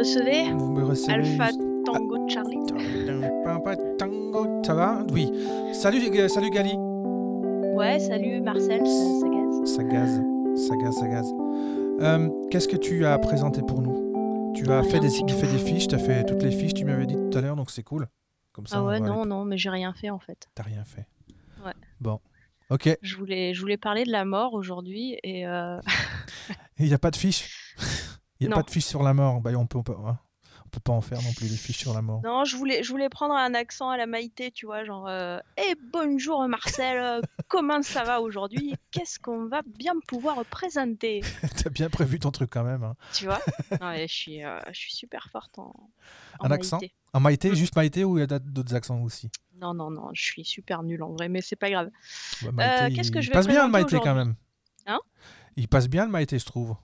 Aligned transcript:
recevez? 0.00 0.52
Vous 0.56 0.72
me 0.72 0.84
recevez. 0.84 1.14
Alpha 1.14 1.46
juste- 1.46 1.60
Tango 1.84 2.28
Charlie. 2.28 2.58
Ça 4.64 4.74
va? 4.74 5.04
Oui. 5.12 5.32
Salut, 5.72 5.98
euh, 6.18 6.28
salut 6.28 6.50
Gali. 6.50 6.74
Ouais, 7.74 7.98
salut 7.98 8.40
Marcel, 8.40 8.86
ça, 8.86 9.20
ça 9.66 9.82
gaze. 9.84 10.22
Ça 10.56 10.76
Euh, 12.00 12.28
Qu'est-ce 12.50 12.68
que 12.68 12.76
tu 12.76 13.04
as 13.04 13.18
présenté 13.18 13.60
pour 13.62 13.82
nous? 13.82 14.52
Tu 14.56 14.70
as 14.72 14.82
fait 14.82 15.00
des, 15.00 15.08
du 15.10 15.24
tu 15.26 15.34
fais 15.34 15.46
tout. 15.46 15.52
des 15.52 15.58
fiches, 15.58 15.88
tu 15.88 15.94
as 15.94 15.98
fait 15.98 16.24
toutes 16.24 16.42
les 16.42 16.50
fiches, 16.50 16.74
tu 16.74 16.84
m'avais 16.84 17.06
dit 17.06 17.14
tout 17.14 17.38
à 17.38 17.40
l'heure, 17.40 17.56
donc 17.56 17.70
c'est 17.70 17.82
cool. 17.82 18.08
Comme 18.52 18.66
ça, 18.66 18.78
Ah 18.78 18.84
ouais, 18.84 19.00
non, 19.00 19.20
aller- 19.20 19.28
non, 19.28 19.44
mais 19.44 19.56
j'ai 19.58 19.70
rien 19.70 19.92
fait 19.92 20.10
en 20.10 20.18
fait. 20.18 20.48
T'as 20.54 20.62
rien 20.64 20.84
fait. 20.84 21.06
Ouais. 21.64 21.72
Bon. 22.00 22.20
Ok. 22.70 22.88
Je 23.02 23.16
voulais, 23.16 23.54
je 23.54 23.60
voulais 23.60 23.76
parler 23.76 24.04
de 24.04 24.10
la 24.12 24.24
mort 24.24 24.54
aujourd'hui 24.54 25.18
et 25.22 25.46
euh, 25.46 25.78
Il 26.78 26.86
n'y 26.86 26.94
a 26.94 26.98
pas 26.98 27.10
de 27.10 27.16
fiche 27.16 27.76
Il 28.40 28.46
n'y 28.46 28.52
a 28.52 28.56
Non. 28.56 28.56
pas 28.56 28.62
de 28.62 28.70
fiche 28.70 28.86
sur 28.86 29.02
la 29.02 29.12
mort. 29.14 29.40
Bah, 29.40 29.50
on 29.56 29.66
peut, 29.66 29.78
on 29.78 29.82
peut, 29.82 29.94
hein. 30.06 30.18
On 30.70 30.76
peut 30.76 30.80
pas 30.80 30.92
en 30.92 31.00
faire 31.00 31.20
non 31.22 31.32
plus 31.32 31.48
des 31.50 31.56
fiches 31.56 31.78
sur 31.78 31.92
la 31.94 32.00
mort. 32.00 32.20
non, 32.22 32.44
je 32.44 32.56
voulais, 32.56 32.82
je 32.84 32.90
voulais 32.90 33.08
prendre 33.08 33.34
un 33.34 33.54
accent 33.54 33.90
à 33.90 33.96
la 33.96 34.06
Maïté, 34.06 34.52
tu 34.52 34.66
vois, 34.66 34.84
genre 34.84 35.08
Eh 35.56 35.74
bonjour 35.92 36.46
Marcel, 36.46 36.96
euh, 36.98 37.20
comment 37.48 37.82
ça 37.82 38.04
va 38.04 38.20
aujourd'hui? 38.20 38.74
Qu'est-ce 38.92 39.18
qu'on 39.18 39.46
va 39.46 39.62
bien 39.66 39.94
pouvoir 40.06 40.44
présenter? 40.46 41.22
T'as 41.64 41.70
bien 41.70 41.90
prévu 41.90 42.20
ton 42.20 42.30
truc 42.30 42.50
quand 42.52 42.62
même. 42.62 42.84
hein. 42.84 42.94
Tu 43.12 43.24
vois? 43.24 43.40
Non, 43.80 43.94
je 43.96 44.06
suis, 44.06 44.44
euh, 44.44 44.60
je 44.72 44.78
suis 44.78 44.94
super 44.94 45.28
forte 45.32 45.58
en, 45.58 45.74
en 46.38 46.44
Un 46.46 46.50
accent? 46.52 46.78
Maïté. 46.78 46.94
En 47.12 47.18
Maïté, 47.20 47.50
Mm. 47.50 47.54
juste 47.54 47.74
Maïté 47.74 48.04
ou 48.04 48.18
il 48.18 48.20
y 48.20 48.32
a 48.32 48.38
d'autres 48.38 48.74
accents 48.76 49.00
aussi? 49.02 49.28
Non, 49.56 49.74
non, 49.74 49.90
non, 49.90 50.10
je 50.14 50.22
suis 50.22 50.44
super 50.44 50.84
nulle 50.84 51.02
en 51.02 51.10
vrai, 51.12 51.28
mais 51.28 51.40
c'est 51.40 51.56
pas 51.56 51.68
grave. 51.70 51.90
Bah, 52.42 52.52
Maïté, 52.52 52.82
Euh, 52.84 52.90
qu'est-ce 52.94 53.08
il 53.08 53.14
que 53.14 53.20
je 53.20 53.28
vais 53.28 53.34
passe 53.34 53.48
bien 53.48 53.66
le 53.66 53.72
Maïté 53.72 53.98
quand 53.98 54.14
même. 54.14 54.36
Hein? 54.86 55.00
Il 55.56 55.66
passe 55.66 55.88
bien 55.88 56.04
le 56.04 56.12
Maïté, 56.12 56.38
je 56.38 56.46
trouve. 56.46 56.76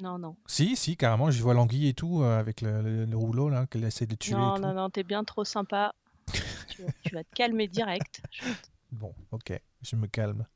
Non, 0.00 0.18
non. 0.18 0.36
Si, 0.46 0.76
si, 0.76 0.96
carrément. 0.96 1.30
Je 1.30 1.42
vois 1.42 1.54
l'anguille 1.54 1.88
et 1.88 1.94
tout, 1.94 2.22
euh, 2.22 2.38
avec 2.38 2.60
le, 2.60 2.82
le- 2.82 3.04
le 3.04 3.16
rouleau 3.16 3.48
là, 3.48 3.66
qu'elle 3.66 3.84
essaie 3.84 4.06
de 4.06 4.14
tuer. 4.16 4.34
Non, 4.34 4.52
et 4.56 4.60
tout. 4.60 4.66
non, 4.66 4.74
non, 4.74 4.90
t'es 4.90 5.04
bien 5.04 5.24
trop 5.24 5.44
sympa. 5.44 5.94
tu, 6.68 6.82
vas, 6.82 6.88
tu 7.02 7.14
vas 7.14 7.22
te 7.24 7.34
calmer 7.34 7.68
direct. 7.68 8.22
Bon, 8.90 9.14
ok, 9.30 9.52
je 9.82 9.96
me 9.96 10.06
calme. 10.06 10.46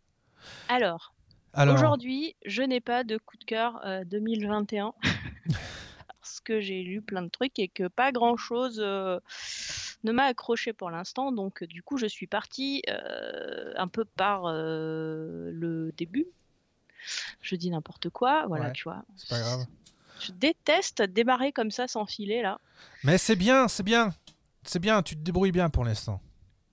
Alors, 0.69 1.15
Alors, 1.53 1.75
aujourd'hui, 1.77 2.35
je 2.45 2.63
n'ai 2.63 2.81
pas 2.81 3.05
de 3.05 3.17
coup 3.17 3.37
de 3.37 3.45
cœur 3.45 3.81
euh, 3.87 4.05
2021 4.05 4.93
parce 6.21 6.41
que 6.41 6.61
j'ai 6.61 6.83
lu 6.83 7.01
plein 7.01 7.23
de 7.23 7.29
trucs 7.29 7.59
et 7.59 7.69
que 7.69 7.89
pas 7.89 8.13
grand-chose 8.13 8.81
euh, 8.83 9.19
ne 10.05 10.13
m'a 10.13 10.25
accroché 10.25 10.73
pour 10.73 10.91
l'instant. 10.91 11.33
Donc, 11.33 11.63
euh, 11.63 11.67
du 11.67 11.83
coup, 11.83 11.97
je 11.97 12.07
suis 12.07 12.27
partie 12.27 12.83
euh, 12.89 13.73
un 13.77 13.89
peu 13.89 14.05
par 14.05 14.43
euh, 14.47 15.51
le 15.53 15.93
début. 15.97 16.27
Je 17.41 17.57
dis 17.57 17.71
n'importe 17.71 18.11
quoi, 18.11 18.47
voilà, 18.47 18.67
Ouais. 18.67 18.73
tu 18.73 18.85
vois. 18.85 19.03
c'est 19.17 19.29
pas 19.29 19.41
grave. 19.41 19.67
Je 20.21 20.33
déteste 20.33 21.03
démarrer 21.03 21.53
comme 21.53 21.71
ça 21.71 21.87
sans 21.89 22.05
filer 22.07 22.43
là. 22.43 22.59
Mais 23.05 23.19
c'est 23.19 23.37
bien, 23.37 23.69
c'est 23.69 23.83
bien. 23.85 24.13
C'est 24.65 24.81
bien, 24.81 25.03
tu 25.03 25.15
te 25.17 25.21
débrouilles 25.21 25.53
bien 25.53 25.71
pour 25.71 25.85
l'instant. 25.85 26.21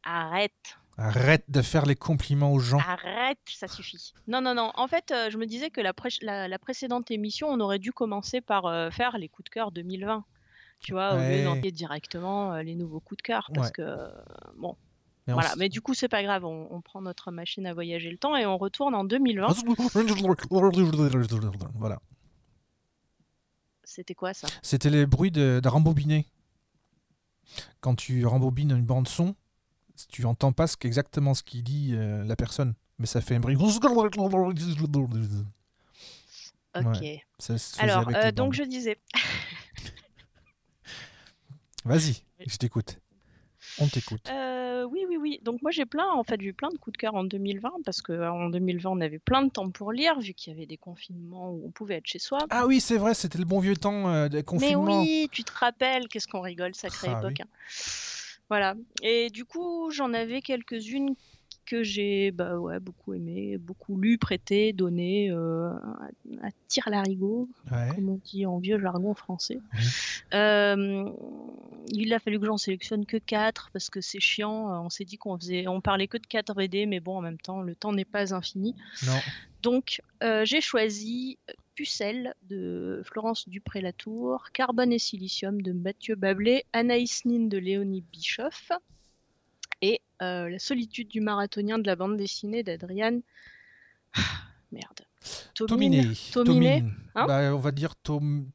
Arrête. 0.03 0.51
Arrête 0.97 1.43
de 1.49 1.61
faire 1.61 1.85
les 1.85 1.95
compliments 1.95 2.51
aux 2.53 2.59
gens. 2.59 2.79
Arrête, 2.79 3.37
ça 3.47 3.67
suffit. 3.67 4.13
Non, 4.27 4.41
non, 4.41 4.53
non. 4.55 4.71
En 4.75 4.87
fait, 4.87 5.11
euh, 5.11 5.29
je 5.29 5.37
me 5.37 5.45
disais 5.45 5.69
que 5.69 5.81
la, 5.81 5.93
pré- 5.93 6.09
la- 6.21 6.47
la 6.47 6.57
précédente 6.59 7.11
émission, 7.11 7.47
on 7.49 7.59
aurait 7.59 7.79
dû 7.79 7.91
commencer 7.91 8.39
par 8.41 8.65
euh, 8.65 8.89
faire 8.91 9.17
les 9.17 9.27
coups 9.29 9.45
de 9.45 9.49
cœur 9.49 9.71
2020. 9.71 10.23
Tu 10.79 10.93
vois, 10.93 11.15
au 11.15 11.17
lieu 11.19 11.43
d'envoyer 11.43 11.71
directement 11.71 12.53
euh, 12.53 12.61
les 12.63 12.75
nouveaux 12.75 12.99
coups 12.99 13.17
de 13.17 13.23
cœur. 13.23 13.49
Parce 13.53 13.67
Ouais. 13.67 13.73
que, 13.73 13.97
bon, 14.57 14.75
Mais 15.27 15.33
voilà. 15.33 15.53
Mais 15.57 15.69
du 15.69 15.81
coup, 15.81 15.93
c'est 15.93 16.07
pas 16.07 16.23
grave. 16.23 16.45
On, 16.45 16.67
on 16.71 16.81
prend 16.81 17.01
notre 17.01 17.31
machine 17.31 17.65
à 17.65 17.73
voyager 17.73 18.11
le 18.11 18.17
temps 18.17 18.35
et 18.35 18.45
on 18.45 18.57
retourne 18.57 18.93
en 18.93 19.03
2020. 19.03 19.47
Voilà. 21.75 21.99
C'était 23.83 24.15
quoi 24.15 24.33
ça? 24.33 24.47
C'était 24.61 24.89
les 24.89 25.05
bruits 25.05 25.31
de, 25.31 25.59
de 25.63 25.69
rembobiner. 25.69 26.27
Quand 27.79 27.95
tu 27.95 28.25
rembobines 28.25 28.71
une 28.71 28.85
bande 28.85 29.07
son, 29.07 29.35
tu 30.09 30.25
entends 30.25 30.51
pas 30.51 30.67
ce 30.67 30.75
exactement 30.83 31.33
ce 31.33 31.43
qu'il 31.43 31.63
dit 31.63 31.91
euh, 31.93 32.23
la 32.23 32.35
personne, 32.35 32.73
mais 32.99 33.05
ça 33.05 33.21
fait 33.21 33.35
un 33.35 33.39
bruit. 33.39 33.55
Ok. 36.75 37.05
Ça 37.39 37.57
se 37.57 37.75
faisait 37.75 37.83
Alors, 37.83 38.09
euh, 38.13 38.31
donc 38.31 38.47
bandes. 38.47 38.53
je 38.53 38.63
disais. 38.63 38.97
Vas-y, 41.85 42.23
je 42.47 42.57
t'écoute. 42.57 42.99
On 43.79 43.87
t'écoute. 43.87 44.27
Euh, 44.29 44.44
oui. 45.25 45.39
Donc 45.43 45.61
moi 45.63 45.71
j'ai 45.71 45.85
plein, 45.85 46.07
en 46.11 46.23
fait, 46.23 46.39
j'ai 46.39 46.49
eu 46.49 46.53
plein 46.53 46.69
de 46.69 46.77
coups 46.77 46.93
de 46.93 46.97
cœur 46.97 47.15
en 47.15 47.23
2020 47.23 47.71
parce 47.83 48.01
que 48.01 48.11
euh, 48.13 48.31
en 48.31 48.49
2020 48.49 48.89
on 48.91 49.01
avait 49.01 49.17
plein 49.19 49.41
de 49.43 49.49
temps 49.49 49.69
pour 49.71 49.91
lire 49.91 50.19
vu 50.19 50.33
qu'il 50.35 50.53
y 50.53 50.55
avait 50.55 50.67
des 50.67 50.77
confinements 50.77 51.49
où 51.51 51.63
on 51.65 51.71
pouvait 51.71 51.95
être 51.95 52.05
chez 52.05 52.19
soi. 52.19 52.37
Ah 52.51 52.67
oui, 52.67 52.79
c'est 52.79 52.97
vrai, 52.97 53.13
c'était 53.15 53.39
le 53.39 53.45
bon 53.45 53.59
vieux 53.59 53.75
temps 53.75 54.07
euh, 54.09 54.27
des 54.29 54.37
Mais 54.37 54.43
confinements. 54.43 55.01
oui, 55.01 55.27
tu 55.31 55.43
te 55.43 55.51
rappelles, 55.51 56.07
qu'est-ce 56.07 56.27
qu'on 56.27 56.41
rigole, 56.41 56.75
sacrée 56.75 57.07
Ah 57.11 57.19
époque. 57.19 57.39
hein. 57.41 57.47
Voilà. 58.49 58.75
Et 59.01 59.29
du 59.31 59.43
coup, 59.45 59.89
j'en 59.91 60.13
avais 60.13 60.41
quelques-unes 60.41 61.15
que 61.65 61.83
j'ai 61.83 62.31
bah 62.31 62.57
ouais, 62.57 62.79
beaucoup 62.79 63.13
aimé, 63.13 63.57
beaucoup 63.57 63.99
lu, 63.99 64.17
prêté, 64.17 64.73
donné 64.73 65.31
euh, 65.31 65.69
à, 66.41 66.49
tire 66.67 66.89
larigot, 66.89 67.49
Ouais. 67.71 67.89
comme 67.95 68.09
on 68.09 68.19
dit 68.23 68.45
en 68.45 68.59
vieux 68.59 68.79
jargon 68.79 69.13
français. 69.13 69.59
Euh, 70.33 71.09
il 71.89 72.13
a 72.13 72.19
fallu 72.19 72.39
que 72.39 72.45
j'en 72.45 72.57
sélectionne 72.57 73.05
que 73.05 73.17
4 73.17 73.69
parce 73.73 73.89
que 73.89 74.01
c'est 74.01 74.19
chiant. 74.19 74.83
On 74.83 74.89
s'est 74.89 75.05
dit 75.05 75.17
qu'on 75.17 75.37
faisait, 75.37 75.67
on 75.67 75.81
parlait 75.81 76.07
que 76.07 76.17
de 76.17 76.25
4 76.25 76.53
BD, 76.55 76.85
mais 76.85 76.99
bon, 76.99 77.17
en 77.17 77.21
même 77.21 77.37
temps, 77.37 77.61
le 77.61 77.75
temps 77.75 77.93
n'est 77.93 78.05
pas 78.05 78.33
infini. 78.33 78.75
Non. 79.05 79.19
Donc, 79.61 80.01
euh, 80.23 80.45
j'ai 80.45 80.61
choisi 80.61 81.37
Pucelle 81.75 82.33
de 82.49 83.01
Florence 83.05 83.49
Dupré-Latour, 83.49 84.51
Carbone 84.53 84.93
et 84.93 84.99
Silicium 84.99 85.61
de 85.61 85.71
Mathieu 85.73 86.15
Bablé, 86.15 86.63
Anaïs 86.73 87.25
Nin 87.25 87.47
de 87.47 87.57
Léonie 87.57 88.03
Bischoff 88.11 88.71
et 89.85 90.01
euh, 90.21 90.49
La 90.49 90.59
solitude 90.59 91.07
du 91.09 91.21
marathonien 91.21 91.77
de 91.77 91.85
la 91.87 91.95
bande 91.95 92.17
dessinée 92.17 92.63
d'Adriane. 92.63 93.21
Merde. 94.71 95.01
Tominé. 95.55 96.03
Tominé. 96.33 96.79
Tomine. 96.81 96.93
Hein 97.15 97.25
Bah, 97.27 97.55
on 97.55 97.59
va 97.59 97.71
dire 97.71 97.95
Tom... 97.95 98.49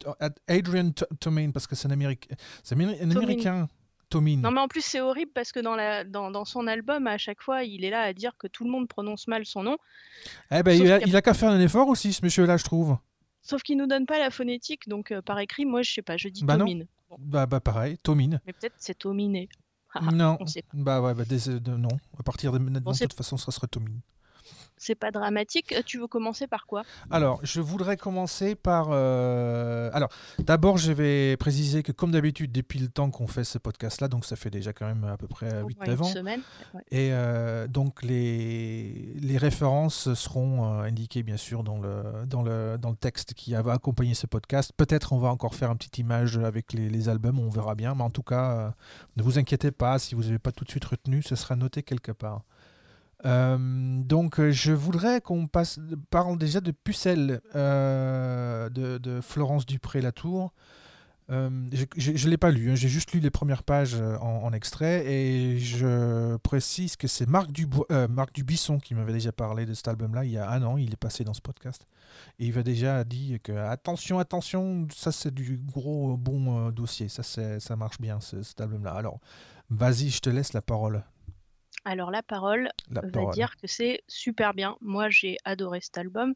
Adrian 0.48 0.90
Tomine, 1.18 1.52
parce 1.52 1.66
que 1.66 1.74
c'est 1.74 1.88
un, 1.88 1.90
Améric- 1.96 2.28
Tomine. 2.68 2.96
Américain. 3.16 3.68
Tomine. 4.08 4.40
Non 4.40 4.50
mais 4.50 4.60
en 4.60 4.66
plus 4.66 4.84
c'est 4.84 5.00
horrible 5.00 5.30
parce 5.32 5.52
que 5.52 5.60
dans, 5.60 5.76
la, 5.76 6.02
dans, 6.02 6.32
dans 6.32 6.44
son 6.44 6.66
album 6.66 7.06
à 7.06 7.16
chaque 7.16 7.40
fois 7.40 7.62
il 7.62 7.84
est 7.84 7.90
là 7.90 8.00
à 8.02 8.12
dire 8.12 8.32
que 8.36 8.48
tout 8.48 8.64
le 8.64 8.70
monde 8.70 8.88
prononce 8.88 9.28
mal 9.28 9.46
son 9.46 9.62
nom, 9.62 9.76
Eh 10.50 10.64
ben, 10.64 10.72
il 10.72 10.90
a, 10.90 10.98
il 11.06 11.22
qu'à 11.22 11.32
faire 11.32 11.50
un 11.50 11.60
effort 11.60 11.86
aussi, 11.86 12.12
ce 12.12 12.24
monsieur-là, 12.24 12.56
je 12.56 12.64
trouve. 12.64 12.96
sauf 13.40 13.62
qu'il 13.62 13.78
nous 13.78 13.86
donne 13.86 14.06
pas 14.06 14.18
la 14.18 14.30
phonétique 14.30 14.88
donc 14.88 15.12
euh, 15.12 15.22
par 15.22 15.38
écrit 15.38 15.64
moi 15.64 15.82
je 15.82 15.92
sais 15.92 16.02
pas 16.02 16.16
je 16.16 16.28
dis 16.28 16.42
Bah 16.44 16.54
non. 16.56 16.64
Tomine. 16.64 16.86
Bon, 17.08 17.16
Bah, 17.20 17.46
bah 17.46 17.60
pareil, 17.60 17.98
Tomine. 18.02 18.40
mais 18.46 18.52
peut-être 18.52 18.74
c'est 18.78 18.98
Tominé. 18.98 19.48
Non. 20.12 20.36
on 20.40 20.46
sait 20.46 20.62
pas. 20.62 20.68
Bah 20.74 21.00
ouais, 21.02 21.14
bah, 21.14 21.24
dés- 21.24 21.58
de- 21.60 21.76
non. 21.76 21.88
À 22.18 22.22
partir 22.22 22.52
de 22.52 22.58
maintenant, 22.58 22.92
de 22.92 22.96
toute 22.98 23.16
façon, 23.16 23.36
ça 23.36 23.50
serait 23.50 23.66
Tomine. 23.66 24.00
C'est 24.82 24.94
pas 24.94 25.10
dramatique. 25.10 25.72
Euh, 25.72 25.82
Tu 25.84 25.98
veux 25.98 26.06
commencer 26.06 26.46
par 26.46 26.64
quoi? 26.66 26.82
Alors, 27.10 27.38
je 27.42 27.60
voudrais 27.60 27.98
commencer 27.98 28.54
par. 28.54 28.88
euh, 28.92 29.90
Alors, 29.92 30.08
d'abord, 30.38 30.78
je 30.78 30.90
vais 30.92 31.36
préciser 31.36 31.82
que, 31.82 31.92
comme 31.92 32.12
d'habitude, 32.12 32.50
depuis 32.50 32.78
le 32.78 32.88
temps 32.88 33.10
qu'on 33.10 33.26
fait 33.26 33.44
ce 33.44 33.58
podcast-là, 33.58 34.08
donc 34.08 34.24
ça 34.24 34.36
fait 34.36 34.48
déjà 34.48 34.72
quand 34.72 34.86
même 34.86 35.04
à 35.04 35.18
peu 35.18 35.28
près 35.28 35.60
Au 35.62 35.68
moins 35.68 35.86
8-9 35.86 35.92
une 35.96 36.00
ans, 36.00 36.04
semaine. 36.04 36.40
Ouais. 36.74 36.80
et 36.90 37.10
euh, 37.12 37.66
donc 37.68 38.02
les, 38.02 39.12
les 39.20 39.36
références 39.36 40.14
seront 40.14 40.64
indiquées, 40.80 41.22
bien 41.22 41.36
sûr, 41.36 41.62
dans 41.62 41.78
le, 41.78 42.02
dans, 42.26 42.42
le, 42.42 42.78
dans 42.80 42.90
le 42.90 42.96
texte 42.96 43.34
qui 43.34 43.52
va 43.52 43.72
accompagner 43.74 44.14
ce 44.14 44.26
podcast. 44.26 44.72
Peut-être 44.74 45.12
on 45.12 45.18
va 45.18 45.28
encore 45.28 45.54
faire 45.54 45.70
une 45.70 45.76
petite 45.76 45.98
image 45.98 46.38
avec 46.38 46.72
les, 46.72 46.88
les 46.88 47.08
albums, 47.10 47.38
on 47.38 47.50
verra 47.50 47.74
bien, 47.74 47.94
mais 47.94 48.02
en 48.04 48.10
tout 48.10 48.22
cas, 48.22 48.50
euh, 48.52 48.70
ne 49.16 49.22
vous 49.22 49.38
inquiétez 49.38 49.72
pas, 49.72 49.98
si 49.98 50.14
vous 50.14 50.22
n'avez 50.24 50.38
pas 50.38 50.52
tout 50.52 50.64
de 50.64 50.70
suite 50.70 50.86
retenu, 50.86 51.22
ce 51.22 51.36
sera 51.36 51.54
noté 51.54 51.82
quelque 51.82 52.12
part. 52.12 52.42
Euh, 53.24 53.58
donc, 54.02 54.40
euh, 54.40 54.50
je 54.50 54.72
voudrais 54.72 55.20
qu'on 55.20 55.46
parle 55.46 56.38
déjà 56.38 56.60
de 56.60 56.70
Pucelle 56.70 57.40
euh, 57.54 58.68
de, 58.70 59.20
Florence 59.20 59.66
Dupré-Latour. 59.66 60.52
Euh, 61.30 61.48
je 61.96 62.10
ne 62.10 62.30
l'ai 62.30 62.36
pas 62.36 62.50
lu, 62.50 62.72
hein, 62.72 62.74
j'ai 62.74 62.88
juste 62.88 63.12
lu 63.12 63.20
les 63.20 63.30
premières 63.30 63.62
pages 63.62 63.94
en, 64.20 64.52
extrait 64.52 65.06
et 65.06 65.60
je 65.60 66.36
précise 66.38 66.96
que 66.96 67.06
c'est 67.06 67.28
Marc, 67.28 67.50
Marc 68.08 68.34
Dubisson 68.34 68.78
qui 68.78 68.96
m'avait 68.96 69.12
déjà 69.12 69.30
parlé 69.30 69.64
de 69.64 69.72
cet 69.72 69.86
album-là 69.86 70.24
il 70.24 70.32
y 70.32 70.38
a 70.38 70.50
un 70.50 70.60
an, 70.64 70.76
il 70.76 70.92
est 70.92 70.96
passé 70.96 71.22
dans 71.22 71.32
ce 71.32 71.40
podcast 71.40 71.86
et 72.40 72.46
il 72.46 72.54
m'a 72.56 72.64
déjà 72.64 73.04
dit 73.04 73.38
que 73.44 73.52
attention, 73.52 74.18
attention, 74.18 74.88
ça 74.92 75.12
c'est 75.12 75.32
du 75.32 75.56
gros 75.72 76.16
bon 76.16 76.70
dossier, 76.70 77.08
ça, 77.08 77.22
ça 77.22 77.76
marche 77.76 78.00
bien 78.00 78.18
ce- 78.18 78.42
cet 78.42 78.60
album-là. 78.60 78.90
Alors, 78.90 79.20
vas-y, 79.70 80.10
je 80.10 80.18
te 80.18 80.30
laisse 80.30 80.52
la 80.52 80.62
parole. 80.62 81.04
Alors 81.84 82.10
la 82.10 82.22
parole 82.22 82.70
La 82.90 83.00
va 83.00 83.10
parole. 83.10 83.34
dire 83.34 83.56
que 83.56 83.66
c'est 83.66 84.02
super 84.08 84.54
bien. 84.54 84.76
Moi 84.80 85.08
j'ai 85.10 85.38
adoré 85.44 85.80
cet 85.80 85.98
album. 85.98 86.34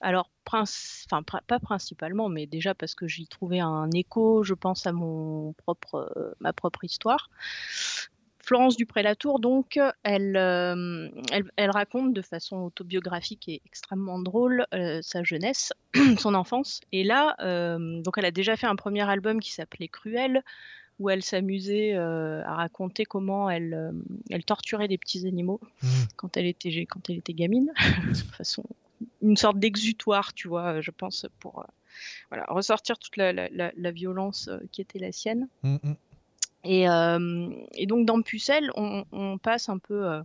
alors, 0.00 0.30
enfin, 0.46 1.22
pas 1.22 1.58
principalement, 1.60 2.28
mais 2.28 2.46
déjà 2.46 2.74
parce 2.74 2.94
que 2.94 3.08
j'y 3.08 3.26
trouvais 3.26 3.60
un 3.60 3.90
écho, 3.92 4.42
je 4.42 4.54
pense, 4.54 4.86
à 4.86 4.92
mon 4.92 5.54
propre, 5.54 6.34
ma 6.40 6.52
propre 6.52 6.84
histoire. 6.84 7.30
Florence 8.42 8.76
Dupré-Latour, 8.76 9.40
donc, 9.40 9.80
elle, 10.02 10.36
elle, 10.36 11.70
raconte 11.70 12.12
de 12.12 12.20
façon 12.20 12.58
autobiographique 12.58 13.48
et 13.48 13.62
extrêmement 13.64 14.18
drôle 14.18 14.66
sa 15.00 15.22
jeunesse, 15.22 15.72
son 16.18 16.34
enfance. 16.34 16.82
Et 16.92 17.04
là, 17.04 17.36
donc, 18.02 18.18
elle 18.18 18.26
a 18.26 18.30
déjà 18.30 18.56
fait 18.56 18.66
un 18.66 18.76
premier 18.76 19.08
album 19.08 19.40
qui 19.40 19.52
s'appelait 19.52 19.88
Cruel, 19.88 20.42
où 20.98 21.10
elle 21.10 21.22
s'amusait 21.22 21.94
à 21.94 22.54
raconter 22.54 23.04
comment 23.04 23.50
elle, 23.50 23.92
elle 24.30 24.44
torturait 24.44 24.88
des 24.88 24.98
petits 24.98 25.26
animaux 25.26 25.60
mmh. 25.82 25.86
quand, 26.16 26.36
elle 26.36 26.46
était, 26.46 26.86
quand 26.86 27.10
elle 27.10 27.16
était 27.16 27.34
gamine, 27.34 27.72
de 28.08 28.14
façon 28.14 28.64
une 29.20 29.36
sorte 29.36 29.58
d'exutoire, 29.58 30.32
tu 30.34 30.48
vois, 30.48 30.80
je 30.80 30.90
pense, 30.90 31.26
pour 31.40 31.66
voilà, 32.30 32.44
ressortir 32.48 32.98
toute 32.98 33.16
la, 33.16 33.32
la, 33.32 33.90
violence 33.90 34.48
qui 34.72 34.80
était 34.80 34.98
la 34.98 35.12
sienne. 35.12 35.48
Mmh, 35.62 35.76
mmh. 35.82 35.94
Et, 36.64 36.86
et, 37.72 37.86
donc 37.86 38.06
dans 38.06 38.22
Pucelle, 38.22 38.70
on, 38.76 39.04
on 39.12 39.36
passe 39.36 39.68
un 39.68 39.78
peu 39.78 40.22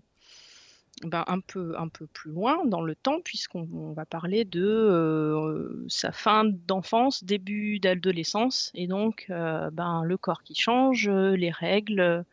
ben, 1.04 1.24
un, 1.28 1.40
peu, 1.40 1.76
un 1.78 1.88
peu 1.88 2.08
plus 2.08 2.32
loin 2.32 2.66
dans 2.66 2.82
le 2.82 2.96
temps, 2.96 3.22
puisqu'on 3.22 3.94
va 3.94 4.06
parler 4.06 4.46
de 4.46 4.66
euh, 4.66 5.86
sa 5.88 6.12
fin 6.12 6.46
d'enfance, 6.46 7.24
début 7.24 7.80
d'adolescence, 7.80 8.72
et 8.76 8.88
donc 8.88 9.28
euh, 9.30 9.70
ben, 9.72 10.04
le 10.04 10.18
corps 10.18 10.44
qui 10.44 10.56
change, 10.56 11.10
les 11.10 11.52
règles, 11.52 12.26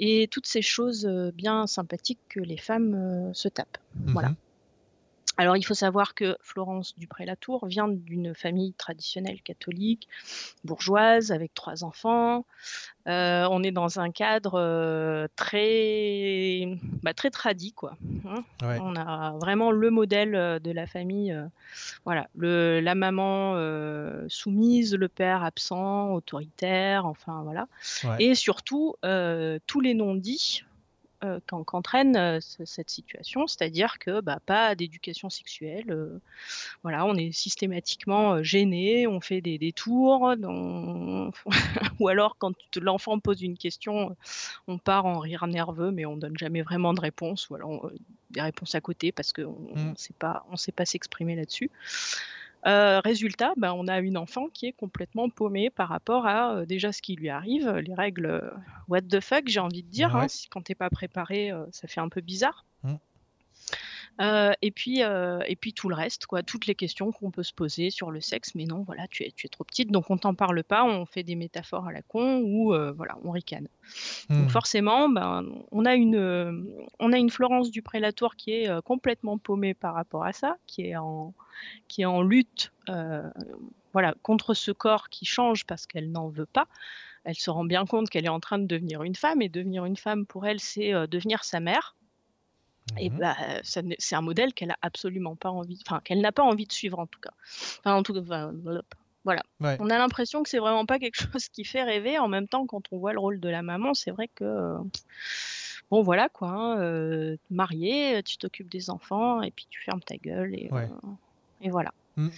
et 0.00 0.28
toutes 0.30 0.46
ces 0.46 0.62
choses 0.62 1.06
bien 1.34 1.66
sympathiques 1.66 2.20
que 2.28 2.40
les 2.40 2.56
femmes 2.56 3.30
se 3.34 3.48
tapent. 3.48 3.78
Voilà. 4.06 4.32
Alors 5.38 5.56
il 5.56 5.62
faut 5.62 5.74
savoir 5.74 6.14
que 6.14 6.36
Florence 6.42 6.98
Dupré-Latour 6.98 7.66
vient 7.66 7.86
d'une 7.86 8.34
famille 8.34 8.72
traditionnelle 8.72 9.40
catholique, 9.40 10.08
bourgeoise, 10.64 11.30
avec 11.30 11.54
trois 11.54 11.84
enfants. 11.84 12.44
Euh, 13.06 13.46
on 13.48 13.62
est 13.62 13.70
dans 13.70 14.00
un 14.00 14.10
cadre 14.10 14.54
euh, 14.56 15.28
très, 15.36 16.76
bah, 17.04 17.14
très 17.14 17.30
tradit, 17.30 17.72
quoi. 17.72 17.96
Hein. 18.26 18.42
On 18.82 18.96
a 18.96 19.38
vraiment 19.38 19.70
le 19.70 19.90
modèle 19.90 20.34
euh, 20.34 20.58
de 20.58 20.72
la 20.72 20.88
famille. 20.88 21.34
voilà, 22.04 22.26
le, 22.36 22.80
la 22.80 22.96
maman 22.96 23.54
soumise, 24.28 24.96
le 24.96 25.06
père 25.06 25.44
absent, 25.44 26.10
autoritaire, 26.14 27.06
enfin 27.06 27.42
voilà. 27.44 27.68
Et 28.18 28.34
surtout, 28.34 28.96
tous 29.02 29.80
les 29.80 29.94
non-dits 29.94 30.64
euh, 31.24 31.40
qu'entraîne 31.46 32.16
euh, 32.16 32.38
cette 32.40 32.90
situation, 32.90 33.48
c'est-à-dire 33.48 33.98
que 33.98 34.20
bah, 34.20 34.38
pas 34.46 34.74
d'éducation 34.74 35.28
sexuelle. 35.30 35.90
Euh, 35.90 36.20
voilà, 36.82 37.04
on 37.06 37.14
est 37.14 37.32
systématiquement 37.32 38.42
gêné, 38.42 39.06
on 39.08 39.20
fait 39.20 39.40
des 39.40 39.58
détours, 39.58 40.34
ou 41.98 42.08
alors 42.08 42.36
quand 42.38 42.54
l'enfant 42.76 43.18
pose 43.18 43.42
une 43.42 43.56
question, 43.56 44.16
on 44.68 44.78
part 44.78 45.06
en 45.06 45.18
rire 45.18 45.46
nerveux, 45.48 45.90
mais 45.90 46.06
on 46.06 46.16
donne 46.16 46.38
jamais 46.38 46.62
vraiment 46.62 46.94
de 46.94 47.00
réponse, 47.00 47.50
ou 47.50 47.56
alors 47.56 47.90
des 48.30 48.40
réponses 48.40 48.74
à 48.74 48.80
côté 48.80 49.10
parce 49.10 49.32
qu'on 49.32 49.56
ne 49.74 49.90
mmh. 49.90 49.96
sait 49.96 50.14
pas, 50.18 50.46
on 50.52 50.56
sait 50.56 50.72
pas 50.72 50.84
s'exprimer 50.84 51.34
là-dessus. 51.34 51.70
Euh, 52.66 53.00
résultat, 53.00 53.52
ben, 53.56 53.72
on 53.72 53.86
a 53.86 54.00
une 54.00 54.16
enfant 54.16 54.48
qui 54.48 54.66
est 54.66 54.72
complètement 54.72 55.30
paumée 55.30 55.70
par 55.70 55.88
rapport 55.88 56.26
à 56.26 56.54
euh, 56.54 56.66
déjà 56.66 56.92
ce 56.92 57.00
qui 57.00 57.14
lui 57.14 57.28
arrive, 57.28 57.70
les 57.70 57.94
règles 57.94 58.26
euh, 58.26 58.50
what 58.88 59.02
the 59.02 59.20
fuck, 59.20 59.44
j'ai 59.46 59.60
envie 59.60 59.82
de 59.82 59.88
dire. 59.88 60.16
Hein, 60.16 60.28
si, 60.28 60.48
quand 60.48 60.62
t'es 60.62 60.74
pas 60.74 60.90
préparé, 60.90 61.52
ça 61.70 61.86
fait 61.86 62.00
un 62.00 62.08
peu 62.08 62.20
bizarre. 62.20 62.64
Mmh. 62.82 62.94
Euh, 64.20 64.52
et 64.62 64.72
puis 64.72 65.04
euh, 65.04 65.40
et 65.46 65.54
puis 65.54 65.72
tout 65.72 65.88
le 65.88 65.94
reste 65.94 66.26
quoi, 66.26 66.42
toutes 66.42 66.66
les 66.66 66.74
questions 66.74 67.12
qu'on 67.12 67.30
peut 67.30 67.44
se 67.44 67.52
poser 67.52 67.90
sur 67.90 68.10
le 68.10 68.20
sexe, 68.20 68.56
mais 68.56 68.64
non 68.64 68.82
voilà 68.82 69.06
tu 69.06 69.22
es 69.22 69.30
tu 69.30 69.46
es 69.46 69.48
trop 69.48 69.62
petite 69.62 69.92
donc 69.92 70.10
on 70.10 70.18
t'en 70.18 70.34
parle 70.34 70.64
pas, 70.64 70.84
on 70.84 71.06
fait 71.06 71.22
des 71.22 71.36
métaphores 71.36 71.86
à 71.86 71.92
la 71.92 72.02
con 72.02 72.40
ou 72.44 72.74
euh, 72.74 72.90
voilà 72.90 73.16
on 73.22 73.30
ricane. 73.30 73.68
Donc 74.28 74.46
mmh. 74.46 74.48
forcément 74.48 75.08
ben 75.08 75.46
on 75.70 75.84
a 75.84 75.94
une 75.94 76.66
on 76.98 77.12
a 77.12 77.16
une 77.16 77.30
Florence 77.30 77.70
du 77.70 77.80
Prélatour 77.80 78.34
qui 78.34 78.52
est 78.52 78.82
complètement 78.82 79.38
paumée 79.38 79.74
par 79.74 79.94
rapport 79.94 80.24
à 80.24 80.32
ça, 80.32 80.56
qui 80.66 80.82
est 80.82 80.96
en 80.96 81.32
qui 81.86 82.02
est 82.02 82.06
en 82.06 82.22
lutte 82.22 82.72
voilà 83.92 84.14
contre 84.22 84.52
ce 84.52 84.72
corps 84.72 85.10
qui 85.10 85.26
change 85.26 85.64
parce 85.64 85.86
qu'elle 85.86 86.10
n'en 86.10 86.28
veut 86.28 86.46
pas 86.46 86.66
elle 87.24 87.36
se 87.36 87.50
rend 87.50 87.64
bien 87.64 87.84
compte 87.84 88.10
qu'elle 88.10 88.24
est 88.24 88.30
en 88.30 88.40
train 88.40 88.58
de 88.58 88.66
devenir 88.66 89.02
une 89.02 89.14
femme 89.14 89.42
et 89.42 89.48
devenir 89.48 89.84
une 89.84 89.96
femme 89.96 90.26
pour 90.26 90.46
elle 90.46 90.60
c'est 90.60 90.92
devenir 91.08 91.44
sa 91.44 91.60
mère 91.60 91.94
et 92.96 93.10
mmh 93.10 93.18
bah, 93.18 93.36
c'est 93.62 94.14
un 94.14 94.20
modèle 94.20 94.54
qu'elle 94.54 94.70
a 94.70 94.78
absolument 94.82 95.36
pas 95.36 95.50
envie, 95.50 95.78
enfin 95.86 96.00
qu'elle 96.02 96.20
n'a 96.20 96.32
pas 96.32 96.42
envie 96.42 96.66
de 96.66 96.72
suivre 96.72 96.98
en 96.98 97.06
tout 97.06 97.20
cas. 97.20 97.32
Enfin, 97.80 97.94
en 97.94 98.02
tout 98.02 98.14
cas, 98.14 98.50
voilà. 99.24 99.42
On 99.60 99.90
a 99.90 99.98
l'impression 99.98 100.42
que 100.42 100.48
c'est 100.48 100.58
vraiment 100.58 100.86
pas 100.86 100.98
quelque 100.98 101.20
chose 101.20 101.48
qui 101.48 101.64
fait 101.64 101.82
rêver. 101.82 102.18
En 102.18 102.28
même 102.28 102.48
temps, 102.48 102.66
quand 102.66 102.82
on 102.92 102.98
voit 102.98 103.12
le 103.12 103.18
rôle 103.18 103.40
de 103.40 103.48
la 103.48 103.62
maman, 103.62 103.94
c'est 103.94 104.10
vrai 104.10 104.28
que 104.28 104.74
bon, 105.90 106.02
voilà 106.02 106.28
quoi. 106.28 106.48
Hein, 106.48 106.80
euh, 106.80 107.36
mariée, 107.50 108.22
tu 108.22 108.38
t'occupes 108.38 108.70
des 108.70 108.90
enfants 108.90 109.42
et 109.42 109.50
puis 109.50 109.66
tu 109.70 109.82
fermes 109.82 110.02
ta 110.02 110.16
gueule 110.16 110.54
et, 110.54 110.70
euh, 110.72 110.86
et 111.60 111.70
voilà. 111.70 111.92
Mmh. 112.16 112.28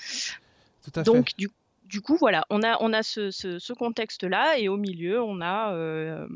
Donc 1.04 1.36
du 1.36 1.48
du 1.90 2.00
coup, 2.00 2.16
voilà, 2.16 2.46
on 2.50 2.62
a, 2.62 2.76
on 2.80 2.92
a 2.92 3.02
ce, 3.02 3.30
ce, 3.30 3.72
contexte-là, 3.72 4.58
et 4.58 4.68
au 4.68 4.76
milieu, 4.76 5.20
on 5.20 5.40
a 5.40 5.74
euh, 5.74 6.26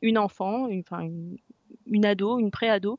une 0.00 0.16
enfant, 0.16 0.66
une, 0.68 0.80
enfin, 0.80 1.00
une, 1.00 1.36
une 1.86 2.04
ado, 2.04 2.38
une 2.38 2.50
pré-ado, 2.50 2.98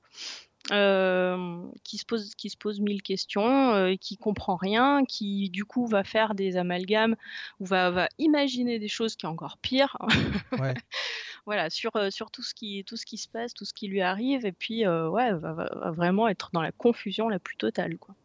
euh, 0.71 1.62
qui 1.83 1.97
se 1.97 2.06
pose 2.06 2.35
qui 2.35 2.50
se 2.50 2.56
pose 2.56 2.80
mille 2.80 3.01
questions, 3.01 3.74
euh, 3.74 3.95
qui 4.00 4.15
comprend 4.15 4.56
rien, 4.56 5.03
qui 5.03 5.50
du 5.50 5.65
coup 5.65 5.88
va 5.88 6.06
faire 6.06 6.35
des 6.35 6.56
amalgames 6.56 7.18
ou 7.59 7.65
va, 7.65 7.89
va 7.89 8.07
imaginer 8.18 8.80
des 8.80 8.88
choses 8.88 9.18
qui 9.18 9.25
sont 9.25 9.33
encore 9.33 9.57
pires. 9.57 9.97
voilà 11.45 11.69
sur 11.69 11.94
euh, 11.97 12.09
sur 12.12 12.31
tout 12.31 12.44
ce 12.44 12.53
qui 12.53 12.85
tout 12.85 12.95
ce 12.95 13.06
qui 13.06 13.18
se 13.18 13.27
passe, 13.27 13.53
tout 13.53 13.65
ce 13.65 13.74
qui 13.74 13.89
lui 13.89 14.00
arrive 14.00 14.45
et 14.45 14.53
puis 14.53 14.88
ouais 14.88 15.33
va, 15.33 15.53
va, 15.53 15.91
vraiment 15.91 16.29
être 16.29 16.50
dans 16.53 16.62
la 16.62 16.71
confusion 16.71 17.27
la 17.27 17.39
plus 17.39 17.57
totale 17.57 17.97
quoi. 17.97 18.15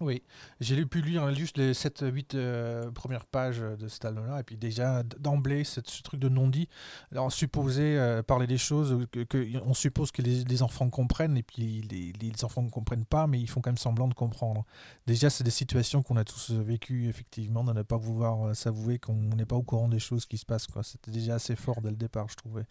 Oui, 0.00 0.22
j'ai 0.60 0.86
pu 0.86 1.02
lire 1.02 1.34
juste 1.34 1.58
les 1.58 1.72
7-8 1.72 2.30
euh, 2.34 2.90
premières 2.92 3.24
pages 3.24 3.58
de 3.58 3.88
cet 3.88 4.04
album-là, 4.04 4.38
et 4.38 4.42
puis 4.44 4.56
déjà 4.56 5.02
d'emblée, 5.02 5.64
ce 5.64 5.80
truc 5.80 6.20
de 6.20 6.28
non-dit, 6.28 6.68
on 7.12 7.30
supposait 7.30 7.96
euh, 7.96 8.22
parler 8.22 8.46
des 8.46 8.58
choses, 8.58 9.06
que, 9.10 9.58
on 9.64 9.74
suppose 9.74 10.12
que 10.12 10.22
les, 10.22 10.62
enfants 10.62 10.88
comprennent, 10.88 11.36
et 11.36 11.42
puis 11.42 11.82
les, 11.90 12.44
enfants 12.44 12.62
ne 12.62 12.70
comprennent 12.70 13.06
pas, 13.06 13.26
mais 13.26 13.40
ils 13.40 13.48
font 13.48 13.60
quand 13.60 13.70
même 13.70 13.76
semblant 13.76 14.06
de 14.06 14.14
comprendre. 14.14 14.64
Déjà, 15.08 15.30
c'est 15.30 15.42
des 15.42 15.50
situations 15.50 16.02
qu'on 16.02 16.16
a 16.16 16.24
tous 16.24 16.52
vécues, 16.52 17.08
effectivement, 17.08 17.64
de 17.64 17.72
ne 17.72 17.82
pas 17.82 17.96
vouloir 17.96 18.48
euh, 18.48 18.54
s'avouer 18.54 19.00
qu'on 19.00 19.14
n'est 19.14 19.46
pas 19.46 19.56
au 19.56 19.62
courant 19.62 19.88
des 19.88 19.98
choses 19.98 20.26
qui 20.26 20.38
se 20.38 20.46
passent. 20.46 20.68
C'était 20.82 21.10
déjà 21.10 21.34
assez 21.34 21.56
fort 21.56 21.80
dès 21.82 21.90
le 21.90 21.96
départ, 21.96 22.28
je 22.28 22.36
trouvais. 22.36 22.66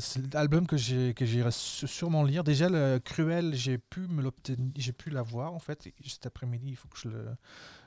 c'est 0.00 0.34
l'album 0.34 0.66
que 0.66 0.76
j'ai 0.76 1.14
sûrement 1.50 2.24
lire. 2.24 2.42
Déjà, 2.42 2.68
le 2.68 2.98
Cruel, 2.98 3.54
j'ai 3.54 3.78
pu 3.78 5.10
l'avoir, 5.10 5.54
en 5.54 5.60
fait 5.60 5.75
cet 5.82 6.26
après-midi, 6.26 6.68
il 6.70 6.76
faut 6.76 6.88
que 6.88 6.98
je 6.98 7.08
le. 7.08 7.26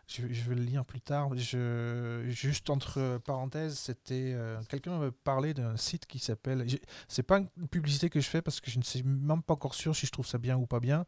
Je, 0.08 0.24
vais 0.25 0.55
le 0.55 0.63
lire 0.63 0.84
plus 0.86 1.01
tard. 1.01 1.29
Je, 1.36 2.24
juste 2.29 2.69
entre 2.69 3.19
parenthèses, 3.25 3.77
c'était. 3.77 4.34
Euh, 4.34 4.60
quelqu'un 4.67 4.98
m'avait 4.98 5.12
parlé 5.12 5.53
d'un 5.53 5.77
site 5.77 6.08
qui 6.08 6.17
s'appelle. 6.17 6.65
C'est 7.08 7.24
pas 7.24 7.38
une 7.38 7.67
publicité 7.67 8.10
que 8.10 8.19
je 8.19 8.27
fais 8.27 8.41
parce 8.41 8.60
que 8.60 8.72
je 8.72 8.79
ne 8.79 8.84
sais 8.84 9.03
même 9.03 9.43
pas 9.43 9.53
encore 9.53 9.75
sûr 9.75 9.96
si 9.96 10.08
je 10.08 10.12
trouve 10.12 10.25
ça 10.25 10.39
bien 10.39 10.58
ou 10.58 10.65
pas 10.65 10.79
bien. 10.79 11.05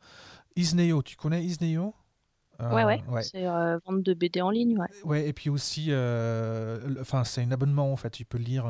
Isneo, 0.55 1.01
tu 1.01 1.15
connais 1.15 1.43
Isneo? 1.43 1.95
Euh, 2.59 2.75
ouais, 2.75 3.03
ouais, 3.07 3.23
c'est 3.23 3.47
euh, 3.47 3.79
vente 3.87 4.03
de 4.03 4.13
BD 4.13 4.39
en 4.39 4.51
ligne, 4.51 4.77
ouais. 4.77 4.87
Ouais, 5.03 5.27
et 5.27 5.33
puis 5.33 5.49
aussi, 5.49 5.85
enfin, 6.99 7.23
c'est 7.23 7.41
un 7.41 7.51
abonnement 7.51 7.91
en 7.91 7.95
fait. 7.95 8.11
Tu 8.11 8.23
peux 8.23 8.37
lire 8.37 8.65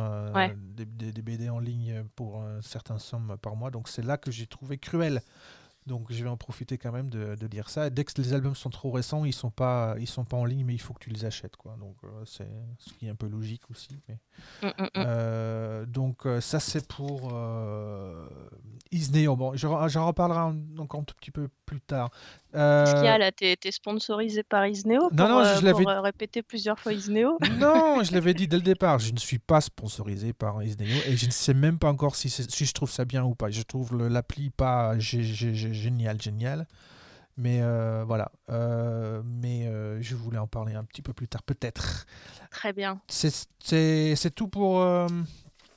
des, 0.55 0.85
des, 0.85 1.11
des, 1.11 1.21
BD 1.21 1.49
en 1.49 1.59
ligne 1.59 2.05
pour 2.15 2.41
certaines 2.61 2.99
sommes 2.99 3.35
par 3.41 3.57
mois. 3.57 3.69
Donc 3.69 3.89
c'est 3.89 4.03
là 4.03 4.17
que 4.17 4.31
j'ai 4.31 4.47
trouvé 4.47 4.77
Cruel 4.77 5.21
donc 5.87 6.11
je 6.11 6.23
vais 6.23 6.29
en 6.29 6.37
profiter 6.37 6.77
quand 6.77 6.91
même 6.91 7.09
de, 7.09 7.35
de, 7.35 7.47
dire 7.47 7.69
ça. 7.69 7.89
Dès 7.89 8.03
que 8.03 8.11
les 8.21 8.33
albums 8.33 8.53
sont 8.53 8.69
trop 8.69 8.91
récents, 8.91 9.25
ils 9.25 9.33
sont 9.33 9.49
pas, 9.49 9.95
ils 9.99 10.07
sont 10.07 10.25
pas 10.25 10.37
en 10.37 10.45
ligne, 10.45 10.63
mais 10.63 10.73
il 10.73 10.81
faut 10.81 10.93
que 10.93 10.99
tu 10.99 11.09
les 11.09 11.25
achètes, 11.25 11.55
quoi. 11.55 11.75
Donc 11.79 11.95
euh, 12.03 12.07
c'est 12.25 12.47
ce 12.77 12.93
qui 12.93 13.07
est 13.07 13.09
un 13.09 13.15
peu 13.15 13.27
logique 13.27 13.63
aussi. 13.71 13.99
Mais... 14.07 14.19
Mm, 14.61 14.67
mm, 14.67 14.83
mm. 14.83 14.89
Euh, 14.97 15.85
donc 15.87 16.27
euh, 16.27 16.39
ça 16.39 16.59
c'est 16.59 16.87
pour 16.87 17.33
Isneo. 18.91 19.35
Bon, 19.35 19.55
j'en 19.55 20.07
reparlerai 20.07 20.55
encore 20.77 21.01
un 21.01 21.03
tout 21.03 21.15
petit 21.15 21.31
peu 21.31 21.49
plus 21.65 21.81
tard. 21.81 22.11
Qu'est-ce 22.53 22.95
qu'il 22.95 23.05
y 23.05 23.07
a 23.07 23.17
là 23.17 23.31
T'es 23.31 23.57
sponsorisé 23.71 24.43
par 24.43 24.67
Isneo 24.67 25.07
pour, 25.07 25.13
non, 25.13 25.29
non, 25.29 25.43
je 25.43 25.65
l'avais 25.65 25.85
répéter 25.85 26.43
plusieurs 26.43 26.77
fois 26.77 26.93
Isneo 26.93 27.39
Non, 27.59 28.03
je 28.03 28.11
l'avais 28.13 28.33
dit 28.33 28.47
dès 28.47 28.57
le 28.57 28.61
départ. 28.61 28.99
Je 28.99 29.13
ne 29.13 29.17
suis 29.17 29.39
pas 29.39 29.61
sponsorisé 29.61 30.33
par 30.33 30.61
Isneo 30.61 30.97
et 31.07 31.15
je 31.17 31.25
ne 31.25 31.31
sais 31.31 31.53
même 31.53 31.79
pas 31.79 31.89
encore 31.89 32.15
si, 32.15 32.29
si 32.29 32.65
je 32.65 32.73
trouve 32.73 32.91
ça 32.91 33.05
bien 33.05 33.23
ou 33.23 33.35
pas. 33.35 33.49
Je 33.49 33.61
trouve 33.63 33.97
l'appli 34.07 34.49
pas 34.49 34.99
génial, 35.81 36.21
génial. 36.21 36.67
Mais 37.37 37.59
euh, 37.61 38.03
voilà. 38.05 38.31
Euh, 38.49 39.21
mais 39.25 39.65
euh, 39.67 40.01
je 40.01 40.15
voulais 40.15 40.37
en 40.37 40.47
parler 40.47 40.75
un 40.75 40.83
petit 40.83 41.01
peu 41.01 41.13
plus 41.13 41.27
tard, 41.27 41.43
peut-être. 41.43 42.05
Très 42.49 42.73
bien. 42.73 43.01
C'est 43.07 44.35
tout 44.35 44.47
pour 44.47 44.85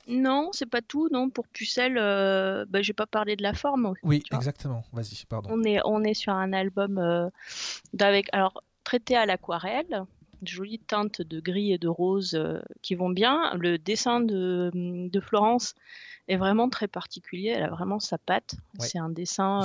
Non, 0.07 0.49
c'est 0.51 0.69
pas 0.69 0.81
tout. 0.81 1.09
Non, 1.11 1.29
pour 1.29 1.47
Pucelle, 1.47 1.95
bah, 1.95 2.81
j'ai 2.81 2.93
pas 2.93 3.07
parlé 3.07 3.35
de 3.35 3.43
la 3.43 3.53
forme. 3.53 3.93
Oui, 4.03 4.23
exactement. 4.31 4.83
Vas-y, 4.93 5.25
pardon. 5.27 5.49
On 5.51 5.63
est, 5.63 5.79
on 5.85 6.03
est 6.03 6.13
sur 6.13 6.33
un 6.33 6.53
album 6.53 7.31
d'avec, 7.93 8.27
alors 8.33 8.61
traité 8.83 9.15
à 9.15 9.25
l'aquarelle, 9.25 10.03
jolies 10.43 10.79
teintes 10.79 11.21
de 11.21 11.39
gris 11.39 11.73
et 11.73 11.77
de 11.77 11.87
rose 11.87 12.39
qui 12.81 12.95
vont 12.95 13.09
bien. 13.09 13.53
Le 13.55 13.77
dessin 13.77 14.19
de, 14.19 14.69
de, 14.73 15.19
Florence 15.19 15.73
est 16.27 16.37
vraiment 16.37 16.69
très 16.69 16.87
particulier. 16.87 17.49
Elle 17.49 17.63
a 17.63 17.69
vraiment 17.69 17.99
sa 17.99 18.17
patte. 18.17 18.55
C'est 18.79 18.99
un 18.99 19.09
dessin 19.09 19.61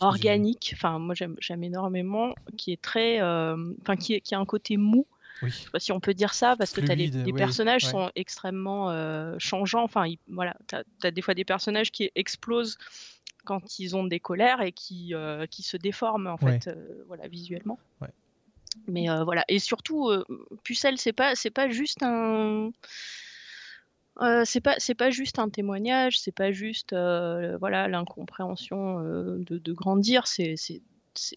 organique. 0.00 0.72
Enfin, 0.74 0.98
moi 0.98 1.14
j'aime 1.14 1.62
énormément, 1.62 2.34
qui 2.56 2.72
est 2.72 2.80
très, 2.80 3.22
enfin 3.22 3.96
qui, 3.98 4.20
qui 4.20 4.34
a 4.34 4.38
un 4.38 4.46
côté 4.46 4.76
mou 4.76 5.06
oui. 5.42 5.50
Je 5.50 5.56
sais 5.56 5.70
pas 5.70 5.78
si 5.78 5.92
on 5.92 6.00
peut 6.00 6.14
dire 6.14 6.34
ça 6.34 6.56
parce 6.56 6.72
que 6.72 6.80
les, 6.80 7.08
les 7.08 7.32
personnages 7.32 7.86
sont 7.86 8.10
extrêmement 8.16 8.90
euh, 8.90 9.36
changeants. 9.38 9.82
Enfin, 9.82 10.06
voilà, 10.28 10.56
tu 10.66 10.76
as, 11.06 11.10
des 11.10 11.22
fois 11.22 11.34
des 11.34 11.44
personnages 11.44 11.90
qui 11.90 12.10
explosent 12.14 12.76
quand 13.44 13.78
ils 13.78 13.96
ont 13.96 14.04
des 14.04 14.20
colères 14.20 14.60
et 14.60 14.72
qui, 14.72 15.14
euh, 15.14 15.46
qui 15.46 15.62
se 15.62 15.76
déforment 15.76 16.26
en 16.26 16.36
fait, 16.36 16.68
euh, 16.68 17.04
voilà, 17.06 17.28
visuellement. 17.28 17.78
Mais 18.86 19.06
voilà, 19.24 19.44
et 19.48 19.58
surtout, 19.58 20.10
Pucelle, 20.62 20.98
c'est 20.98 21.12
pas, 21.12 21.34
c'est 21.34 21.50
pas 21.50 21.68
juste 21.68 22.02
un. 22.02 22.70
C'est 24.44 24.60
pas 24.60 24.74
c'est 24.78 24.94
pas 24.94 25.10
juste 25.10 25.38
un 25.38 25.48
témoignage, 25.48 26.18
c'est 26.18 26.32
pas 26.32 26.52
juste 26.52 26.92
voilà 26.92 27.88
l'incompréhension 27.88 29.00
de, 29.02 29.58
de, 29.58 29.72
grandir, 29.72 30.26
c'est 30.26 30.56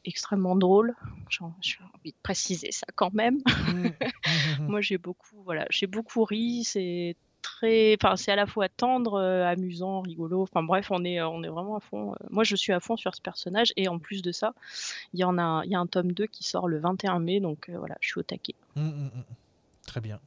extrêmement 0.05 0.55
drôle. 0.55 0.95
J'ai 1.29 1.43
envie 1.43 2.11
de 2.11 2.17
préciser 2.23 2.71
ça 2.71 2.85
quand 2.95 3.13
même. 3.13 3.39
Moi, 4.59 4.81
j'ai 4.81 4.97
beaucoup, 4.97 5.41
voilà, 5.43 5.65
j'ai 5.69 5.87
beaucoup 5.87 6.23
ri. 6.23 6.63
C'est 6.63 7.15
très, 7.41 7.97
enfin, 8.01 8.15
c'est 8.15 8.31
à 8.31 8.35
la 8.35 8.45
fois 8.45 8.69
tendre, 8.69 9.15
euh, 9.15 9.45
amusant, 9.45 10.01
rigolo. 10.01 10.43
Enfin 10.43 10.63
bref, 10.63 10.87
on 10.91 11.03
est, 11.03 11.19
euh, 11.19 11.27
on 11.27 11.43
est 11.43 11.49
vraiment 11.49 11.77
à 11.77 11.79
fond. 11.79 12.13
Euh, 12.13 12.27
moi, 12.29 12.43
je 12.43 12.55
suis 12.55 12.73
à 12.73 12.79
fond 12.79 12.97
sur 12.97 13.15
ce 13.15 13.21
personnage 13.21 13.73
et 13.75 13.87
en 13.87 13.99
plus 13.99 14.21
de 14.21 14.31
ça, 14.31 14.53
il 15.13 15.19
y 15.19 15.23
en 15.23 15.37
a, 15.37 15.63
il 15.65 15.71
y 15.71 15.75
a 15.75 15.79
un 15.79 15.87
tome 15.87 16.11
2 16.11 16.27
qui 16.27 16.43
sort 16.43 16.67
le 16.67 16.79
21 16.79 17.19
mai, 17.19 17.39
donc 17.39 17.69
voilà, 17.69 17.97
je 18.01 18.09
suis 18.09 18.19
au 18.19 18.23
taquet. 18.23 18.55
Très 19.87 20.01
bien, 20.01 20.19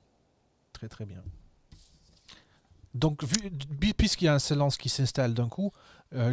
très 0.72 0.88
très 0.88 1.06
bien. 1.06 1.22
Donc, 2.94 3.22
puisqu'il 3.96 4.26
y 4.26 4.28
a 4.28 4.34
un 4.34 4.38
silence 4.38 4.76
qui 4.76 4.88
s'installe 4.88 5.34
d'un 5.34 5.48
coup, 5.48 5.72
euh, 6.14 6.32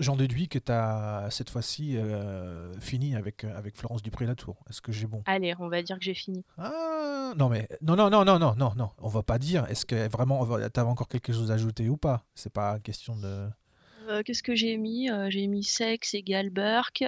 j'en 0.00 0.16
déduis 0.16 0.48
que 0.48 0.58
tu 0.58 0.72
as 0.72 1.28
cette 1.30 1.48
fois-ci 1.48 1.96
euh, 1.96 2.72
fini 2.80 3.14
avec, 3.14 3.44
euh, 3.44 3.56
avec 3.56 3.76
Florence 3.76 4.02
Dupré-Latour. 4.02 4.56
Est-ce 4.68 4.80
que 4.80 4.90
j'ai 4.90 5.06
bon? 5.06 5.22
Allez, 5.26 5.54
on 5.60 5.68
va 5.68 5.82
dire 5.82 5.98
que 5.98 6.04
j'ai 6.04 6.14
fini. 6.14 6.44
Ah, 6.58 7.32
non, 7.36 7.48
mais 7.48 7.68
non, 7.82 7.94
non, 7.94 8.10
non, 8.10 8.24
non, 8.24 8.40
non, 8.40 8.54
non, 8.56 8.72
non. 8.76 8.90
On 8.98 9.08
va 9.08 9.22
pas 9.22 9.38
dire. 9.38 9.64
Est-ce 9.70 9.86
que 9.86 10.08
vraiment 10.08 10.44
tu 10.44 10.80
avais 10.80 10.90
encore 10.90 11.08
quelque 11.08 11.32
chose 11.32 11.52
à 11.52 11.54
ajouter 11.54 11.88
ou 11.88 11.96
pas? 11.96 12.24
C'est 12.34 12.52
pas 12.52 12.80
question 12.80 13.16
de. 13.16 13.48
Qu'est-ce 14.24 14.42
que 14.42 14.56
j'ai 14.56 14.76
mis? 14.76 15.08
J'ai 15.28 15.46
mis 15.46 15.62
sexe 15.62 16.14
égale 16.14 16.50
Burke, 16.50 17.04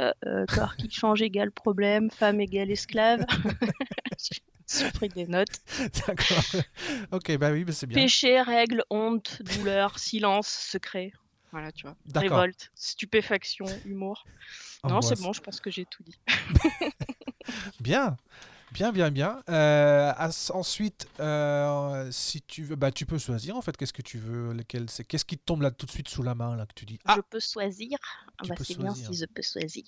corps 0.48 0.76
qui 0.76 0.88
change 0.90 1.20
égale 1.22 1.50
problème, 1.50 2.08
femme 2.10 2.40
égale 2.40 2.70
esclave. 2.70 3.26
J'ai 4.78 4.90
pris 4.90 5.08
des 5.08 5.26
notes. 5.26 5.60
D'accord. 6.06 6.62
Ok, 7.12 7.36
bah 7.36 7.52
oui, 7.52 7.64
c'est 7.72 7.86
bien. 7.86 8.02
Péché, 8.02 8.40
règle, 8.40 8.84
honte, 8.90 9.42
douleur, 9.42 9.98
silence, 9.98 10.48
secret. 10.48 11.12
Voilà, 11.52 11.70
tu 11.70 11.86
vois. 11.86 11.96
Révolte, 12.14 12.70
stupéfaction, 12.74 13.66
humour. 13.84 14.26
Non, 14.82 15.00
c'est 15.00 15.20
bon, 15.20 15.32
je 15.32 15.40
pense 15.40 15.60
que 15.60 15.70
j'ai 15.70 15.86
tout 15.86 16.02
dit. 16.02 16.18
bien. 17.80 18.16
Bien, 18.72 18.90
bien, 18.90 19.12
bien. 19.12 19.40
Euh, 19.48 20.12
ensuite, 20.52 21.06
euh, 21.20 22.10
si 22.10 22.42
tu 22.42 22.64
veux, 22.64 22.74
bah, 22.74 22.90
tu 22.90 23.06
peux 23.06 23.18
choisir 23.18 23.56
en 23.56 23.62
fait. 23.62 23.76
Qu'est-ce 23.76 23.92
que 23.92 24.02
tu 24.02 24.18
veux 24.18 24.52
lequel 24.52 24.90
c'est 24.90 25.04
Qu'est-ce 25.04 25.24
qui 25.24 25.38
te 25.38 25.44
tombe 25.44 25.62
là 25.62 25.70
tout 25.70 25.86
de 25.86 25.92
suite 25.92 26.08
sous 26.08 26.24
la 26.24 26.34
main 26.34 26.56
là 26.56 26.66
que 26.66 26.74
tu 26.74 26.84
dis 26.84 26.98
ah 27.04 27.14
Je 27.16 27.20
peux 27.20 27.38
choisir. 27.38 27.96
Ah, 28.38 28.42
bah, 28.48 28.56
c'est 28.60 28.76
bien 28.76 28.92
si 28.92 29.14
je 29.14 29.26
peux 29.26 29.42
choisir. 29.42 29.84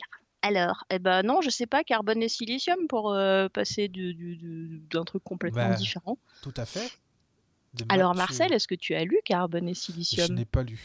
Alors, 0.47 0.85
eh 0.91 1.01
ben 1.01 1.23
non, 1.25 1.41
je 1.41 1.51
sais 1.51 1.67
pas, 1.67 1.83
carbone 1.83 2.23
et 2.23 2.29
silicium 2.29 2.87
pour 2.89 3.13
euh, 3.13 3.49
passer 3.49 3.89
d'un 3.89 4.13
du, 4.13 5.05
truc 5.05 5.25
complètement 5.25 5.71
ben, 5.71 5.75
différent. 5.75 6.19
Tout 6.41 6.55
à 6.57 6.65
fait. 6.65 6.89
Alors 7.89 8.15
Marcel, 8.15 8.53
est-ce 8.53 8.69
que 8.69 8.77
tu 8.77 8.95
as 8.95 9.05
lu 9.05 9.19
Carbone 9.25 9.69
et 9.69 9.75
silicium? 9.75 10.29
Je 10.29 10.33
n'ai 10.33 10.45
pas 10.45 10.63
lu 10.63 10.79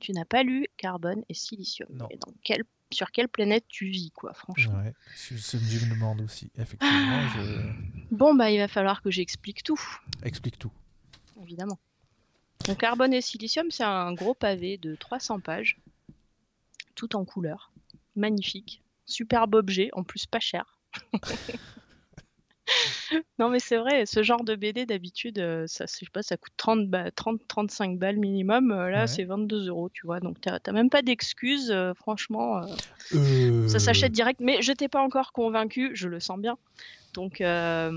tu 0.00 0.12
n'as 0.12 0.24
pas 0.24 0.42
lu 0.42 0.66
carbone 0.78 1.22
et 1.28 1.34
silicium. 1.34 1.88
Non. 1.92 2.08
sur 2.90 3.12
quelle 3.12 3.28
planète 3.28 3.64
tu 3.68 3.86
vis, 3.86 4.10
quoi, 4.12 4.32
franchement? 4.32 4.78
Ouais, 4.82 4.94
je, 5.14 5.34
me 5.34 5.90
demande 5.94 6.22
aussi, 6.22 6.50
effectivement. 6.58 7.20
Bon, 8.10 8.34
bah, 8.34 8.50
il 8.50 8.58
va 8.58 8.66
falloir 8.66 9.02
que 9.02 9.10
j'explique 9.10 9.62
tout. 9.62 9.80
Explique 10.24 10.58
tout. 10.58 10.72
Évidemment. 11.42 11.78
Donc, 12.66 12.78
carbone 12.78 13.12
et 13.12 13.20
silicium, 13.20 13.70
c'est 13.70 13.84
un 13.84 14.12
gros 14.14 14.34
pavé 14.34 14.78
de 14.78 14.96
300 14.96 15.40
pages, 15.40 15.78
tout 16.96 17.14
en 17.14 17.24
couleur. 17.24 17.70
Magnifique. 18.16 18.82
Superbe 19.06 19.54
objet, 19.54 19.90
en 19.92 20.04
plus 20.04 20.26
pas 20.26 20.40
cher. 20.40 20.80
non, 23.38 23.48
mais 23.48 23.58
c'est 23.58 23.76
vrai, 23.76 24.06
ce 24.06 24.22
genre 24.22 24.44
de 24.44 24.54
BD 24.54 24.86
d'habitude, 24.86 25.38
euh, 25.38 25.66
ça, 25.66 25.86
je 25.86 25.92
sais 25.92 26.06
pas, 26.12 26.22
ça 26.22 26.36
coûte 26.36 26.52
30, 26.56 26.88
30 27.14 27.40
35 27.48 27.98
balles 27.98 28.18
minimum. 28.18 28.70
Euh, 28.72 28.90
là, 28.90 29.06
c'est 29.06 29.24
22 29.24 29.68
euros, 29.68 29.88
tu 29.92 30.06
vois. 30.06 30.20
Donc, 30.20 30.40
t'as 30.40 30.72
même 30.72 30.90
pas 30.90 31.02
d'excuses, 31.02 31.70
euh, 31.70 31.94
franchement. 31.94 32.62
Ça 33.10 33.78
s'achète 33.78 34.12
direct. 34.12 34.40
Mais 34.40 34.62
je 34.62 34.72
t'ai 34.72 34.88
pas 34.88 35.02
encore 35.02 35.32
convaincu, 35.32 35.90
je 35.94 36.08
le 36.08 36.20
sens 36.20 36.38
bien. 36.38 36.56
Donc, 37.14 37.36
je 37.38 37.90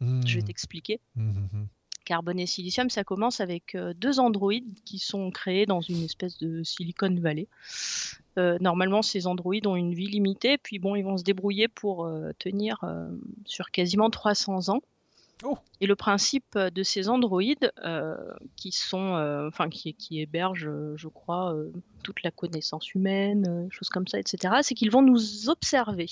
vais 0.00 0.40
mmh. 0.40 0.44
t'expliquer. 0.44 1.00
Mmh, 1.16 1.30
mmh, 1.30 1.66
Carbone 2.04 2.40
et 2.40 2.46
silicium, 2.46 2.90
ça 2.90 3.04
commence 3.04 3.40
avec 3.40 3.76
deux 3.96 4.20
androïdes 4.20 4.78
qui 4.84 4.98
sont 4.98 5.30
créés 5.30 5.66
dans 5.66 5.80
une 5.80 6.02
espèce 6.04 6.38
de 6.38 6.62
Silicon 6.62 7.14
Valley. 7.20 7.48
Euh, 8.38 8.56
normalement, 8.60 9.02
ces 9.02 9.26
androïdes 9.26 9.66
ont 9.66 9.76
une 9.76 9.94
vie 9.94 10.06
limitée, 10.06 10.56
puis 10.58 10.78
bon, 10.78 10.94
ils 10.94 11.02
vont 11.02 11.18
se 11.18 11.24
débrouiller 11.24 11.68
pour 11.68 12.06
euh, 12.06 12.30
tenir 12.38 12.78
euh, 12.82 13.08
sur 13.44 13.70
quasiment 13.70 14.10
300 14.10 14.70
ans. 14.70 14.80
Oh. 15.44 15.58
Et 15.80 15.86
le 15.86 15.96
principe 15.96 16.56
de 16.56 16.82
ces 16.84 17.08
androïdes, 17.08 17.72
qui 18.54 18.70
sont, 18.70 19.14
enfin, 19.48 19.68
qui, 19.68 19.92
qui, 19.92 20.20
hébergent, 20.20 20.70
je 20.94 21.08
crois, 21.08 21.56
toute 22.04 22.22
la 22.22 22.30
connaissance 22.30 22.94
humaine, 22.94 23.66
choses 23.68 23.88
comme 23.88 24.06
ça, 24.06 24.20
etc., 24.20 24.54
c'est 24.62 24.76
qu'ils 24.76 24.92
vont 24.92 25.02
nous 25.02 25.48
observer. 25.48 26.06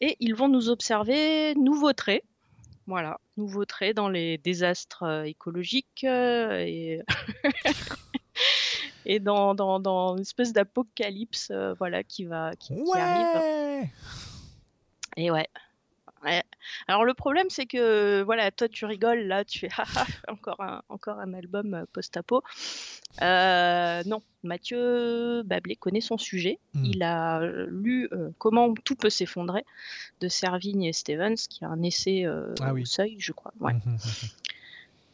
Et 0.00 0.16
ils 0.20 0.36
vont 0.36 0.46
nous 0.46 0.68
observer, 0.68 1.56
nous 1.56 1.74
vautrer, 1.74 2.22
voilà, 2.88 3.20
nous 3.36 3.46
vautrer 3.46 3.94
dans 3.94 4.08
les 4.08 4.38
désastres 4.38 5.24
écologiques 5.26 6.04
et 6.04 7.02
et 9.06 9.20
dans, 9.20 9.54
dans, 9.54 9.80
dans, 9.80 10.16
une 10.16 10.22
espèce 10.22 10.52
d'apocalypse 10.52 11.48
euh, 11.50 11.74
voilà, 11.74 12.02
qui, 12.02 12.24
va, 12.24 12.54
qui, 12.56 12.74
arrive. 12.94 13.88
Et 15.16 15.30
ouais. 15.30 15.48
Ouais. 16.24 16.42
Alors 16.86 17.04
le 17.04 17.14
problème 17.14 17.46
c'est 17.50 17.66
que 17.66 18.22
voilà 18.22 18.50
toi 18.50 18.68
tu 18.68 18.84
rigoles 18.84 19.22
là 19.22 19.44
tu 19.44 19.60
fais 19.60 19.68
encore 20.28 20.60
un 20.60 20.82
encore 20.88 21.18
un 21.18 21.34
album 21.34 21.74
euh, 21.74 21.84
post-apo 21.92 22.42
euh, 23.22 24.02
non 24.06 24.22
Mathieu 24.42 25.42
Bablé 25.44 25.76
connaît 25.76 26.00
son 26.00 26.18
sujet 26.18 26.58
hmm. 26.74 26.84
il 26.84 27.02
a 27.02 27.40
lu 27.68 28.08
comment 28.38 28.72
tout 28.84 28.94
peut 28.94 29.10
s'effondrer 29.10 29.64
de 30.20 30.28
Servigne 30.28 30.84
et 30.84 30.92
Stevens 30.92 31.36
qui 31.48 31.64
a 31.64 31.68
un 31.68 31.82
essai 31.82 32.24
ah 32.60 32.72
au 32.72 32.84
seuil 32.84 33.16
je 33.18 33.32
crois 33.32 33.52
ouais. 33.60 33.72
Hum, 33.72 33.80
hum, 33.84 33.92
hum, 33.94 34.28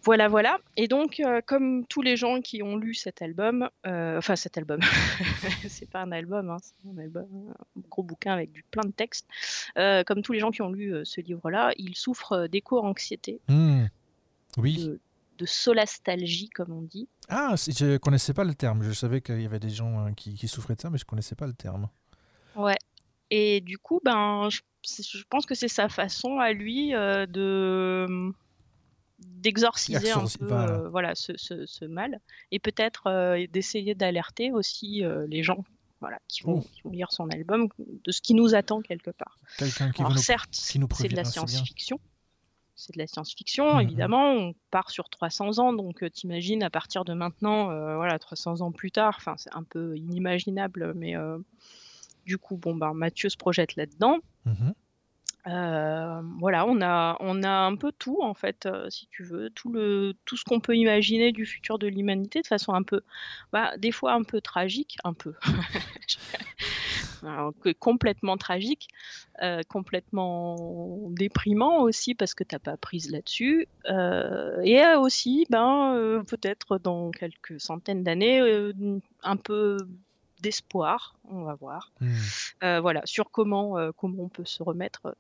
voilà, 0.05 0.29
voilà. 0.29 0.59
Et 0.77 0.87
donc, 0.87 1.19
euh, 1.21 1.41
comme 1.47 1.87
tous 1.87 2.03
les 2.03 2.17
gens 2.17 2.43
qui 2.43 2.63
ont 2.63 2.77
lu 2.77 2.95
cet 2.95 3.23
album, 3.23 3.71
euh, 3.87 4.19
enfin 4.19 4.37
cet 4.37 4.59
album, 4.59 4.81
c'est 5.69 5.89
pas 5.89 6.03
un 6.03 6.13
album, 6.13 6.51
hein, 6.51 6.59
c'est 6.61 6.89
un 6.89 6.99
album, 6.99 7.27
un 7.77 7.81
gros 7.89 8.03
bouquin 8.03 8.35
avec 8.35 8.53
du, 8.53 8.63
plein 8.65 8.83
de 8.83 8.93
textes. 8.93 9.27
Euh, 9.79 10.05
comme 10.05 10.21
tous 10.21 10.33
les 10.33 10.41
gens 10.41 10.51
qui 10.51 10.61
ont 10.61 10.71
lu 10.71 10.95
ce 11.05 11.23
livre-là, 11.23 11.73
ils 11.79 11.97
souffrent 11.97 12.47
d'éco-anxiété. 12.49 13.41
Mmh. 13.49 13.87
Oui. 14.59 14.99
De, 15.39 15.47
solastalgie, 15.47 16.49
comme 16.51 16.73
on 16.73 16.83
dit. 16.83 17.09
Ah, 17.29 17.55
je 17.57 17.97
connaissais 17.97 18.33
pas 18.33 18.45
le 18.45 18.55
terme. 18.55 18.83
Je 18.83 18.93
savais 18.93 19.21
qu'il 19.21 19.43
y 19.43 19.47
avait 19.47 19.59
des 19.59 19.69
gens 19.69 20.13
qui, 20.15 20.49
souffraient 20.49 20.77
de 20.77 20.81
ça, 20.81 20.91
mais 20.91 20.99
je 20.99 21.05
connaissais 21.05 21.35
pas 21.35 21.47
le 21.47 21.53
terme. 21.55 21.89
Ouais. 22.57 22.79
Et 23.31 23.61
du 23.61 23.77
coup, 23.79 24.01
ben, 24.05 24.49
je, 24.49 24.61
je 24.85 25.25
pense 25.29 25.45
que 25.45 25.55
c'est 25.55 25.69
sa 25.69 25.89
façon 25.89 26.39
à 26.39 26.53
lui 26.53 26.93
de 26.93 28.33
d'exorciser 29.45 30.11
un 30.11 30.25
peu 30.39 30.53
euh, 30.53 30.89
voilà. 30.89 31.15
ce, 31.15 31.85
mal 31.85 32.21
et 32.51 32.59
peut-être 32.59 33.07
euh, 33.07 33.47
d'essayer 33.53 33.95
d'alerter 33.95 34.51
aussi 34.51 35.05
euh, 35.05 35.27
les 35.29 35.43
gens 35.43 35.63
voilà, 36.01 36.19
qui 36.29 36.43
vont, 36.43 36.65
lire 36.91 37.13
son 37.13 37.29
album 37.29 37.69
de 37.79 38.11
ce 38.11 38.21
qui 38.21 38.35
nous 38.35 38.55
attend 38.55 38.81
quelque 38.81 39.11
part. 39.11 39.37
Quelqu'un 39.59 39.91
qui 39.91 40.03
Alors, 40.03 40.19
certes, 40.19 40.51
c'est 40.53 40.79
de 40.79 41.17
la 41.17 41.25
science-fiction. 41.25 41.99
C'est 42.75 42.95
de 42.95 42.99
la 42.99 43.07
science-fiction, 43.07 43.79
évidemment. 43.81 44.33
On 44.33 44.55
part 44.71 44.91
sur 44.91 45.09
300 45.09 45.61
ans, 45.61 45.73
donc 45.73 46.05
t'imagines 46.13 46.63
à 46.63 46.71
partir 46.71 47.05
de 47.05 47.15
maintenant, 47.15 47.67
voilà, 47.97 48.19
300 48.19 48.61
ans 48.61 48.73
plus 48.73 48.91
tard. 48.91 49.15
Enfin, 49.17 49.37
c'est 49.39 49.55
un 49.55 49.63
peu 49.63 49.97
inimaginable, 49.97 50.93
mais 50.95 51.15
du 52.27 52.37
coup, 52.37 52.57
bon, 52.57 52.75
ben, 52.75 52.93
Mathieu 52.93 53.31
se 53.31 53.37
projette 53.37 53.77
là-dedans. 53.77 54.19
Mm-hmm. 54.47 54.73
Euh, 55.47 56.23
voilà, 56.39 56.67
on 56.67 56.81
a, 56.81 57.19
on 57.21 57.43
a 57.43 57.51
un 57.51 57.77
peu 57.77 57.93
tout 57.93 58.19
en 58.23 58.33
fait, 58.33 58.65
euh, 58.65 58.89
si 58.89 59.09
tu 59.11 59.25
veux, 59.25 59.51
tout 59.51 59.71
le, 59.71 60.15
tout 60.25 60.39
ce 60.39 60.45
qu'on 60.45 60.59
peut 60.59 60.75
imaginer 60.75 61.33
du 61.33 61.45
futur 61.45 61.79
de 61.79 61.87
l'humanité 61.87 62.41
de 62.41 62.47
façon 62.47 62.73
un 62.73 62.83
peu, 62.83 63.03
bah, 63.53 63.77
des 63.77 63.93
fois 63.93 64.15
un 64.15 64.23
peu 64.23 64.41
tragique, 64.41 64.97
un 65.05 65.13
peu, 65.13 65.35
complètement 67.79 68.39
tragique, 68.39 68.89
euh, 69.43 69.61
complètement 69.69 71.11
déprimant 71.11 71.83
aussi 71.83 72.15
parce 72.15 72.35
que 72.35 72.45
t'as 72.45 72.59
pas 72.59 72.79
prise 72.79 73.11
là-dessus, 73.11 73.69
et 73.87 74.83
aussi, 74.97 75.47
ben, 75.51 76.23
peut-être 76.27 76.79
dans 76.79 77.11
quelques 77.11 77.61
centaines 77.61 78.03
d'années, 78.03 78.41
un 79.23 79.37
peu 79.37 79.77
d'espoir, 80.45 81.17
on 81.31 81.43
va 81.43 81.55
voir. 81.55 81.91
Hmm. 82.01 82.15
Euh, 82.63 82.81
voilà, 82.81 83.01
sur 83.07 83.31
comment, 83.31 83.79
euh, 83.79 83.93
comment 83.97 84.25
on 84.25 84.29
peut 84.29 84.45
se 84.45 84.63
remettre 84.63 85.17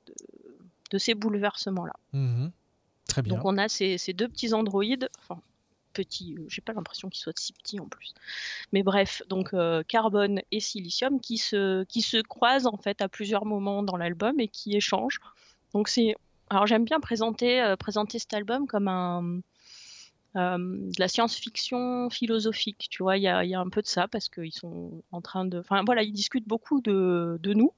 de, 0.91 0.99
ces 0.99 1.15
bouleversements-là. 1.15 1.95
Très 3.09 3.23
bien. 3.23 3.35
Donc 3.35 3.45
on 3.45 3.59
a 3.59 3.69
ces, 3.69 3.99
deux 4.13 4.29
petits 4.29 4.55
androïdes, 4.55 5.09
enfin 5.19 5.41
petits, 5.93 6.35
euh, 6.39 6.45
j'ai 6.49 6.61
pas 6.61 6.73
l'impression 6.73 7.09
qu'ils 7.09 7.21
soient 7.21 7.33
si 7.37 7.53
petits 7.53 7.81
en 7.81 7.87
plus. 7.87 8.15
Mais 8.73 8.83
bref, 8.85 9.23
donc 9.29 9.55
carbone 9.89 10.41
et 10.53 10.61
silicium 10.61 11.21
qui 11.21 11.39
se, 11.39 11.83
qui 11.85 12.03
se 12.03 12.19
croisent 12.19 12.67
en 12.67 12.77
fait 12.77 13.01
à 13.01 13.09
plusieurs 13.09 13.45
moments 13.45 13.83
dans 13.83 13.97
l'album 13.97 14.39
et 14.39 14.49
qui 14.49 14.77
échangent. 14.77 15.21
Donc 15.73 15.89
c'est, 15.89 16.15
alors 16.51 16.67
j'aime 16.67 16.85
bien 16.85 17.01
présenter, 17.01 17.75
présenter 17.79 18.21
cet 18.21 18.35
album 18.35 18.69
comme 18.69 18.87
un, 18.87 19.41
euh, 20.37 20.59
de 20.59 20.99
la 20.99 21.09
science-fiction 21.09 22.11
philosophique. 22.11 22.89
Tu 22.91 23.03
vois, 23.03 23.17
il 23.17 23.23
y 23.23 23.29
a, 23.29 23.45
y 23.45 23.55
a, 23.55 23.61
un 23.61 23.69
peu 23.69 23.83
de 23.83 23.87
ça 23.87 24.09
parce 24.09 24.29
qu'ils 24.29 24.53
sont 24.53 25.03
en 25.13 25.21
train 25.21 25.45
de. 25.45 25.59
Enfin, 25.59 25.83
voilà, 25.85 26.03
ils 26.03 26.13
discutent 26.13 26.49
beaucoup 26.49 26.81
de, 26.81 27.39
de 27.43 27.55
nous, 27.55 27.73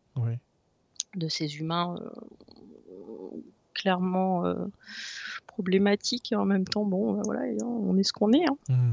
de 1.14 1.28
ces 1.28 1.58
humains 1.58 1.96
euh, 2.00 3.40
clairement 3.74 4.46
euh, 4.46 4.54
problématiques 5.46 6.32
et 6.32 6.36
en 6.36 6.44
même 6.44 6.66
temps, 6.66 6.84
bon, 6.84 7.20
voilà, 7.24 7.42
on 7.64 7.96
est 7.98 8.04
ce 8.04 8.12
qu'on 8.12 8.32
est. 8.32 8.46
Hein. 8.48 8.56
Mmh. 8.68 8.92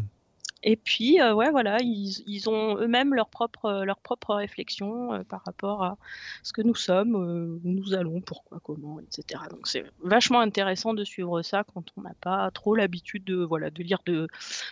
Et 0.65 0.77
puis, 0.77 1.19
euh, 1.19 1.33
ouais, 1.33 1.51
voilà, 1.51 1.77
ils, 1.81 2.23
ils 2.25 2.49
ont 2.49 2.77
eux-mêmes 2.77 3.13
leur 3.13 3.27
propre, 3.27 3.83
leur 3.83 3.99
propre 3.99 4.33
réflexion 4.35 5.13
euh, 5.13 5.23
par 5.23 5.43
rapport 5.43 5.83
à 5.83 5.97
ce 6.41 6.53
que 6.53 6.61
nous 6.61 6.75
sommes, 6.75 7.15
euh, 7.15 7.59
où 7.63 7.69
nous 7.69 7.93
allons, 7.93 8.21
pourquoi, 8.21 8.61
comment, 8.63 8.99
etc. 9.01 9.41
Donc, 9.49 9.67
c'est 9.67 9.83
vachement 10.01 10.39
intéressant 10.39 10.93
de 10.93 11.03
suivre 11.03 11.41
ça 11.41 11.65
quand 11.65 11.83
on 11.97 12.01
n'a 12.01 12.13
pas 12.21 12.49
trop 12.51 12.75
l'habitude 12.75 13.25
de, 13.25 13.43
voilà, 13.43 13.71
de 13.71 13.83
lire 13.83 13.99
de, 14.05 14.27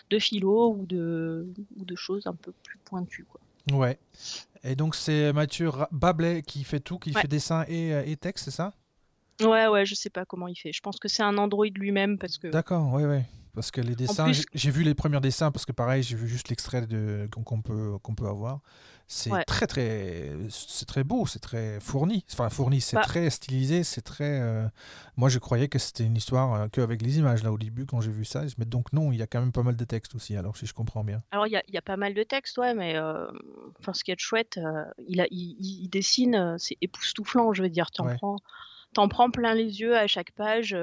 de 0.10 0.20
philo 0.20 0.74
ou 0.78 0.86
de, 0.86 1.46
ou 1.78 1.84
de 1.84 1.96
choses 1.96 2.26
un 2.26 2.36
peu 2.36 2.54
plus 2.64 2.78
pointues. 2.86 3.26
Quoi. 3.26 3.42
Ouais. 3.78 4.00
Et 4.64 4.76
donc, 4.76 4.96
c'est 4.96 5.34
Mathieu 5.34 5.72
Bablet 5.92 6.42
qui 6.42 6.64
fait 6.64 6.80
tout, 6.80 7.00
qui 7.00 7.12
fait 7.12 7.28
dessin 7.28 7.66
et, 7.68 7.92
et 8.10 8.16
texte, 8.16 8.46
c'est 8.46 8.52
ça? 8.52 8.74
Ouais, 9.42 9.68
ouais, 9.68 9.86
je 9.86 9.96
sais 9.96 10.10
pas 10.10 10.24
comment 10.24 10.48
il 10.48 10.56
fait. 10.56 10.72
Je 10.72 10.82
pense 10.82 11.00
que 11.00 11.08
c'est 11.08 11.24
un 11.24 11.38
Android 11.38 11.66
lui-même 11.66 12.18
parce 12.18 12.38
que. 12.38 12.48
D'accord, 12.48 12.94
ouais, 12.94 13.06
ouais. 13.06 13.26
Parce 13.54 13.72
que 13.72 13.82
les 13.82 13.96
dessins, 13.96 14.32
j'ai 14.54 14.72
vu 14.72 14.84
les 14.84 14.94
premiers 14.94 15.20
dessins, 15.20 15.52
parce 15.52 15.66
que 15.66 15.72
pareil, 15.72 16.04
j'ai 16.04 16.16
vu 16.16 16.28
juste 16.28 16.50
l'extrait 16.50 16.88
qu'on 17.32 17.62
peut, 17.62 17.98
qu'on 18.02 18.16
peut 18.16 18.28
avoir. 18.28 18.62
C'est 19.14 19.44
très, 19.46 19.68
très, 19.68 20.32
c'est 20.50 20.86
très 20.86 21.04
beau, 21.04 21.26
c'est 21.26 21.40
très 21.40 21.82
fourni. 21.82 22.24
Enfin, 22.32 22.50
fourni, 22.50 22.80
c'est 22.80 22.96
bah 22.96 23.02
très 23.02 23.30
stylisé, 23.30 23.84
c'est 23.84 24.02
très. 24.02 24.40
Euh, 24.40 24.66
moi, 25.18 25.28
je 25.28 25.38
croyais 25.38 25.68
que 25.68 25.80
c'était 25.80 26.06
une 26.06 26.16
histoire 26.16 26.54
euh, 26.54 26.68
qu'avec 26.70 27.02
les 27.02 27.18
images, 27.18 27.44
là, 27.44 27.52
au 27.52 27.58
début, 27.58 27.86
quand 27.86 28.00
j'ai 28.00 28.10
vu 28.10 28.24
ça. 28.24 28.44
Mais 28.58 28.64
donc, 28.64 28.94
non, 28.94 29.12
il 29.12 29.20
y 29.20 29.22
a 29.22 29.28
quand 29.28 29.42
même 29.42 29.52
pas 29.52 29.64
mal 29.64 29.76
de 29.76 29.84
textes 29.84 30.16
aussi, 30.16 30.38
alors, 30.38 30.56
si 30.56 30.66
je 30.66 30.74
comprends 30.74 31.04
bien. 31.04 31.22
Alors, 31.32 31.46
il 31.46 31.52
y 31.52 31.58
a, 31.58 31.64
y 31.68 31.78
a, 31.78 31.82
pas 31.82 31.98
mal 31.98 32.14
de 32.14 32.24
textes, 32.24 32.58
ouais, 32.58 32.74
mais 32.74 32.96
euh, 32.96 33.28
enfin, 33.82 33.94
ce 33.94 34.06
qui 34.06 34.12
est 34.12 34.20
chouette, 34.20 34.58
il, 35.10 35.20
a, 35.20 35.28
il, 35.30 35.58
il, 35.60 35.90
dessine, 35.90 36.56
c'est 36.58 36.78
époustouflant, 36.80 37.52
je 37.52 37.64
veux 37.64 37.70
dire. 37.70 37.92
Tu 37.92 38.00
en, 38.00 38.16
prends, 38.16 38.38
en 38.96 39.10
prends 39.10 39.30
plein 39.30 39.54
les 39.54 39.82
yeux 39.82 39.98
à 39.98 40.08
chaque 40.08 40.32
page 40.32 40.74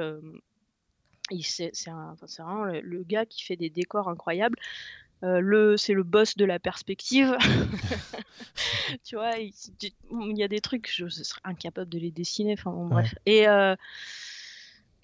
c'est 1.42 1.73
vraiment 2.38 2.64
le, 2.64 3.02
gars 3.04 3.26
qui 3.26 3.42
fait 3.44 3.56
des 3.56 3.70
décors 3.70 4.08
incroyables. 4.08 4.58
Euh, 5.25 5.40
le, 5.40 5.76
c'est 5.76 5.94
le 5.94 6.04
boss 6.04 6.37
de 6.37 6.44
la 6.44 6.58
perspective. 6.61 7.37
tu 9.04 9.16
vois, 9.16 9.32
il, 9.38 9.52
y 10.38 10.42
a 10.44 10.49
des 10.49 10.61
trucs, 10.61 10.88
je, 10.94 11.08
serais 11.08 11.40
incapable 11.44 11.90
de 11.90 11.99
les 11.99 12.12
dessiner. 12.12 12.52
Enfin, 12.52 12.70
bref. 12.73 13.14
Et, 13.26 13.49
euh, 13.49 13.75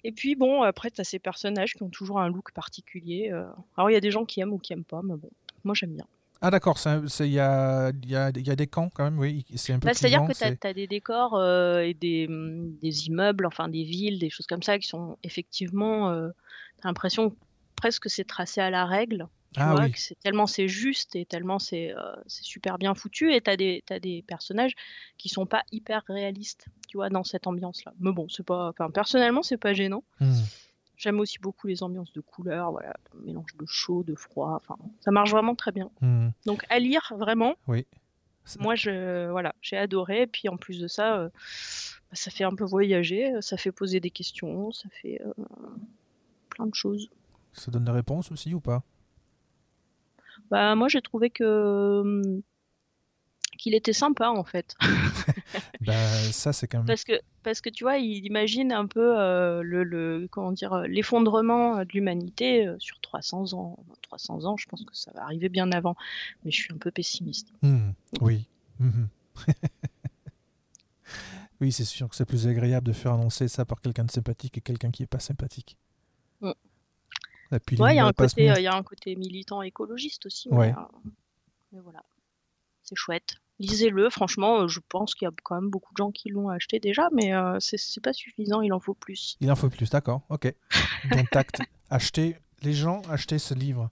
et 0.05 0.11
puis, 0.11 0.35
bon, 0.35 0.61
après, 0.61 0.89
tu 0.89 1.01
as 1.01 1.03
ces 1.03 1.19
personnages 1.19 1.73
qui 1.73 1.83
ont 1.83 1.89
toujours 1.89 2.19
un 2.19 2.29
look 2.29 2.53
particulier. 2.53 3.29
Euh. 3.31 3.45
Alors, 3.75 3.89
il 3.89 3.93
y 3.93 3.97
a 3.97 4.01
des 4.01 4.11
gens 4.11 4.23
qui 4.23 4.39
aiment 4.39 4.53
ou 4.53 4.57
qui 4.57 4.71
aiment 4.71 4.85
pas, 4.85 5.01
mais 5.03 5.15
bon, 5.15 5.29
moi, 5.65 5.75
j'aime 5.75 5.95
bien. 5.95 6.07
Ah 6.45 6.51
d'accord, 6.51 6.77
il 6.85 7.25
y 7.25 7.39
a, 7.39 7.91
y, 8.05 8.15
a, 8.15 8.29
y 8.29 8.49
a, 8.51 8.55
des 8.55 8.67
camps 8.67 8.91
quand 8.93 9.03
même, 9.03 9.17
oui. 9.17 9.43
C'est 9.55 9.73
un 9.73 9.79
peu 9.79 9.87
bah, 9.87 9.95
C'est-à-dire 9.95 10.27
que 10.27 10.33
tu 10.33 10.67
as, 10.67 10.73
des 10.75 10.85
décors 10.85 11.33
euh, 11.33 11.79
et 11.79 11.95
des, 11.95 12.27
mm, 12.27 12.77
des, 12.83 13.07
immeubles, 13.07 13.47
enfin 13.47 13.67
des 13.67 13.83
villes, 13.83 14.19
des 14.19 14.29
choses 14.29 14.45
comme 14.45 14.61
ça 14.61 14.77
qui 14.77 14.87
sont 14.87 15.17
effectivement... 15.23 16.11
Euh, 16.11 16.29
tu 16.79 16.85
as 16.85 16.89
l'impression 16.89 17.35
presque 17.75 18.11
c'est 18.11 18.25
tracé 18.25 18.61
à 18.61 18.69
la 18.69 18.85
règle. 18.85 19.27
Tu 19.55 19.59
ah, 19.59 19.73
vois, 19.73 19.85
oui. 19.85 19.91
que 19.91 20.13
tellement 20.21 20.45
c'est 20.45 20.67
juste 20.67 21.15
et 21.15 21.25
tellement 21.25 21.57
c'est 21.57 21.95
euh, 21.97 22.13
super 22.27 22.77
bien 22.77 22.93
foutu 22.93 23.33
et 23.33 23.41
tu 23.41 23.49
as, 23.49 23.57
des, 23.57 23.83
as 23.89 23.99
des 23.99 24.23
personnages 24.27 24.75
qui 25.17 25.29
sont 25.29 25.47
pas 25.47 25.63
hyper 25.71 26.03
réalistes, 26.07 26.67
tu 26.87 26.97
vois, 26.97 27.09
dans 27.09 27.23
cette 27.23 27.47
ambiance-là. 27.47 27.91
Mais 27.99 28.11
bon, 28.11 28.27
c'est 28.29 28.45
pas... 28.45 28.71
Personnellement, 28.93 29.41
c'est 29.41 29.57
pas 29.57 29.73
gênant. 29.73 30.03
Mmh. 30.19 30.33
J'aime 30.97 31.19
aussi 31.19 31.39
beaucoup 31.39 31.67
les 31.67 31.83
ambiances 31.83 32.13
de 32.13 32.21
couleurs, 32.21 32.71
voilà, 32.71 32.93
mélange 33.23 33.55
de 33.57 33.65
chaud, 33.65 34.03
de 34.03 34.15
froid. 34.15 34.53
Enfin, 34.55 34.77
ça 35.01 35.11
marche 35.11 35.31
vraiment 35.31 35.55
très 35.55 35.71
bien. 35.71 35.89
Hmm. 36.01 36.29
Donc 36.45 36.65
à 36.69 36.79
lire 36.79 37.13
vraiment. 37.17 37.55
Oui. 37.67 37.85
Moi, 38.59 38.75
je 38.75 39.29
voilà, 39.29 39.55
j'ai 39.61 39.77
adoré. 39.77 40.21
Et 40.21 40.27
puis 40.27 40.49
en 40.49 40.57
plus 40.57 40.79
de 40.79 40.87
ça, 40.87 41.17
euh, 41.17 41.29
bah, 41.29 42.13
ça 42.13 42.31
fait 42.31 42.43
un 42.43 42.55
peu 42.55 42.63
voyager, 42.63 43.33
ça 43.41 43.57
fait 43.57 43.71
poser 43.71 43.99
des 43.99 44.11
questions, 44.11 44.71
ça 44.71 44.87
fait 45.01 45.21
euh, 45.25 45.33
plein 46.49 46.67
de 46.67 46.75
choses. 46.75 47.09
Ça 47.53 47.71
donne 47.71 47.85
des 47.85 47.91
réponses 47.91 48.31
aussi 48.31 48.53
ou 48.53 48.59
pas? 48.59 48.83
Bah 50.51 50.75
moi, 50.75 50.87
j'ai 50.87 51.01
trouvé 51.01 51.29
que 51.29 52.01
hum, 52.01 52.41
qu'il 53.57 53.73
était 53.75 53.93
sympa 53.93 54.29
en 54.29 54.43
fait. 54.43 54.75
bah, 55.81 55.93
ça 56.31 56.53
c'est 56.53 56.67
quand 56.67 56.79
même. 56.79 56.87
Parce 56.87 57.03
que 57.03 57.19
parce 57.43 57.61
que 57.61 57.69
tu 57.69 57.83
vois, 57.83 57.97
il 57.97 58.25
imagine 58.25 58.71
un 58.71 58.87
peu 58.87 59.19
euh, 59.19 59.61
le, 59.61 60.27
comment 60.31 60.51
dire 60.51 60.73
euh, 60.73 60.87
l'effondrement 60.87 61.77
euh, 61.77 61.85
de 61.85 61.91
l'humanité 61.93 62.73
sur 62.79 62.99
300 63.01 63.53
ans. 63.53 63.77
300 64.01 64.45
ans, 64.45 64.57
je 64.57 64.65
pense 64.67 64.83
que 64.83 64.95
ça 64.95 65.11
va 65.13 65.23
arriver 65.23 65.49
bien 65.49 65.71
avant, 65.71 65.95
mais 66.43 66.51
je 66.51 66.57
suis 66.57 66.73
un 66.73 66.77
peu 66.77 66.91
pessimiste. 66.91 67.49
Mmh, 67.61 67.91
oui. 68.21 68.47
Mmh 68.79 69.05
oui, 71.61 71.71
c'est 71.71 71.85
sûr 71.85 72.09
que 72.09 72.15
c'est 72.15 72.25
plus 72.25 72.47
agréable 72.47 72.87
de 72.87 72.93
faire 72.93 73.13
annoncer 73.13 73.47
ça 73.47 73.65
par 73.65 73.81
quelqu'un 73.81 74.05
de 74.05 74.11
sympathique 74.11 74.53
que 74.53 74.59
quelqu'un 74.59 74.91
qui 74.91 75.03
est 75.03 75.07
pas 75.07 75.19
sympathique. 75.19 75.77
Mmh. 76.41 76.51
il 77.71 77.77
y, 77.77 77.99
a 77.99 78.05
un 78.05 78.13
côté, 78.13 78.43
y 78.45 78.67
a 78.67 78.75
un 78.75 78.83
côté 78.83 79.15
militant 79.15 79.61
écologiste 79.61 80.25
aussi. 80.25 80.49
mais 80.51 80.73
voilà, 81.71 82.03
c'est 82.81 82.95
chouette 82.95 83.35
lisez-le. 83.59 84.09
Franchement, 84.09 84.61
euh, 84.61 84.67
je 84.67 84.79
pense 84.89 85.15
qu'il 85.15 85.25
y 85.25 85.29
a 85.29 85.33
quand 85.43 85.55
même 85.55 85.69
beaucoup 85.69 85.93
de 85.93 85.97
gens 85.97 86.11
qui 86.11 86.29
l'ont 86.29 86.49
acheté 86.49 86.79
déjà, 86.79 87.09
mais 87.11 87.33
euh, 87.33 87.57
c'est 87.59 88.01
pas 88.01 88.13
suffisant. 88.13 88.61
Il 88.61 88.73
en 88.73 88.79
faut 88.79 88.93
plus. 88.93 89.37
Il 89.41 89.51
en 89.51 89.55
faut 89.55 89.69
plus, 89.69 89.89
d'accord. 89.89 90.21
Ok. 90.29 90.53
Donc, 91.11 91.29
tact. 91.29 91.61
achetez, 91.89 92.37
les 92.61 92.73
gens, 92.73 93.01
achetez 93.09 93.39
ce 93.39 93.53
livre. 93.53 93.89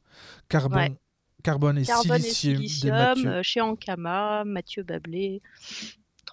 Carbone, 0.49 0.95
Carbone 1.43 1.77
et 1.77 1.85
Carbone 1.85 2.19
silicium, 2.19 2.61
et 2.61 2.67
silicium 2.67 3.27
euh, 3.27 3.43
chez 3.43 3.61
Ankama, 3.61 4.43
Mathieu 4.45 4.83
Bablé. 4.83 5.41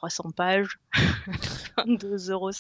300 0.01 0.31
pages, 0.31 0.79
22,50 1.77 2.31
euros. 2.31 2.51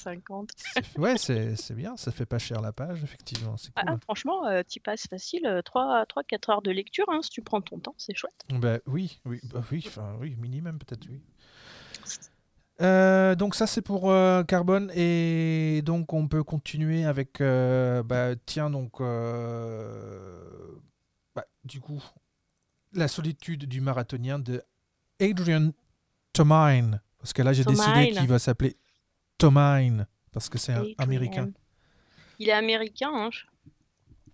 Ouais, 0.99 1.17
c'est 1.17 1.75
bien, 1.75 1.97
ça 1.97 2.13
fait 2.13 2.27
pas 2.27 2.39
cher 2.39 2.61
la 2.61 2.71
page, 2.73 3.03
effectivement. 3.03 3.57
Ah, 3.77 3.97
franchement, 4.03 4.47
euh, 4.47 4.61
tu 4.69 4.79
passes 4.79 5.07
facile 5.09 5.63
3-4 5.65 5.73
euh, 5.73 6.05
heures 6.51 6.61
de 6.61 6.71
lecture, 6.71 7.07
hein, 7.09 7.21
si 7.23 7.31
tu 7.31 7.41
prends 7.41 7.63
ton 7.63 7.79
temps, 7.79 7.95
c'est 7.97 8.15
chouette. 8.15 8.45
Bah, 8.51 8.81
oui, 8.87 9.23
oui, 9.25 9.41
bah, 9.55 9.63
oui, 9.73 9.89
oui, 10.21 10.37
minimum 10.39 10.79
peut-être, 10.79 11.07
oui. 11.09 11.23
Euh, 12.83 13.35
donc 13.35 13.57
ça 13.57 13.67
c'est 13.67 13.83
pour 13.83 14.11
Carbone 14.49 14.91
et 14.95 15.83
donc 15.85 16.15
on 16.15 16.29
peut 16.29 16.43
continuer 16.43 17.05
avec 17.05 17.41
bah, 17.41 18.31
tiens 18.47 18.71
donc 18.71 19.01
bah, 19.01 21.45
du 21.63 21.83
coup 21.83 22.03
la 22.95 23.07
solitude 23.07 23.67
du 23.67 23.83
marathonien 23.83 24.39
de 24.39 24.63
Adrian 25.21 25.73
Tomine 26.33 27.03
parce 27.21 27.33
que 27.33 27.43
là, 27.43 27.53
j'ai 27.53 27.65
décidé 27.65 28.11
qu'il 28.11 28.27
va 28.27 28.39
s'appeler 28.39 28.77
Tomine, 29.39 30.07
parce 30.33 30.49
que 30.49 30.59
c'est 30.59 30.73
un 30.73 30.85
américain. 30.99 31.51
Il 32.39 32.49
est 32.49 32.53
américain, 32.53 33.11
hein 33.13 33.31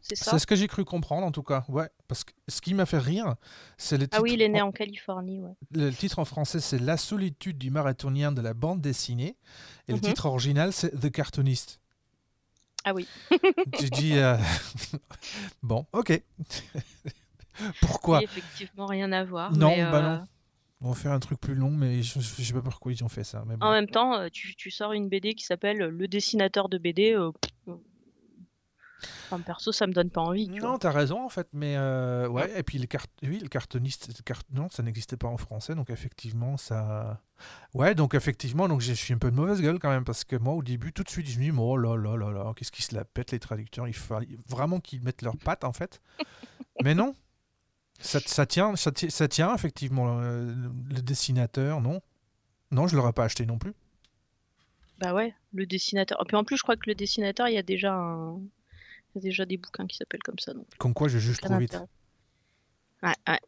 C'est 0.00 0.14
ça? 0.14 0.32
C'est 0.32 0.38
ce 0.38 0.46
que 0.46 0.54
j'ai 0.54 0.68
cru 0.68 0.84
comprendre, 0.84 1.26
en 1.26 1.32
tout 1.32 1.42
cas. 1.42 1.64
Ouais, 1.68 1.88
parce 2.06 2.22
que 2.24 2.32
ce 2.48 2.60
qui 2.60 2.74
m'a 2.74 2.86
fait 2.86 2.98
rire, 2.98 3.34
c'est 3.76 3.96
le 3.96 4.04
titre. 4.04 4.18
Ah 4.18 4.22
oui, 4.22 4.34
il 4.34 4.42
est 4.42 4.48
né 4.48 4.62
en, 4.62 4.70
Californie, 4.70 5.40
ouais. 5.40 5.54
Le 5.72 5.90
titre 5.90 6.20
en 6.20 6.24
français, 6.24 6.60
c'est 6.60 6.78
La 6.78 6.96
solitude 6.96 7.58
du 7.58 7.70
marathonien 7.70 8.30
de 8.30 8.40
la 8.40 8.54
bande 8.54 8.80
dessinée. 8.80 9.36
Et 9.88 9.92
le 9.92 9.98
mhm. 9.98 10.04
titre 10.04 10.26
original, 10.26 10.72
c'est 10.72 10.90
The 10.90 11.10
Cartoonist. 11.10 11.80
Ah 12.84 12.94
oui. 12.94 13.08
J'ai 13.80 13.90
dit. 13.90 14.12
Euh, 14.16 14.36
bon, 15.62 15.86
ok. 15.92 16.22
Pourquoi? 17.80 18.22
Effectivement, 18.22 18.86
rien 18.86 19.10
à 19.10 19.24
voir. 19.24 19.52
Non, 19.52 19.76
bah 19.76 20.02
non. 20.02 20.26
On 20.82 20.90
va 20.90 20.94
faire 20.94 21.12
un 21.12 21.20
truc 21.20 21.40
plus 21.40 21.54
long, 21.54 21.70
mais 21.70 22.02
je, 22.02 22.20
je 22.20 22.42
sais 22.42 22.52
pas 22.52 22.60
pourquoi 22.62 22.92
ils 22.92 23.02
ont 23.02 23.08
fait 23.08 23.24
ça. 23.24 23.44
Mais 23.46 23.56
bon. 23.56 23.66
En 23.66 23.72
même 23.72 23.88
temps, 23.88 24.14
euh, 24.18 24.28
tu, 24.30 24.54
tu 24.56 24.70
sors 24.70 24.92
une 24.92 25.08
BD 25.08 25.34
qui 25.34 25.44
s'appelle 25.44 25.78
Le 25.78 26.06
dessinateur 26.08 26.68
de 26.68 26.76
BD. 26.76 27.12
euh, 27.14 27.30
euh, 27.68 27.74
enfin, 29.24 29.40
perso, 29.40 29.72
ça 29.72 29.86
me 29.86 29.92
donne 29.94 30.10
pas 30.10 30.20
envie. 30.20 30.48
Tu. 30.48 30.60
Non, 30.60 30.76
t'as 30.76 30.90
raison 30.90 31.24
en 31.24 31.30
fait, 31.30 31.48
mais 31.54 31.76
euh, 31.78 32.28
ouais. 32.28 32.52
Et 32.58 32.62
puis 32.62 32.78
le 32.78 32.86
cart... 32.86 33.06
oui, 33.22 33.38
le 33.38 33.48
cartoniste, 33.48 34.08
le 34.08 34.22
cart- 34.22 34.42
non, 34.52 34.68
ça 34.68 34.82
n'existait 34.82 35.16
pas 35.16 35.28
en 35.28 35.38
français, 35.38 35.74
donc 35.74 35.88
effectivement 35.88 36.58
ça. 36.58 37.22
Ouais, 37.72 37.94
donc 37.94 38.14
effectivement, 38.14 38.68
donc 38.68 38.82
je 38.82 38.92
suis 38.92 39.14
un 39.14 39.18
peu 39.18 39.30
de 39.30 39.36
mauvaise 39.36 39.62
gueule 39.62 39.78
quand 39.78 39.90
même 39.90 40.04
parce 40.04 40.24
que 40.24 40.36
moi 40.36 40.52
au 40.52 40.62
début, 40.62 40.92
tout 40.92 41.02
de 41.04 41.08
suite, 41.08 41.26
je 41.26 41.38
me 41.38 41.44
dis 41.44 41.58
oh 41.58 41.76
là 41.78 41.96
là 41.96 42.16
là 42.16 42.30
là, 42.30 42.52
qu'est-ce 42.54 42.70
qu'ils 42.72 42.84
se 42.84 42.94
la 42.94 43.04
pètent 43.06 43.32
les 43.32 43.38
traducteurs, 43.40 43.88
il 43.88 43.94
faut 43.94 44.18
vraiment 44.46 44.80
qu'ils 44.80 45.02
mettent 45.02 45.22
leurs 45.22 45.36
pattes 45.38 45.64
en 45.64 45.72
fait. 45.72 46.00
mais 46.84 46.94
non, 46.94 47.14
ça, 48.00 48.20
ça 48.20 48.46
tient, 48.46 48.76
ça, 48.76 48.92
ti- 48.92 49.10
ça 49.10 49.28
tient 49.28 49.54
effectivement 49.54 50.18
euh, 50.20 50.54
le 50.90 51.02
dessinateur, 51.02 51.80
non, 51.80 52.00
non, 52.70 52.86
je 52.86 52.96
l'aurais 52.96 53.12
pas 53.12 53.24
acheté 53.24 53.46
non 53.46 53.58
plus. 53.58 53.74
Bah 54.98 55.12
ouais, 55.12 55.34
le 55.52 55.66
dessinateur. 55.66 56.18
Et 56.22 56.24
puis 56.26 56.36
en 56.36 56.44
plus, 56.44 56.56
je 56.56 56.62
crois 56.62 56.76
que 56.76 56.86
le 56.88 56.94
dessinateur, 56.94 57.48
il 57.48 57.54
y 57.54 57.58
a 57.58 57.62
déjà 57.62 57.92
un... 57.94 58.38
il 58.38 59.16
y 59.16 59.18
a 59.18 59.20
déjà 59.20 59.44
des 59.44 59.56
bouquins 59.58 59.86
qui 59.86 59.96
s'appellent 59.96 60.22
comme 60.22 60.38
ça. 60.38 60.54
Donc, 60.54 60.66
Comme 60.78 60.94
quoi, 60.94 61.08
je 61.08 61.18
juge 61.18 61.38
trop 61.38 61.56
vite. 61.58 61.76
Ouais, 63.02 63.12
ouais. 63.28 63.40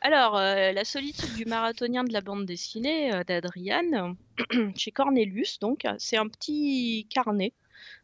Alors, 0.00 0.36
euh, 0.36 0.72
la 0.72 0.84
solitude 0.84 1.34
du 1.34 1.44
marathonien 1.44 2.02
de 2.02 2.12
la 2.12 2.22
bande 2.22 2.44
dessinée 2.46 3.12
euh, 3.12 3.22
d'Adriane, 3.24 4.16
chez 4.76 4.90
Cornelius, 4.90 5.58
donc, 5.60 5.84
c'est 5.98 6.16
un 6.16 6.26
petit 6.28 7.06
carnet. 7.10 7.52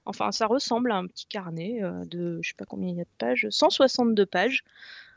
Enfin, 0.04 0.30
ça 0.32 0.46
ressemble 0.46 0.92
à 0.92 0.96
un 0.96 1.06
petit 1.06 1.26
carnet 1.26 1.82
euh, 1.82 2.04
de, 2.04 2.38
je 2.42 2.50
sais 2.50 2.54
pas 2.56 2.66
combien 2.66 2.90
il 2.90 2.96
y 2.96 3.00
a 3.00 3.04
de 3.04 3.08
pages, 3.18 3.46
162 3.50 4.26
pages. 4.26 4.62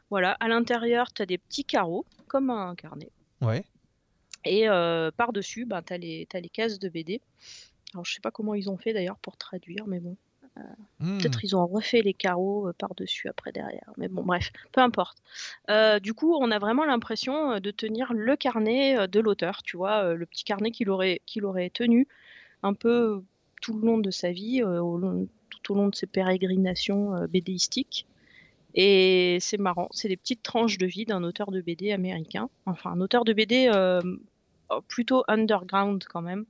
Voilà, 0.09 0.31
à 0.39 0.47
l'intérieur, 0.47 1.11
tu 1.13 1.21
as 1.21 1.25
des 1.25 1.37
petits 1.37 1.65
carreaux, 1.65 2.05
comme 2.27 2.49
un 2.49 2.75
carnet. 2.75 3.11
Ouais. 3.41 3.63
Et 4.45 4.69
euh, 4.69 5.11
par-dessus, 5.11 5.65
ben, 5.65 5.81
tu 5.81 5.93
as, 5.93 5.97
les 5.97 6.25
t'as 6.29 6.39
les 6.39 6.49
cases 6.49 6.79
de 6.79 6.89
BD. 6.89 7.21
Alors, 7.93 8.05
je 8.05 8.13
sais 8.13 8.21
pas 8.21 8.31
comment 8.31 8.53
ils 8.55 8.69
ont 8.69 8.77
fait 8.77 8.93
d'ailleurs 8.93 9.17
pour 9.19 9.37
traduire, 9.37 9.85
mais 9.87 9.99
bon. 9.99 10.15
Hmm. 10.99 11.19
Peut-être 11.19 11.43
ils 11.45 11.55
ont 11.55 11.65
refait 11.65 12.01
les 12.01 12.13
carreaux 12.13 12.67
euh, 12.67 12.73
par-dessus, 12.73 13.29
après, 13.29 13.53
derrière. 13.53 13.93
Mais 13.97 14.09
bon, 14.09 14.23
bref, 14.23 14.51
peu 14.73 14.81
importe. 14.81 15.17
Euh, 15.69 15.99
du 15.99 16.13
coup, 16.13 16.35
on 16.35 16.51
a 16.51 16.59
vraiment 16.59 16.83
l'impression 16.83 17.51
euh, 17.53 17.59
de 17.59 17.71
tenir 17.71 18.11
le 18.11 18.35
carnet 18.35 18.97
euh, 18.97 19.07
de 19.07 19.21
l'auteur, 19.21 19.63
tu 19.63 19.77
vois, 19.77 20.03
euh, 20.03 20.15
le 20.15 20.25
petit 20.25 20.43
carnet 20.43 20.71
qu'il 20.71 20.89
aurait, 20.89 21.21
qu'il 21.25 21.45
aurait 21.45 21.69
tenu 21.69 22.07
un 22.63 22.73
peu 22.73 23.23
tout 23.61 23.73
le 23.79 23.85
long 23.85 23.99
de 23.99 24.11
sa 24.11 24.31
vie, 24.33 24.61
euh, 24.61 24.81
au 24.81 24.97
long- 24.97 25.29
tout 25.49 25.71
au 25.73 25.75
long 25.77 25.87
de 25.87 25.95
ses 25.95 26.07
pérégrinations 26.07 27.15
euh, 27.15 27.27
BDistiques. 27.27 28.05
Et 28.75 29.37
c'est 29.41 29.57
marrant, 29.57 29.87
c'est 29.91 30.07
des 30.09 30.17
petites 30.17 30.43
tranches 30.43 30.77
de 30.77 30.85
vie 30.85 31.05
d'un 31.05 31.23
auteur 31.23 31.51
de 31.51 31.59
BD 31.61 31.91
américain. 31.91 32.49
Enfin, 32.65 32.91
un 32.91 33.01
auteur 33.01 33.25
de 33.25 33.33
BD 33.33 33.69
euh, 33.73 34.01
plutôt 34.87 35.23
underground 35.27 36.03
quand 36.05 36.21
même. 36.21 36.45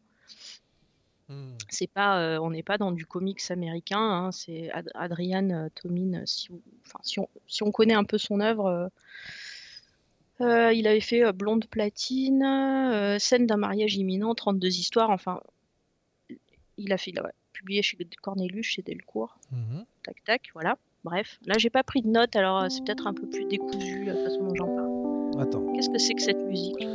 Hmm. 1.30 1.54
C'est 1.70 1.90
pas, 1.90 2.20
euh, 2.22 2.40
on 2.40 2.50
n'est 2.52 2.64
pas 2.64 2.78
dans 2.78 2.92
du 2.92 3.06
comics 3.06 3.40
américain. 3.52 4.00
hein, 4.00 4.32
c'est 4.32 4.70
Ad- 4.72 4.92
Adrian 4.96 5.50
euh, 5.52 5.70
Tomin. 5.76 6.24
Si, 6.26 6.50
vous- 6.50 6.62
enfin, 6.86 7.00
si, 7.04 7.20
on, 7.20 7.30
si 7.48 7.64
on 7.64 7.72
connaît 7.72 7.94
un 7.94 8.04
peu 8.04 8.18
son 8.18 8.40
œuvre, 8.42 8.90
euh, 10.42 10.74
il 10.74 10.88
avait 10.88 11.02
fait 11.02 11.32
Blonde 11.34 11.68
Platine, 11.68 13.18
Scène 13.20 13.46
d'un 13.46 13.58
mariage 13.58 13.96
imminent, 13.96 14.34
32 14.36 14.68
histoires. 14.68 15.10
Enfin, 15.10 15.40
il 16.78 16.92
a 16.94 16.98
fait, 16.98 17.12
ouais, 17.22 17.32
publié 17.54 17.82
chez 17.82 17.98
Cornelius, 18.22 18.66
chez 18.66 18.82
Delcourt. 18.82 19.38
Mhm. 19.52 19.86
Tac 20.04 20.24
tac, 20.26 20.50
voilà. 20.54 20.78
Bref, 21.04 21.40
là 21.46 21.56
j'ai 21.58 21.70
pas 21.70 21.84
pris 21.84 22.02
de 22.02 22.10
notes, 22.10 22.36
alors 22.36 22.64
euh, 22.64 22.68
c'est 22.70 22.84
peut-être 22.84 23.08
un 23.08 23.14
peu 23.14 23.28
plus 23.28 23.46
décousu 23.46 24.04
la 24.06 24.16
façon 24.16 24.44
dont 24.44 24.56
j'en 24.56 24.68
parle. 24.68 25.42
Attends, 25.42 25.72
Qu'est-ce 25.74 25.90
que 25.90 25.98
c'est 25.98 26.14
que 26.14 26.22
cette 26.22 26.46
musique? 26.46 26.86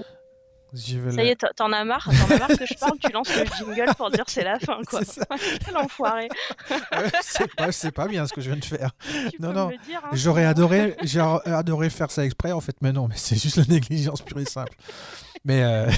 Vais 0.74 1.12
Ça 1.12 1.22
y 1.24 1.28
est, 1.28 1.36
t'en- 1.56 1.72
as 1.72 1.84
marre, 1.84 2.04
t'en 2.04 2.34
as 2.34 2.38
marre 2.38 2.48
que 2.48 2.66
je 2.66 2.74
parle, 2.78 2.98
tu 2.98 3.12
lances 3.12 3.34
le 3.36 3.44
jingle 3.56 3.94
pour 3.96 4.10
dire 4.10 4.24
c'est 4.26 4.44
la 4.44 4.58
fin, 4.58 4.78
quoi. 4.88 5.00
Quel 5.64 5.76
enfoiré. 5.76 6.28
C'est 7.22 7.48
pas, 7.54 7.68
pas 8.04 8.08
bien 8.08 8.26
ce 8.26 8.32
que 8.32 8.40
je 8.40 8.50
viens 8.50 8.58
de 8.58 8.64
faire. 8.64 8.90
Tu 9.30 9.40
Non, 9.40 9.52
non, 9.52 9.70
hein, 9.70 10.00
J'aurais 10.12 10.44
adoré, 10.44 10.96
j'ai 11.02 11.20
adoré 11.20 11.90
faire 11.90 12.10
ça 12.10 12.24
exprès 12.24 12.52
en 12.52 12.60
fait, 12.60 12.76
mais 12.80 12.92
non, 12.92 13.08
mais 13.08 13.16
c'est 13.16 13.36
juste 13.40 13.56
la 13.56 13.64
négligence 13.64 14.22
pure 14.22 14.38
et 14.40 14.44
simple. 14.44 14.74
Mais 15.46 15.62
euh, 15.62 15.90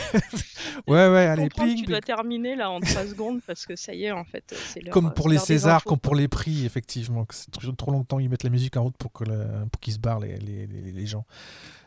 ouais, 0.88 1.08
ouais, 1.08 1.26
allez, 1.26 1.48
pling, 1.48 1.76
tu 1.78 1.84
dois 1.84 2.00
terminer 2.00 2.56
là 2.56 2.68
en 2.70 2.80
3 2.80 3.06
secondes 3.06 3.40
parce 3.46 3.64
que 3.64 3.76
ça 3.76 3.94
y 3.94 4.04
est, 4.06 4.10
en 4.10 4.24
fait, 4.24 4.42
c'est. 4.72 4.80
Comme 4.88 5.12
pour 5.14 5.28
les 5.28 5.38
Césars, 5.38 5.84
comme 5.84 6.00
pour 6.00 6.16
les 6.16 6.26
prix, 6.26 6.66
effectivement. 6.66 7.24
C'est 7.30 7.52
trop, 7.52 7.70
trop 7.72 7.90
longtemps, 7.92 8.18
ils 8.18 8.28
mettent 8.28 8.42
la 8.42 8.50
musique 8.50 8.76
en 8.76 8.82
route 8.82 8.96
pour 8.96 9.12
qu'ils 9.80 9.92
se 9.92 9.98
barrent 10.00 10.18
les, 10.18 10.36
les, 10.38 10.66
les- 10.66 10.92
les 10.92 11.06
gens. 11.06 11.24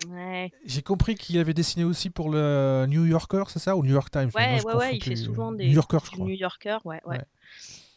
Ouais, 0.10 0.50
J'ai 0.66 0.82
compris 0.82 1.16
qu'il 1.16 1.38
avait 1.40 1.54
dessiné 1.54 1.84
aussi 1.84 2.10
pour 2.10 2.30
le 2.30 2.79
New 2.88 3.06
Yorker, 3.06 3.44
c'est 3.48 3.60
ça 3.60 3.76
Ou 3.76 3.84
New 3.84 3.94
York 3.94 4.12
Times? 4.12 4.32
Ouais, 4.36 4.62
ouais, 4.64 4.74
ouais, 4.76 4.96
il 4.98 5.04
fait 5.04 5.16
souvent 5.16 5.52
des 5.52 5.68
New 5.68 5.74
Yorker, 5.74 6.00
je 6.04 6.12
crois. 6.12 6.26
New 6.26 6.34
Yorker, 6.34 6.78
ouais, 6.86 7.02
ouais. 7.06 7.18
Ouais. 7.18 7.24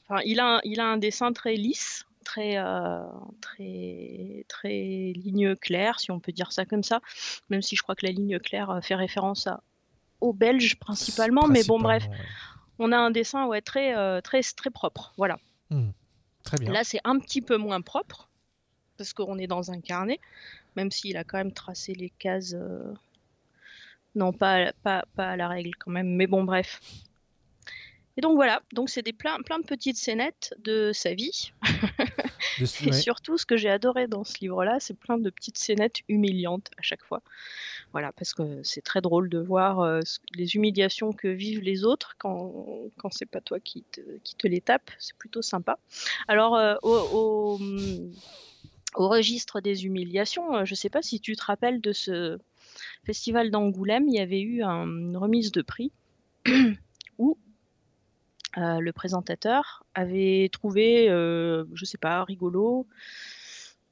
Enfin, 0.08 0.20
il 0.24 0.40
a, 0.40 0.56
un, 0.56 0.60
il 0.64 0.80
a 0.80 0.86
un 0.86 0.96
dessin 0.96 1.32
très 1.32 1.54
lisse, 1.54 2.04
très, 2.24 2.56
euh, 2.58 3.02
très, 3.40 4.44
très 4.48 5.12
ligne 5.14 5.54
claire, 5.56 6.00
si 6.00 6.10
on 6.10 6.20
peut 6.20 6.32
dire 6.32 6.52
ça 6.52 6.64
comme 6.64 6.82
ça. 6.82 7.00
Même 7.50 7.62
si 7.62 7.76
je 7.76 7.82
crois 7.82 7.94
que 7.94 8.04
la 8.06 8.12
ligne 8.12 8.38
claire 8.38 8.70
euh, 8.70 8.80
fait 8.80 8.94
référence 8.94 9.46
à, 9.46 9.62
aux 10.20 10.32
Belges 10.32 10.76
principalement, 10.78 11.46
mais 11.46 11.64
bon, 11.64 11.78
bref, 11.78 12.06
on 12.78 12.92
a 12.92 12.96
un 12.98 13.10
dessin 13.10 13.46
ouais, 13.46 13.60
très, 13.60 13.96
euh, 13.96 14.20
très, 14.20 14.40
très 14.42 14.70
propre. 14.70 15.12
Voilà. 15.16 15.38
Hmm, 15.70 15.90
Très 16.44 16.58
bien. 16.58 16.72
Là, 16.72 16.84
c'est 16.84 17.00
un 17.04 17.18
petit 17.18 17.40
peu 17.40 17.56
moins 17.56 17.80
propre, 17.80 18.28
parce 18.98 19.12
qu'on 19.12 19.38
est 19.38 19.46
dans 19.46 19.70
un 19.70 19.80
carnet, 19.80 20.18
même 20.76 20.90
s'il 20.90 21.16
a 21.16 21.24
quand 21.24 21.38
même 21.38 21.52
tracé 21.52 21.94
les 21.94 22.10
cases. 22.10 22.54
euh, 22.54 22.92
Non, 24.14 24.32
pas, 24.32 24.68
à- 24.68 24.72
pas, 24.82 25.04
pas 25.16 25.30
à 25.30 25.36
la 25.36 25.48
règle 25.48 25.70
quand 25.78 25.90
même, 25.90 26.08
mais 26.14 26.26
bon, 26.26 26.44
bref. 26.44 26.80
Et 28.18 28.20
donc 28.20 28.34
voilà, 28.34 28.60
donc 28.74 28.90
c'est 28.90 29.00
des 29.02 29.14
plein, 29.14 29.40
plein 29.40 29.58
de 29.58 29.64
petites 29.64 29.96
scénettes 29.96 30.54
de 30.58 30.92
sa 30.92 31.14
vie. 31.14 31.52
De- 32.58 32.86
Et 32.86 32.90
ouais. 32.90 33.00
surtout, 33.00 33.38
ce 33.38 33.46
que 33.46 33.56
j'ai 33.56 33.70
adoré 33.70 34.06
dans 34.06 34.22
ce 34.24 34.34
livre-là, 34.40 34.78
c'est 34.80 34.92
plein 34.98 35.16
de 35.16 35.30
petites 35.30 35.56
scénettes 35.56 36.00
humiliantes 36.08 36.70
à 36.76 36.82
chaque 36.82 37.02
fois. 37.02 37.22
Voilà, 37.92 38.12
parce 38.12 38.34
que 38.34 38.62
c'est 38.62 38.82
très 38.82 39.00
drôle 39.00 39.30
de 39.30 39.38
voir 39.38 39.80
euh, 39.80 40.00
les 40.34 40.56
humiliations 40.56 41.12
que 41.12 41.28
vivent 41.28 41.62
les 41.62 41.84
autres 41.84 42.16
quand, 42.18 42.90
quand 42.98 43.10
c'est 43.12 43.26
pas 43.26 43.40
toi 43.40 43.60
qui 43.60 43.84
te, 43.84 44.00
qui 44.24 44.34
te 44.36 44.46
les 44.46 44.60
tape. 44.60 44.90
C'est 44.98 45.16
plutôt 45.16 45.40
sympa. 45.42 45.78
Alors, 46.28 46.56
euh, 46.56 46.74
au, 46.82 46.94
au, 46.96 47.54
hum, 47.56 48.12
au 48.94 49.08
registre 49.08 49.60
des 49.60 49.86
humiliations, 49.86 50.56
euh, 50.56 50.64
je 50.64 50.74
sais 50.74 50.90
pas 50.90 51.02
si 51.02 51.20
tu 51.20 51.36
te 51.36 51.44
rappelles 51.44 51.80
de 51.80 51.92
ce 51.92 52.38
festival 53.04 53.50
d'Angoulême, 53.50 54.08
il 54.08 54.14
y 54.14 54.20
avait 54.20 54.40
eu 54.40 54.62
un- 54.62 54.86
une 54.86 55.16
remise 55.16 55.52
de 55.52 55.62
prix 55.62 55.92
où 57.18 57.36
euh, 58.58 58.80
le 58.80 58.92
présentateur 58.92 59.84
avait 59.94 60.48
trouvé, 60.52 61.08
euh, 61.08 61.64
je 61.74 61.84
sais 61.84 61.98
pas, 61.98 62.22
rigolo, 62.24 62.86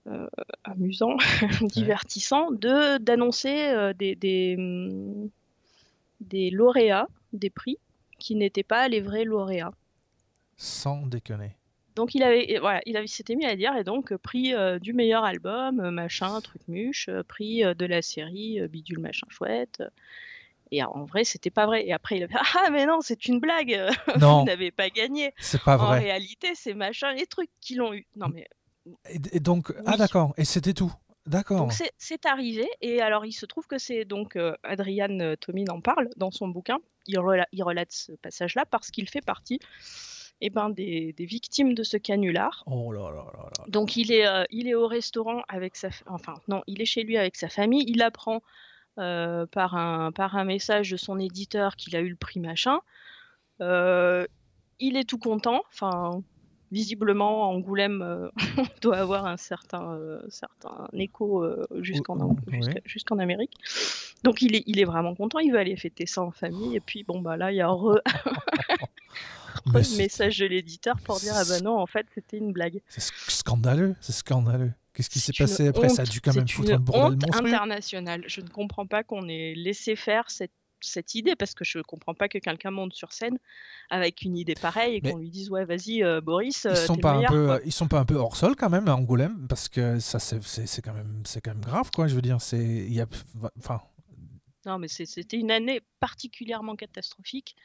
euh, 0.06 0.26
amusant, 0.64 1.16
divertissant, 1.72 2.50
de 2.50 2.98
d'annoncer 2.98 3.68
euh, 3.68 3.92
des, 3.94 4.16
des, 4.16 4.56
hum, 4.58 5.30
des 6.20 6.50
lauréats 6.50 7.08
des 7.32 7.50
prix 7.50 7.78
qui 8.18 8.34
n'étaient 8.34 8.62
pas 8.62 8.88
les 8.88 9.00
vrais 9.00 9.24
lauréats. 9.24 9.72
Sans 10.56 11.06
déconner. 11.06 11.56
Donc 12.00 12.14
il 12.14 12.22
avait, 12.22 12.56
voilà, 12.60 12.80
il 12.86 12.96
avait 12.96 13.06
s'était 13.06 13.34
mis 13.36 13.44
à 13.44 13.54
dire 13.56 13.76
et 13.76 13.84
donc 13.84 14.16
prix 14.16 14.54
euh, 14.54 14.78
du 14.78 14.94
meilleur 14.94 15.22
album, 15.22 15.80
euh, 15.80 15.90
machin, 15.90 16.40
truc 16.40 16.62
muche, 16.66 17.10
euh, 17.10 17.22
prix 17.22 17.62
euh, 17.62 17.74
de 17.74 17.84
la 17.84 18.00
série, 18.00 18.58
euh, 18.58 18.68
bidule 18.68 19.00
machin 19.00 19.26
chouette. 19.28 19.82
Et 20.70 20.82
en 20.82 21.04
vrai, 21.04 21.24
c'était 21.24 21.50
pas 21.50 21.66
vrai. 21.66 21.86
Et 21.86 21.92
après, 21.92 22.16
il 22.16 22.22
a 22.22 22.28
fait 22.28 22.38
Ah, 22.56 22.70
mais 22.70 22.86
non, 22.86 23.00
c'est 23.02 23.26
une 23.26 23.38
blague, 23.38 23.78
Non, 24.18 24.38
vous 24.40 24.46
n'avez 24.46 24.70
pas 24.70 24.88
gagné. 24.88 25.34
c'est 25.38 25.62
pas 25.62 25.74
En 25.76 25.88
vrai. 25.88 25.98
réalité, 25.98 26.52
c'est 26.54 26.72
machin, 26.72 27.12
les 27.12 27.26
trucs 27.26 27.50
qui 27.60 27.74
l'ont 27.74 27.92
eu. 27.92 28.06
Non, 28.16 28.28
mais 28.32 28.46
Et, 29.10 29.20
et 29.36 29.40
donc, 29.40 29.74
ah 29.84 29.98
d'accord, 29.98 30.32
et 30.38 30.46
c'était 30.46 30.72
tout. 30.72 30.90
D'accord. 31.26 31.58
Donc 31.58 31.74
c'est- 31.74 32.24
arrivé, 32.26 32.66
et 32.80 33.02
alors 33.02 33.26
il 33.26 33.32
se 33.32 33.44
trouve 33.44 33.66
que 33.66 33.76
c'est 33.76 34.06
donc 34.06 34.36
euh, 34.36 34.54
Adrian 34.62 35.34
Tomin 35.38 35.66
en 35.68 35.82
parle 35.82 36.08
dans 36.16 36.30
son 36.30 36.48
bouquin. 36.48 36.78
Il, 37.06 37.18
rela- 37.18 37.46
il 37.52 37.62
relate 37.62 37.92
ce 37.92 38.12
passage-là 38.12 38.64
parce 38.64 38.90
qu'il 38.90 39.06
fait 39.08 39.20
partie 39.20 39.58
eh 40.40 40.50
ben, 40.50 40.70
des, 40.70 41.12
des 41.12 41.26
victimes 41.26 41.74
de 41.74 41.82
ce 41.82 41.96
canular. 41.96 42.64
Oh 42.66 42.92
là 42.92 43.10
là 43.10 43.24
là 43.36 43.50
là. 43.58 43.64
Donc 43.68 43.96
il 43.96 44.10
est, 44.10 44.26
euh, 44.26 44.44
il 44.50 44.68
est 44.68 44.74
au 44.74 44.86
restaurant 44.86 45.42
avec 45.48 45.76
sa, 45.76 45.90
enfin 46.06 46.34
non, 46.48 46.62
il 46.66 46.80
est 46.80 46.86
chez 46.86 47.02
lui 47.02 47.18
avec 47.18 47.36
sa 47.36 47.48
famille. 47.48 47.84
Il 47.86 48.02
apprend 48.02 48.42
euh, 48.98 49.46
par 49.46 49.76
un 49.76 50.12
par 50.12 50.36
un 50.36 50.44
message 50.44 50.90
de 50.90 50.96
son 50.96 51.18
éditeur 51.18 51.76
qu'il 51.76 51.94
a 51.94 52.00
eu 52.00 52.08
le 52.08 52.16
prix 52.16 52.40
machin. 52.40 52.80
Euh, 53.60 54.26
il 54.78 54.96
est 54.96 55.04
tout 55.04 55.18
content. 55.18 55.62
Enfin, 55.72 56.22
visiblement 56.72 57.50
Angoulême 57.50 58.30
doit 58.80 58.96
avoir 58.96 59.26
un 59.26 59.36
certain 59.36 59.98
certain 60.30 60.88
écho 60.94 61.44
jusqu'en 61.80 62.18
Amérique. 63.18 63.52
Donc 64.24 64.40
il 64.40 64.56
est 64.56 64.64
il 64.66 64.80
est 64.80 64.84
vraiment 64.84 65.14
content. 65.14 65.38
Il 65.38 65.52
veut 65.52 65.58
aller 65.58 65.76
fêter 65.76 66.06
ça 66.06 66.22
en 66.22 66.30
famille. 66.30 66.76
Et 66.76 66.80
puis 66.80 67.04
bon 67.04 67.20
bah 67.20 67.36
là 67.36 67.52
il 67.52 67.56
y 67.56 67.60
a 67.60 67.68
re, 67.68 67.98
Mais 69.66 69.82
c'est- 69.82 69.96
message 69.96 70.38
de 70.38 70.46
l'éditeur 70.46 70.98
pour 71.00 71.18
dire 71.20 71.32
ah 71.36 71.44
bah 71.48 71.60
non 71.60 71.78
en 71.78 71.86
fait 71.86 72.06
c'était 72.14 72.38
une 72.38 72.52
blague. 72.52 72.80
C'est 72.88 73.00
sc- 73.02 73.30
scandaleux, 73.30 73.94
c'est 74.00 74.12
scandaleux. 74.12 74.72
Qu'est-ce 74.92 75.10
qui 75.10 75.20
s'est 75.20 75.32
passé 75.36 75.68
après? 75.68 75.88
Ça 75.88 76.02
a 76.02 76.04
dû 76.04 76.20
quand 76.20 76.34
même 76.34 76.48
foutre 76.48 76.72
un 76.72 76.78
bordel 76.78 77.18
honte 77.28 77.36
internationale. 77.46 78.24
Je 78.26 78.40
ne 78.40 78.48
comprends 78.48 78.86
pas 78.86 79.02
qu'on 79.04 79.28
ait 79.28 79.54
laissé 79.54 79.96
faire 79.96 80.30
cette 80.30 80.52
cette 80.82 81.14
idée 81.14 81.36
parce 81.36 81.52
que 81.52 81.62
je 81.62 81.78
comprends 81.80 82.14
pas 82.14 82.26
que 82.30 82.38
quelqu'un 82.38 82.70
monte 82.70 82.94
sur 82.94 83.12
scène 83.12 83.36
avec 83.90 84.22
une 84.22 84.34
idée 84.34 84.54
pareille 84.54 84.94
et 84.96 85.00
qu'on 85.02 85.18
lui 85.18 85.28
dise 85.28 85.50
ouais 85.50 85.66
vas-y 85.66 86.02
euh, 86.02 86.22
Boris 86.22 86.66
ils 86.70 86.74
sont 86.74 86.96
pas 86.96 87.12
un 87.16 87.22
peu 87.24 87.60
ils 87.66 87.72
sont 87.72 87.86
pas 87.86 87.98
un 88.00 88.06
peu 88.06 88.14
hors 88.14 88.34
sol 88.34 88.56
quand 88.56 88.70
même 88.70 88.88
à 88.88 88.96
Angoulême 88.96 89.46
parce 89.46 89.68
que 89.68 89.98
ça 89.98 90.18
c'est 90.18 90.80
quand 90.82 90.94
même 90.94 91.22
c'est 91.26 91.42
quand 91.42 91.50
même 91.50 91.60
grave 91.62 91.90
quoi 91.94 92.06
je 92.06 92.14
veux 92.14 92.22
dire 92.22 92.40
c'est 92.40 92.64
il 92.64 92.94
y 92.94 93.02
a 93.02 93.06
enfin 93.58 93.82
non, 94.66 94.78
mais 94.78 94.88
c'était 94.88 95.38
une 95.38 95.50
année 95.50 95.80
particulièrement 96.00 96.76
catastrophique. 96.76 97.56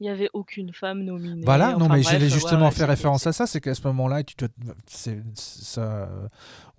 Il 0.00 0.04
n'y 0.04 0.10
avait 0.10 0.30
aucune 0.32 0.72
femme 0.72 1.02
nominée. 1.02 1.44
Voilà, 1.44 1.76
non, 1.76 1.88
mais 1.88 2.02
j'allais 2.02 2.28
justement 2.28 2.70
faire 2.70 2.88
référence 2.88 3.26
à 3.26 3.32
ça, 3.32 3.46
c'est 3.46 3.60
qu'à 3.60 3.74
ce 3.74 3.86
moment-là, 3.88 4.22
tu 4.22 4.34
te, 4.36 4.46
ça, 5.34 6.08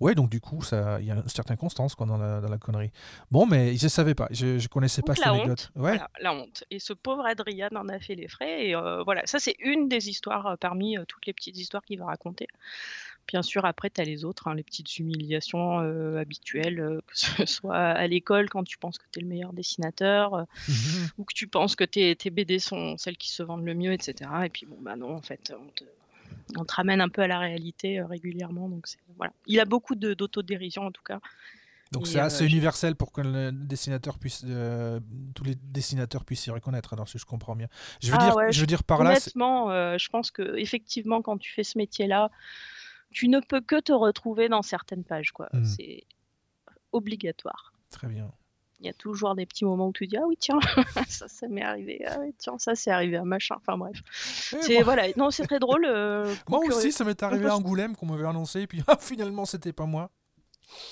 ouais, 0.00 0.14
donc 0.14 0.30
du 0.30 0.40
coup, 0.40 0.62
ça, 0.62 0.98
il 1.00 1.06
y 1.06 1.10
a 1.10 1.14
une 1.14 1.28
certaine 1.28 1.56
constance 1.56 1.94
quoi, 1.94 2.06
dans, 2.06 2.16
la, 2.16 2.40
dans 2.40 2.48
la 2.48 2.58
connerie. 2.58 2.90
Bon, 3.30 3.46
mais 3.46 3.76
je 3.76 3.84
ne 3.84 3.88
savais 3.88 4.14
pas, 4.14 4.28
je, 4.30 4.62
ne 4.62 4.68
connaissais 4.68 5.02
pas 5.02 5.14
cette 5.14 5.26
anecdote. 5.26 5.70
ouais. 5.76 5.98
la 6.20 6.34
honte. 6.34 6.64
Et 6.70 6.78
ce 6.78 6.92
pauvre 6.92 7.26
Adrian 7.26 7.68
en 7.74 7.88
a 7.88 7.98
fait 7.98 8.14
les 8.14 8.28
frais. 8.28 8.68
Et 8.68 8.74
euh, 8.74 9.02
voilà, 9.02 9.22
ça 9.26 9.38
c'est 9.38 9.56
une 9.58 9.88
des 9.88 10.08
histoires 10.08 10.46
euh, 10.46 10.56
parmi 10.58 10.98
euh, 10.98 11.04
toutes 11.06 11.26
les 11.26 11.32
petites 11.32 11.56
histoires 11.56 11.82
qu'il 11.84 11.98
va 11.98 12.06
raconter. 12.06 12.48
Bien 13.26 13.42
sûr, 13.42 13.64
après, 13.64 13.90
tu 13.90 14.00
as 14.00 14.04
les 14.04 14.24
autres, 14.24 14.46
hein, 14.46 14.54
les 14.54 14.62
petites 14.62 14.98
humiliations 14.98 15.80
euh, 15.80 16.18
habituelles, 16.18 16.78
euh, 16.78 17.00
que 17.06 17.18
ce 17.18 17.46
soit 17.46 17.76
à 17.76 18.06
l'école 18.06 18.48
quand 18.48 18.62
tu 18.62 18.78
penses 18.78 18.98
que 18.98 19.04
tu 19.10 19.18
es 19.18 19.22
le 19.22 19.28
meilleur 19.28 19.52
dessinateur, 19.52 20.34
euh, 20.34 20.44
mhm. 20.68 21.08
ou 21.18 21.24
que 21.24 21.34
tu 21.34 21.48
penses 21.48 21.74
que 21.74 21.84
tes, 21.84 22.14
tes, 22.14 22.30
BD 22.30 22.58
sont 22.58 22.96
celles 22.98 23.16
qui 23.16 23.30
se 23.30 23.42
vendent 23.42 23.64
le 23.64 23.74
mieux, 23.74 23.92
etc. 23.92 24.30
Et 24.44 24.48
puis, 24.48 24.66
bon, 24.66 24.76
bah 24.80 24.94
non, 24.94 25.14
en 25.14 25.22
fait, 25.22 25.52
on 25.58 25.68
te, 25.70 25.84
on 26.56 26.64
te 26.64 26.74
ramène 26.74 27.00
un 27.00 27.08
peu 27.08 27.22
à 27.22 27.26
la 27.26 27.40
réalité 27.40 28.00
régulièrement. 28.00 28.68
Donc, 28.68 28.86
voilà. 29.16 29.32
Il 29.46 29.58
a 29.58 29.64
beaucoup 29.64 29.96
d'autodérision, 29.96 30.82
en 30.86 30.92
tout 30.92 31.04
cas. 31.04 31.20
Donc 31.92 32.08
c'est 32.08 32.18
assez 32.18 32.44
universel 32.44 32.96
pour 32.96 33.12
que 33.12 33.20
le 33.20 33.52
dessinateur 33.52 34.18
puisse, 34.18 34.44
tous 35.36 35.44
les 35.44 35.54
dessinateurs 35.54 36.24
puissent 36.24 36.40
s'y 36.40 36.50
reconnaître. 36.50 36.92
Alors 36.92 37.08
si 37.08 37.16
je 37.16 37.24
comprends 37.24 37.54
bien, 37.54 37.68
je 38.02 38.10
veux 38.10 38.18
ah 38.18 38.24
dire, 38.24 38.50
je 38.50 38.60
veux 38.60 38.66
dire 38.66 38.82
par 38.82 39.04
là. 39.04 39.10
Honnêtement, 39.10 39.96
je 39.96 40.08
pense 40.08 40.32
que 40.32 40.56
effectivement, 40.56 41.22
quand 41.22 41.38
tu 41.38 41.52
fais 41.52 41.62
ce 41.62 41.78
métier-là, 41.78 42.32
tu 43.16 43.28
ne 43.28 43.40
peux 43.40 43.62
que 43.62 43.80
te 43.80 43.92
retrouver 43.92 44.50
dans 44.50 44.60
certaines 44.60 45.02
pages. 45.02 45.32
quoi. 45.32 45.48
Hmm. 45.54 45.64
C'est 45.64 46.04
obligatoire. 46.92 47.72
Très 47.88 48.08
bien. 48.08 48.30
Il 48.80 48.84
y 48.84 48.90
a 48.90 48.92
toujours 48.92 49.34
des 49.34 49.46
petits 49.46 49.64
moments 49.64 49.88
où 49.88 49.92
tu 49.94 50.06
dis 50.06 50.18
ah 50.18 50.26
oui 50.26 50.36
tiens 50.38 50.60
ça 51.08 51.28
ça 51.28 51.48
m'est 51.48 51.62
arrivé 51.62 52.04
ah 52.06 52.18
oui 52.20 52.34
tiens 52.36 52.58
ça 52.58 52.74
c'est 52.74 52.90
arrivé 52.90 53.16
à 53.16 53.24
machin 53.24 53.54
enfin 53.56 53.78
bref 53.78 53.96
eh, 54.52 54.60
c'est 54.60 54.82
voilà 54.82 55.04
non 55.16 55.30
c'est 55.30 55.46
très 55.46 55.58
drôle 55.58 55.86
euh, 55.86 56.34
moi 56.50 56.60
aussi 56.66 56.92
ça 56.92 57.02
m'est 57.04 57.22
arrivé 57.22 57.46
à 57.46 57.56
Angoulême 57.56 57.96
qu'on 57.96 58.04
m'avait 58.04 58.26
annoncé 58.26 58.60
et 58.60 58.66
puis 58.66 58.82
ah, 58.86 58.98
finalement 59.00 59.46
c'était 59.46 59.72
pas 59.72 59.86
moi 59.86 60.10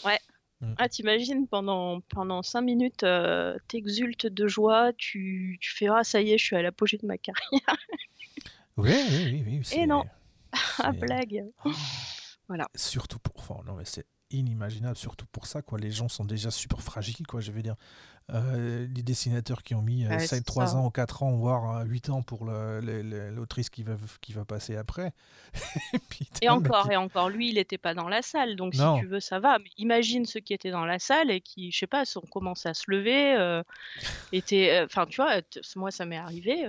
ouais 0.07 0.19
hmm. 0.63 0.73
ah 0.79 0.89
t'imagines 0.89 1.47
pendant 1.47 2.01
pendant 2.09 2.43
cinq 2.43 2.63
minutes 2.63 3.03
euh, 3.03 3.59
t'exultes 3.69 4.29
de 4.29 4.47
joie 4.47 4.95
tu, 4.95 5.59
tu 5.61 5.75
fais 5.75 5.89
ah 5.89 6.05
ça 6.05 6.23
y 6.23 6.33
est 6.33 6.39
je 6.39 6.45
suis 6.45 6.57
à 6.57 6.63
l'apogée 6.63 6.97
de 6.97 7.07
ma 7.07 7.19
carrière 7.19 7.77
oui 8.79 8.95
oui 9.11 9.45
oui, 9.47 9.63
et 9.73 9.85
non 9.85 10.05
ah 10.79 10.93
blague 10.93 11.45
oh. 11.67 11.71
Voilà. 12.49 12.69
Surtout 12.75 13.19
pour. 13.19 13.35
Enfin, 13.39 13.63
non, 13.67 13.75
mais 13.75 13.85
c'est 13.85 14.07
inimaginable, 14.31 14.97
surtout 14.97 15.27
pour 15.27 15.47
ça. 15.47 15.63
Quoi. 15.63 15.79
Les 15.79 15.91
gens 15.91 16.09
sont 16.09 16.25
déjà 16.25 16.51
super 16.51 16.81
fragiles, 16.81 17.27
quoi, 17.27 17.41
je 17.41 17.53
veux 17.53 17.63
dire. 17.63 17.77
Euh, 18.33 18.87
les 18.95 19.03
dessinateurs 19.03 19.63
qui 19.63 19.75
ont 19.75 19.83
mis 19.83 20.07
3 20.47 20.75
euh, 20.75 20.79
ans 20.79 20.87
ou 20.87 20.91
4 20.91 21.23
ans, 21.25 21.33
voire 21.33 21.85
8 21.85 22.09
ans 22.09 22.23
pour 22.23 22.47
l'autrice 22.47 23.69
qui 23.69 23.83
va, 23.83 23.97
qui 24.23 24.33
va 24.33 24.47
passer 24.47 24.77
après. 24.77 25.13
et 26.41 26.49
encore, 26.49 26.91
et 26.91 26.97
encore, 26.97 27.29
lui, 27.29 27.51
il 27.51 27.57
n'était 27.57 27.77
pas 27.77 27.93
dans 27.93 28.09
la 28.09 28.23
salle, 28.23 28.57
donc 28.57 28.75
si 28.75 28.81
tu 28.99 29.07
veux, 29.07 29.21
ça 29.21 29.41
va. 29.41 29.59
Mais 29.59 29.69
imagine 29.77 30.25
ceux 30.25 30.41
qui 30.41 30.55
étaient 30.55 30.71
dans 30.71 30.87
la 30.87 30.99
salle 30.99 31.31
et 31.31 31.43
qui, 31.43 31.71
je 31.71 31.79
sais 31.79 31.87
pas, 31.87 32.05
ont 32.17 32.27
commencé 32.27 32.67
à 32.67 32.73
se 32.73 32.85
lever. 32.89 33.37
Euh, 33.37 33.63
enfin, 34.85 35.05
tu 35.07 35.17
vois, 35.17 35.43
moi, 35.77 35.91
ça 35.91 36.07
m'est 36.07 36.17
arrivé, 36.17 36.67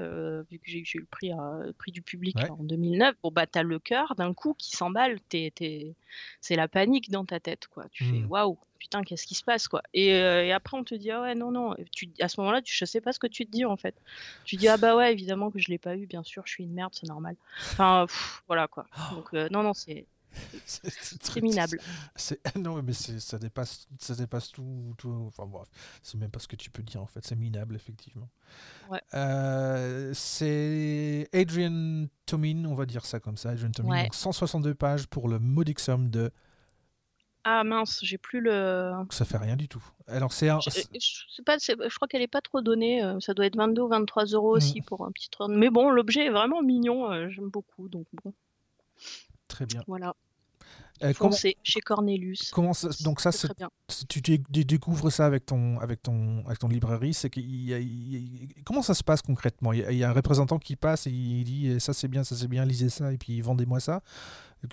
vu 0.51 0.59
que 0.59 0.65
j'ai 0.65 0.79
eu 0.79 0.99
le 0.99 1.05
prix, 1.05 1.31
prix 1.77 1.93
du 1.93 2.01
public 2.01 2.35
en 2.49 2.63
2009. 2.63 3.15
Bon, 3.23 3.31
bah, 3.31 3.47
t'as 3.47 3.63
le 3.63 3.79
cœur 3.79 4.15
d'un 4.17 4.33
coup 4.33 4.55
qui 4.57 4.75
s'emballe, 4.75 5.19
c'est 5.29 6.55
la 6.55 6.67
panique 6.67 7.11
dans 7.11 7.23
ta 7.23 7.39
tête, 7.39 7.67
quoi. 7.67 7.85
Tu 7.91 8.03
fais 8.03 8.19
mmh. 8.19 8.27
waouh 8.29 8.57
putain, 8.79 9.03
qu'est-ce 9.03 9.25
qui 9.25 9.35
se 9.35 9.43
passe, 9.43 9.67
quoi. 9.67 9.81
Euh, 9.95 10.43
et, 10.43 10.51
après, 10.51 10.77
on 10.77 10.83
te 10.83 10.95
dit, 10.95 11.11
ah 11.11 11.21
ouais, 11.21 11.35
non, 11.35 11.51
non. 11.51 11.75
Tu, 11.91 12.09
à 12.19 12.27
ce 12.27 12.39
moment-là, 12.41 12.61
tu, 12.61 12.75
je 12.75 12.85
sais 12.85 13.01
pas 13.01 13.13
ce 13.13 13.19
que 13.19 13.27
tu 13.27 13.45
te 13.45 13.51
dis, 13.51 13.65
en 13.65 13.77
fait. 13.77 13.95
Tu 14.45 14.55
dis, 14.55 14.67
ah 14.67 14.77
bah 14.77 14.95
ouais, 14.95 15.11
évidemment 15.11 15.51
que 15.51 15.59
je 15.59 15.69
l'ai 15.69 15.77
pas 15.77 15.95
eu, 15.95 16.05
bien 16.05 16.23
sûr, 16.23 16.43
je 16.45 16.51
suis 16.51 16.63
une 16.63 16.73
merde, 16.73 16.93
c'est 16.93 17.07
normal. 17.07 17.35
Enfin, 17.71 18.05
voilà, 18.47 18.67
quoi. 18.67 18.85
Donc, 19.11 19.33
euh, 19.33 19.49
non, 19.51 19.63
non, 19.63 19.73
c'est. 19.73 20.05
C'est 20.65 21.41
minable. 21.41 21.79
Non, 22.57 22.81
mais 22.83 22.91
ça 22.91 23.39
dépasse, 23.39 23.87
ça 23.99 24.15
dépasse 24.15 24.51
tout, 24.51 24.93
tout. 24.97 25.25
Enfin 25.27 25.45
bref, 25.45 25.67
c'est 26.03 26.17
même 26.17 26.29
pas 26.29 26.39
ce 26.39 26.47
que 26.49 26.57
tu 26.57 26.69
peux 26.69 26.83
dire 26.83 27.01
en 27.01 27.05
fait. 27.05 27.25
C'est 27.25 27.35
minable, 27.37 27.73
effectivement. 27.75 28.27
Ouais. 28.89 29.01
Euh, 29.13 30.11
c'est 30.13 31.29
Adrian 31.33 32.07
Tomin, 32.25 32.65
on 32.65 32.75
va 32.75 32.85
dire 32.85 33.05
ça 33.05 33.21
comme 33.21 33.37
ça. 33.37 33.51
Adrian 33.51 33.71
Tomin, 33.71 34.03
donc 34.03 34.13
162 34.13 34.75
pages 34.75 35.07
pour 35.07 35.29
le 35.29 35.39
modique 35.39 35.79
somme 35.79 36.09
de 36.09 36.31
ah 37.47 37.63
mince, 37.63 37.99
j'ai 38.01 38.17
plus 38.17 38.41
le. 38.41 38.91
Ça 39.11 39.23
fait 39.23 39.37
rien 39.37 39.55
du 39.55 39.67
tout. 39.67 39.83
Alors 40.07 40.33
c'est 40.33 40.47
Je, 40.47 41.41
pas, 41.43 41.57
je 41.59 41.95
crois 41.95 42.07
qu'elle 42.07 42.23
est 42.23 42.27
pas 42.27 42.41
trop 42.41 42.61
donnée. 42.61 43.03
Euh, 43.03 43.19
ça 43.19 43.35
doit 43.35 43.45
être 43.45 43.55
22 43.55 43.83
ou 43.83 43.87
23 43.87 44.25
euros 44.25 44.55
aussi 44.55 44.81
mm. 44.81 44.85
pour 44.85 45.05
un 45.05 45.11
petit. 45.11 45.29
Mais 45.49 45.69
bon, 45.69 45.91
l'objet 45.91 46.25
est 46.25 46.31
vraiment 46.31 46.63
mignon. 46.63 47.11
Euh, 47.11 47.29
j'aime 47.29 47.49
beaucoup, 47.49 47.87
donc 47.87 48.07
bon. 48.23 48.33
Très 49.47 49.67
bien. 49.67 49.83
Voilà. 49.85 50.15
Euh, 51.03 51.13
chez 51.63 51.81
Cornelius. 51.81 52.51
Comment 52.51 52.71
donc 53.03 53.19
ça, 53.19 53.31
c'est, 53.31 53.49
tu, 54.07 54.21
découvres 54.21 55.11
ça 55.11 55.25
avec 55.25 55.45
ton, 55.45 55.77
avec 55.79 56.01
ton, 56.01 56.45
avec 56.45 56.59
ton 56.59 56.69
librairie, 56.69 57.13
c'est 57.13 57.29
comment 58.63 58.81
ça 58.81 58.93
se 58.93 59.03
passe 59.03 59.21
concrètement? 59.21 59.73
Il 59.73 59.97
y, 59.97 60.03
a, 60.03 60.09
un 60.09 60.13
représentant 60.13 60.57
qui 60.57 60.75
passe 60.77 61.07
et 61.07 61.11
il 61.11 61.43
dit 61.43 61.79
ça 61.79 61.93
c'est 61.93 62.07
bien, 62.07 62.23
ça 62.23 62.35
c'est 62.35 62.47
bien, 62.47 62.63
lisez 62.63 62.89
ça 62.89 63.11
et 63.11 63.17
puis 63.17 63.41
vendez-moi 63.41 63.79
ça. 63.81 64.01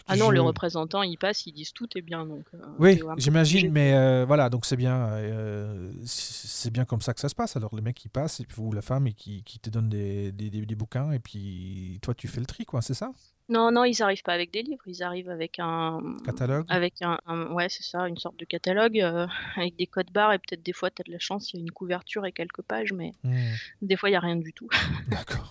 Ah 0.06 0.16
non, 0.16 0.30
le 0.30 0.40
représentant, 0.40 1.02
il 1.02 1.16
passe, 1.16 1.46
ils 1.46 1.52
disent 1.52 1.72
tout 1.72 1.88
est 1.96 2.02
bien. 2.02 2.26
Donc, 2.26 2.44
euh, 2.54 2.58
oui, 2.78 3.00
j'imagine, 3.16 3.70
mais 3.70 3.94
euh, 3.94 4.24
voilà, 4.26 4.48
donc 4.48 4.66
c'est 4.66 4.76
bien, 4.76 5.08
euh, 5.12 5.92
c'est 6.04 6.70
bien 6.70 6.84
comme 6.84 7.00
ça 7.00 7.14
que 7.14 7.20
ça 7.20 7.28
se 7.28 7.34
passe. 7.34 7.56
Alors 7.56 7.74
le 7.74 7.82
mec, 7.82 8.04
il 8.04 8.08
passe, 8.08 8.40
et 8.40 8.44
puis, 8.44 8.60
ou 8.60 8.72
la 8.72 8.82
femme, 8.82 9.06
et 9.06 9.12
qui, 9.12 9.42
qui 9.42 9.58
te 9.58 9.70
donne 9.70 9.88
des, 9.88 10.32
des, 10.32 10.50
des, 10.50 10.74
bouquins, 10.74 11.12
et 11.12 11.18
puis 11.18 11.98
toi, 12.02 12.14
tu 12.14 12.28
fais 12.28 12.40
le 12.40 12.46
tri, 12.46 12.64
quoi, 12.64 12.82
c'est 12.82 12.94
ça? 12.94 13.12
Non, 13.52 13.70
non, 13.70 13.84
ils 13.84 13.96
n'arrivent 14.00 14.22
pas 14.22 14.32
avec 14.32 14.50
des 14.50 14.62
livres, 14.62 14.82
ils 14.86 15.02
arrivent 15.02 15.28
avec 15.28 15.58
un 15.58 16.00
catalogue. 16.24 16.64
Avec 16.68 16.94
un, 17.02 17.18
ouais, 17.52 17.68
c'est 17.68 17.82
ça, 17.82 18.08
une 18.08 18.16
sorte 18.16 18.38
de 18.38 18.46
catalogue 18.46 18.98
avec 19.56 19.76
des 19.76 19.86
codes 19.86 20.10
barres, 20.10 20.32
et 20.32 20.38
peut-être 20.38 20.62
des 20.62 20.72
fois, 20.72 20.90
tu 20.90 21.02
as 21.02 21.04
de 21.04 21.12
la 21.12 21.18
chance, 21.18 21.52
il 21.52 21.56
y 21.56 21.58
a 21.58 21.62
une 21.62 21.70
couverture 21.70 22.24
et 22.24 22.32
quelques 22.32 22.62
pages, 22.62 22.92
mais 22.92 23.12
hmm. 23.24 23.52
des 23.82 23.96
fois, 23.96 24.08
il 24.08 24.12
n'y 24.12 24.16
a 24.16 24.20
rien 24.20 24.36
du 24.36 24.52
tout. 24.52 24.68
D'accord. 25.08 25.50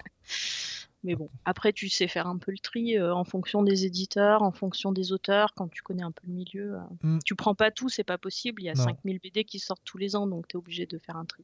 Mais 1.03 1.15
bon, 1.15 1.29
après, 1.45 1.73
tu 1.73 1.89
sais 1.89 2.07
faire 2.07 2.27
un 2.27 2.37
peu 2.37 2.51
le 2.51 2.59
tri 2.59 2.97
euh, 2.97 3.13
en 3.13 3.23
fonction 3.23 3.63
des 3.63 3.85
éditeurs, 3.85 4.43
en 4.43 4.51
fonction 4.51 4.91
des 4.91 5.11
auteurs, 5.11 5.53
quand 5.55 5.67
tu 5.67 5.81
connais 5.81 6.03
un 6.03 6.11
peu 6.11 6.21
le 6.27 6.33
milieu. 6.33 6.75
Euh. 6.75 6.79
Mm. 7.01 7.19
Tu 7.25 7.35
prends 7.35 7.55
pas 7.55 7.71
tout, 7.71 7.89
c'est 7.89 8.03
pas 8.03 8.19
possible. 8.19 8.61
Il 8.61 8.65
y 8.65 8.69
a 8.69 8.75
5000 8.75 9.19
BD 9.19 9.43
qui 9.43 9.59
sortent 9.59 9.83
tous 9.83 9.97
les 9.97 10.15
ans, 10.15 10.27
donc 10.27 10.47
tu 10.47 10.55
es 10.55 10.57
obligé 10.57 10.85
de 10.85 10.99
faire 10.99 11.17
un 11.17 11.25
tri. 11.25 11.43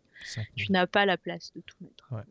Tu 0.55 0.71
n'as 0.71 0.85
pas 0.85 1.05
la 1.05 1.17
place 1.17 1.51
de 1.55 1.61
tout 1.61 1.77
mettre. 1.81 2.07
Ouais. 2.11 2.23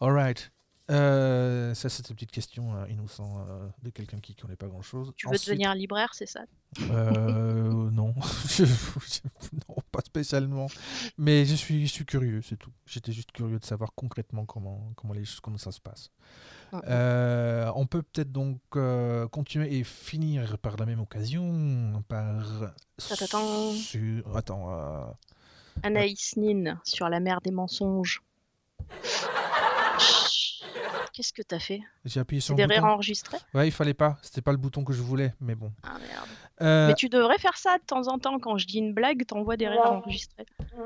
All 0.00 0.12
right. 0.12 0.50
Euh, 0.90 1.72
ça, 1.72 1.88
c'était 1.88 2.10
une 2.10 2.14
petite 2.16 2.30
question 2.30 2.76
euh, 2.76 2.86
innocente 2.88 3.46
euh, 3.48 3.68
de 3.82 3.88
quelqu'un 3.88 4.18
qui 4.20 4.32
ne 4.32 4.42
connaît 4.42 4.56
pas 4.56 4.66
grand-chose. 4.66 5.12
Tu 5.16 5.26
veux 5.28 5.36
devenir 5.36 5.70
un 5.70 5.74
libraire, 5.74 6.12
c'est 6.12 6.26
ça? 6.26 6.44
Non. 6.78 7.90
non, 9.68 9.76
pas 9.90 10.00
spécialement. 10.04 10.66
Mais 11.16 11.46
je 11.46 11.54
suis, 11.54 11.86
je 11.86 11.92
suis 11.92 12.04
curieux, 12.04 12.42
c'est 12.42 12.56
tout. 12.56 12.72
J'étais 12.86 13.12
juste 13.12 13.32
curieux 13.32 13.58
de 13.58 13.64
savoir 13.64 13.94
concrètement 13.94 14.44
comment, 14.44 14.92
comment, 14.96 15.14
les, 15.14 15.24
comment 15.42 15.58
ça 15.58 15.72
se 15.72 15.80
passe. 15.80 16.10
on 16.72 17.86
peut 17.86 18.02
peut-être 18.02 18.32
donc 18.32 18.60
continuer 19.30 19.78
et 19.78 19.84
finir 19.84 20.58
par 20.58 20.76
la 20.76 20.84
même 20.84 21.00
occasion 21.00 22.04
par... 22.08 22.74
Attends. 23.10 23.72
Sur... 23.72 24.36
Attends. 24.36 25.16
Anaïs 25.82 26.36
Nin 26.36 26.78
sur 26.84 27.08
la 27.08 27.20
mer 27.20 27.40
des 27.40 27.50
mensonges. 27.50 28.22
Qu'est-ce 31.14 31.32
que 31.32 31.42
t'as 31.42 31.60
fait? 31.60 31.80
J'ai 32.04 32.18
appuyé 32.18 32.40
sur 32.40 32.56
le 32.56 32.66
bouton. 32.66 32.86
enregistrés 32.86 33.38
Ouais, 33.54 33.68
il 33.68 33.70
fallait 33.70 33.94
pas. 33.94 34.16
C'était 34.20 34.42
pas 34.42 34.50
le 34.50 34.56
bouton 34.56 34.82
que 34.82 34.92
je 34.92 35.00
voulais, 35.00 35.32
mais 35.40 35.54
bon. 35.54 35.70
Ah 35.84 35.92
merde. 36.00 36.26
Euh, 36.60 36.88
mais 36.88 36.94
tu 36.94 37.08
devrais 37.08 37.38
faire 37.38 37.56
ça 37.56 37.78
de 37.78 37.84
temps 37.84 38.08
en 38.08 38.18
temps. 38.18 38.40
Quand 38.40 38.58
je 38.58 38.66
dis 38.66 38.78
une 38.78 38.94
blague, 38.94 39.24
t'envoies 39.24 39.56
des 39.56 39.68
rires 39.68 39.86
enregistrés. 39.86 40.44
Je 40.76 40.82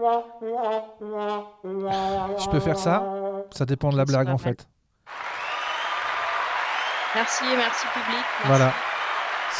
peux 2.50 2.60
faire 2.60 2.78
ça? 2.78 3.10
Ça 3.52 3.64
dépend 3.64 3.88
de 3.88 3.96
la 3.96 4.04
blague, 4.04 4.28
en 4.28 4.36
fait. 4.36 4.68
Merci, 7.14 7.44
merci 7.56 7.86
public. 7.94 8.24
Voilà. 8.44 8.74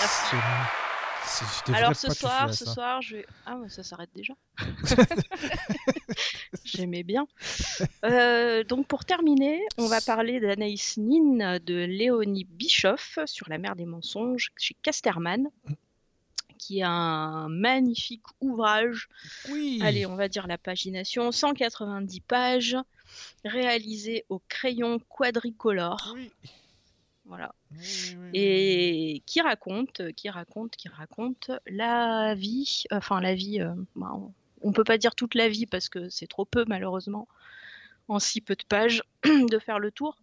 Merci. 0.01 0.37
Alors 1.73 1.97
ce 1.97 2.13
soir, 2.13 2.53
ce 2.53 2.65
soir, 2.65 3.03
je 3.03 3.17
vais... 3.17 3.27
Ah, 3.47 3.57
mais 3.57 3.69
ça 3.69 3.83
s'arrête 3.83 4.11
déjà. 4.15 4.35
J'aimais 6.65 7.03
bien. 7.03 7.27
Euh, 8.05 8.65
donc 8.65 8.87
pour 8.87 9.05
terminer, 9.05 9.61
on 9.77 9.87
va 9.87 10.01
parler 10.01 10.41
d'Anaïs 10.41 10.97
Nin 10.97 11.59
de 11.59 11.85
Léonie 11.85 12.45
Bischoff 12.45 13.19
sur 13.27 13.49
la 13.49 13.59
mer 13.59 13.77
des 13.77 13.87
mensonges 13.87 14.51
chez 14.57 14.77
Casterman, 14.83 15.49
qui 16.59 16.81
est 16.81 16.85
un 16.85 17.49
magnifique 17.49 18.25
ouvrage. 18.41 19.09
Oui. 19.51 19.81
Allez, 19.83 20.07
on 20.07 20.17
va 20.17 20.29
dire 20.29 20.47
la 20.47 20.59
pagination, 20.59 21.33
190 21.33 22.21
pages, 22.21 22.77
réalisé 23.45 24.25
au 24.29 24.41
crayon 24.49 24.99
quadricolore. 25.09 26.13
Oui. 26.15 26.31
Voilà. 27.29 27.55
Oui, 27.73 27.79
oui, 27.81 28.17
oui, 28.17 28.29
oui. 28.33 28.39
Qui 29.27 29.41
raconte, 29.41 30.13
qui 30.13 30.29
raconte, 30.29 30.77
qui 30.77 30.89
raconte 30.89 31.51
la 31.67 32.35
vie, 32.35 32.85
enfin 32.91 33.21
la 33.21 33.35
vie, 33.35 33.61
euh, 33.61 33.75
bah, 33.97 34.13
on, 34.15 34.33
on 34.63 34.73
peut 34.73 34.85
pas 34.85 34.99
dire 34.99 35.15
toute 35.15 35.35
la 35.35 35.49
vie 35.49 35.67
parce 35.67 35.89
que 35.89 36.09
c'est 36.09 36.27
trop 36.27 36.45
peu 36.45 36.65
malheureusement 36.67 37.29
en 38.09 38.19
si 38.19 38.41
peu 38.41 38.55
de 38.55 38.65
pages 38.65 39.03
de 39.25 39.59
faire 39.59 39.79
le 39.79 39.91
tour. 39.91 40.17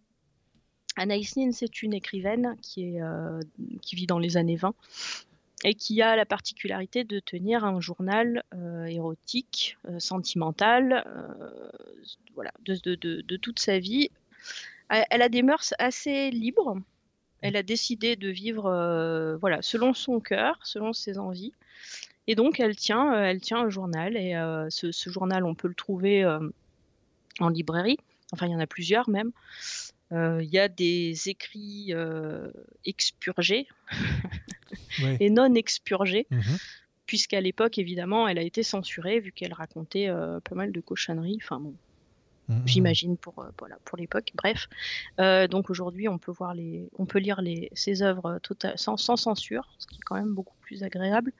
Anaïs 0.96 1.36
Nin, 1.36 1.52
c'est 1.52 1.82
une 1.82 1.92
écrivaine 1.92 2.56
qui, 2.62 3.00
euh, 3.00 3.40
vit 3.92 4.06
dans 4.06 4.18
les 4.18 4.36
années 4.36 4.56
20 4.56 4.74
et 5.64 5.74
qui 5.74 6.02
a 6.02 6.16
la 6.16 6.26
particularité 6.26 7.04
de 7.04 7.18
tenir 7.18 7.64
un 7.64 7.80
journal 7.80 8.44
euh, 8.54 8.84
érotique, 8.86 9.76
sentimental, 9.98 11.04
voilà, 12.34 12.52
de, 12.64 13.36
toute 13.36 13.58
sa 13.58 13.78
vie. 13.78 14.10
Elle 14.88 15.22
a 15.22 15.28
des 15.28 15.42
mœurs 15.42 15.74
assez 15.78 16.30
libres. 16.30 16.78
Elle 17.42 17.56
a 17.56 17.62
décidé 17.62 18.16
de 18.16 18.28
vivre 18.28 18.66
euh, 18.66 19.36
voilà, 19.36 19.62
selon 19.62 19.94
son 19.94 20.20
cœur, 20.20 20.58
selon 20.62 20.92
ses 20.92 21.18
envies. 21.18 21.52
Et 22.26 22.34
donc, 22.34 22.58
elle 22.60 22.74
tient, 22.74 23.14
euh, 23.14 23.24
elle 23.24 23.40
tient 23.40 23.58
un 23.60 23.70
journal. 23.70 24.16
Et 24.16 24.34
euh, 24.34 24.68
ce, 24.70 24.90
ce 24.90 25.10
journal, 25.10 25.44
on 25.44 25.54
peut 25.54 25.68
le 25.68 25.74
trouver 25.74 26.24
en 27.38 27.48
librairie. 27.48 27.98
Enfin, 28.32 28.46
il 28.46 28.52
y 28.52 28.54
en 28.54 28.60
a 28.60 28.66
plusieurs 28.66 29.08
même. 29.08 29.30
Il 30.12 30.48
y 30.50 30.58
a 30.58 30.68
des 30.68 31.28
écrits 31.28 31.92
expurgés 32.84 33.66
et 35.20 35.30
non 35.30 35.54
expurgés, 35.54 36.26
Mhm. 36.30 36.56
puisqu'à 37.06 37.40
l'époque, 37.40 37.78
évidemment, 37.78 38.26
elle 38.28 38.38
a 38.38 38.42
été 38.42 38.62
censurée 38.62 39.20
vu 39.20 39.32
qu'elle 39.32 39.52
racontait 39.52 40.08
pas 40.44 40.54
mal 40.54 40.72
de 40.72 40.80
cochonneries. 40.80 41.38
Enfin, 41.42 41.60
bon, 41.60 41.74
Mhm. 42.48 42.62
j'imagine 42.66 43.16
pour 43.16 43.38
euh, 43.40 43.48
voilà 43.58 43.76
pour 43.84 43.98
l'époque. 43.98 44.30
Bref, 44.34 44.68
Euh, 45.20 45.48
donc 45.48 45.70
aujourd'hui 45.70 46.08
on 46.08 46.18
peut 46.18 46.32
voir 46.32 46.54
les, 46.54 46.88
on 46.98 47.06
peut 47.06 47.18
lire 47.18 47.40
les 47.40 47.68
ses 47.74 48.02
œuvres 48.02 48.38
tota- 48.42 48.76
sans, 48.76 48.96
sans 48.96 49.16
censure, 49.16 49.68
ce 49.78 49.86
qui 49.86 49.96
est 49.96 50.04
quand 50.04 50.14
même 50.16 50.34
beaucoup 50.34 50.54
plus 50.60 50.82
agréable. 50.82 51.32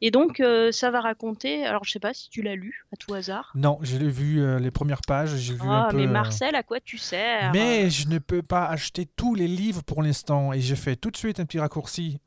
Et 0.00 0.10
donc 0.10 0.40
euh, 0.40 0.70
ça 0.72 0.90
va 0.90 1.00
raconter. 1.00 1.64
Alors 1.64 1.84
je 1.84 1.92
sais 1.92 2.00
pas 2.00 2.12
si 2.14 2.28
tu 2.30 2.42
l'as 2.42 2.54
lu 2.56 2.84
à 2.92 2.96
tout 2.96 3.14
hasard. 3.14 3.52
Non, 3.54 3.78
j'ai 3.82 3.98
vu 3.98 4.40
euh, 4.42 4.58
les 4.58 4.70
premières 4.70 5.00
pages, 5.06 5.34
j'ai 5.36 5.54
vu 5.54 5.60
Ah 5.64 5.86
un 5.86 5.90
peu. 5.90 5.96
mais 5.96 6.06
Marcel, 6.06 6.54
à 6.54 6.62
quoi 6.62 6.80
tu 6.80 6.98
sers 6.98 7.52
Mais 7.52 7.88
je 7.90 8.08
ne 8.08 8.18
peux 8.18 8.42
pas 8.42 8.66
acheter 8.66 9.06
tous 9.06 9.34
les 9.34 9.48
livres 9.48 9.82
pour 9.84 10.02
l'instant 10.02 10.52
et 10.52 10.60
je 10.60 10.74
fais 10.74 10.96
tout 10.96 11.10
de 11.10 11.16
suite 11.16 11.40
un 11.40 11.46
petit 11.46 11.58
raccourci 11.60 12.18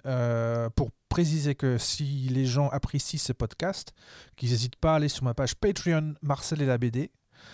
pour 0.75 0.89
préciser 1.09 1.55
que 1.55 1.77
si 1.77 2.03
les 2.29 2.45
gens 2.45 2.67
apprécient 2.69 3.19
ce 3.19 3.31
podcast, 3.33 3.93
qu'ils 4.35 4.49
n'hésitent 4.49 4.75
pas 4.75 4.93
à 4.93 4.95
aller 4.97 5.07
sur 5.09 5.23
ma 5.23 5.33
page 5.33 5.55
Patreon 5.55 6.13
Marcel 6.21 6.61
et 6.61 6.65
la 6.65 6.77
BD. 6.77 7.11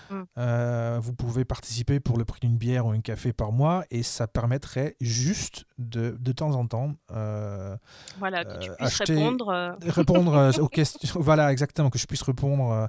Mm. 0.09 0.21
Euh, 0.37 0.99
vous 1.01 1.13
pouvez 1.13 1.45
participer 1.45 1.99
pour 1.99 2.17
le 2.17 2.25
prix 2.25 2.39
d'une 2.41 2.57
bière 2.57 2.85
ou 2.85 2.91
un 2.91 3.01
café 3.01 3.33
par 3.33 3.51
mois 3.51 3.83
et 3.91 4.03
ça 4.03 4.27
permettrait 4.27 4.95
juste 5.01 5.65
de, 5.77 6.15
de 6.19 6.31
temps 6.31 6.55
en 6.55 6.67
temps 6.67 6.93
euh, 7.11 7.75
Voilà 8.19 8.43
que 8.45 8.59
tu 8.59 8.69
euh, 8.69 8.75
puisses 8.75 9.01
acheter- 9.01 9.15
répondre. 9.15 9.77
répondre 9.87 10.59
aux 10.61 10.67
questions. 10.69 11.19
Voilà, 11.19 11.51
exactement, 11.51 11.89
que 11.89 11.97
je 11.99 12.05
puisse 12.05 12.21
répondre 12.21 12.87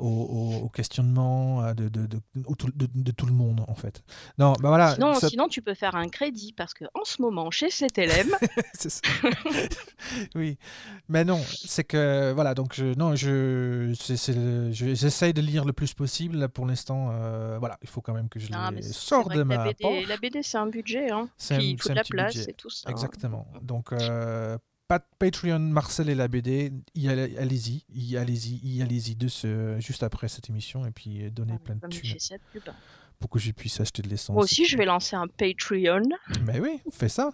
aux, 0.00 0.68
questionnements 0.72 1.72
de, 1.74 1.88
de, 1.88 2.06
tout- 2.58 2.70
de- 2.74 2.88
de 2.94 3.10
tout 3.12 3.26
le 3.26 3.32
monde, 3.32 3.64
en 3.68 3.74
fait. 3.74 4.02
Non, 4.38 4.52
bah 4.60 4.68
voilà. 4.68 4.94
Sinon, 4.94 5.14
ça- 5.14 5.28
sinon, 5.28 5.48
tu 5.48 5.62
peux 5.62 5.74
faire 5.74 5.94
un 5.96 6.08
crédit 6.08 6.52
parce 6.52 6.74
que 6.74 6.84
en 6.94 7.04
ce 7.04 7.20
moment, 7.22 7.50
chez 7.50 7.68
CTLM, 7.70 8.28
oui, 10.34 10.58
mais 11.08 11.24
non, 11.24 11.40
c'est 11.46 11.84
que 11.84 12.32
voilà, 12.32 12.54
donc 12.54 12.74
je, 12.74 12.94
non, 12.98 13.14
je, 13.16 13.92
le- 14.32 14.72
je- 14.72 14.94
j'essaye 14.94 15.32
de 15.32 15.40
lire 15.40 15.64
le 15.64 15.72
plus 15.72 15.92
possible. 15.94 16.05
Là, 16.34 16.48
pour 16.48 16.66
l'instant, 16.66 17.10
euh, 17.12 17.58
voilà, 17.58 17.78
il 17.82 17.88
faut 17.88 18.00
quand 18.00 18.14
même 18.14 18.28
que 18.28 18.38
je 18.38 18.48
Ah, 18.52 18.70
les 18.70 18.82
sorte 18.82 19.28
de 19.28 19.34
que 19.34 19.38
la 19.38 19.44
ma 19.44 19.64
BD, 19.64 20.06
la 20.06 20.16
BD, 20.16 20.42
c'est 20.42 20.58
un 20.58 20.66
budget, 20.66 21.10
hein. 21.10 21.28
C'est 21.36 21.56
il 21.64 21.80
faut 21.80 21.88
de 21.90 21.94
la 21.94 22.04
place 22.04 22.34
budget. 22.34 22.50
et 22.50 22.54
tout 22.54 22.70
ça. 22.70 22.88
hein. 22.88 22.92
Exactement. 22.92 23.46
Donc, 23.62 23.92
euh, 23.92 24.56
pas 24.88 24.98
de 25.00 25.04
Patreon 25.18 25.58
Marcel 25.58 26.08
et 26.08 26.14
la 26.14 26.28
BD, 26.28 26.72
allez-y, 27.38 27.84
y 27.92 28.16
allez-y, 28.16 28.60
y 28.62 28.82
allez-y 28.82 29.16
de 29.16 29.28
ce, 29.28 29.76
juste 29.80 30.02
après 30.02 30.28
cette 30.28 30.48
émission 30.48 30.86
et 30.86 30.90
puis 30.92 31.30
donnez 31.30 31.54
Ah, 31.56 31.58
plein 31.64 31.74
de 31.74 31.86
thunes 31.88 32.16
pour 33.18 33.30
que 33.30 33.38
je 33.38 33.50
puisse 33.50 33.80
acheter 33.80 34.02
de 34.02 34.08
l'essence. 34.08 34.34
Moi 34.34 34.44
aussi, 34.44 34.64
je 34.66 34.76
vais 34.76 34.84
lancer 34.84 35.16
un 35.16 35.26
Patreon. 35.26 36.02
Mais 36.44 36.60
oui, 36.60 36.80
fais 36.92 37.08
ça. 37.08 37.32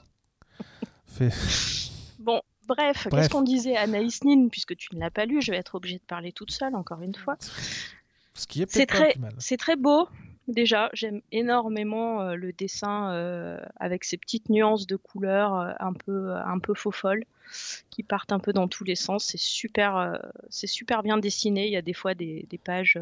Fais... 1.07 1.29
Bon, 2.21 2.41
bref, 2.69 3.09
Bref. 3.11 3.23
qu'est-ce 3.25 3.29
qu'on 3.31 3.43
disait 3.43 3.77
Anaïs 3.77 4.23
Nin, 4.23 4.47
puisque 4.49 4.77
tu 4.77 4.95
ne 4.95 5.01
l'as 5.01 5.11
pas 5.11 5.27
lu, 5.27 5.43
je 5.43 5.51
vais 5.51 5.57
être 5.57 5.75
obligée 5.75 5.99
de 5.99 6.05
parler 6.05 6.31
toute 6.31 6.53
seule, 6.53 6.77
encore 6.77 7.03
une 7.03 7.17
fois. 7.17 7.37
Ce 8.35 8.47
qui 8.47 8.63
est 8.63 8.71
C'est 8.71 8.87
très, 8.87 9.15
c'est 9.39 9.57
très 9.57 9.77
beau, 9.77 10.09
déjà. 10.49 10.91
J'aime 10.93 11.21
énormément 11.33 12.23
euh, 12.23 12.35
le 12.35 12.53
dessin 12.53 13.13
euh, 13.13 13.59
avec 13.77 14.05
ces 14.05 14.17
petites 14.17 14.49
nuances 14.49 14.87
de 14.87 14.97
couleurs 14.97 15.55
euh, 15.55 15.73
un 15.81 15.93
peu, 15.93 16.35
un 16.35 16.59
peu 16.59 16.75
faux 16.75 16.93
folles 16.93 17.25
qui 17.91 18.03
partent 18.03 18.33
un 18.33 18.39
peu 18.39 18.53
dans 18.53 18.69
tous 18.69 18.85
les 18.85 18.95
sens. 18.95 19.25
C'est 19.25 19.39
super, 19.39 20.19
c'est 20.49 20.67
super 20.67 21.03
bien 21.03 21.19
dessiné. 21.19 21.67
Il 21.67 21.73
y 21.73 21.77
a 21.77 21.83
des 21.83 21.93
fois 21.93 22.15
des, 22.15 22.47
des 22.49 22.57
pages 22.57 22.99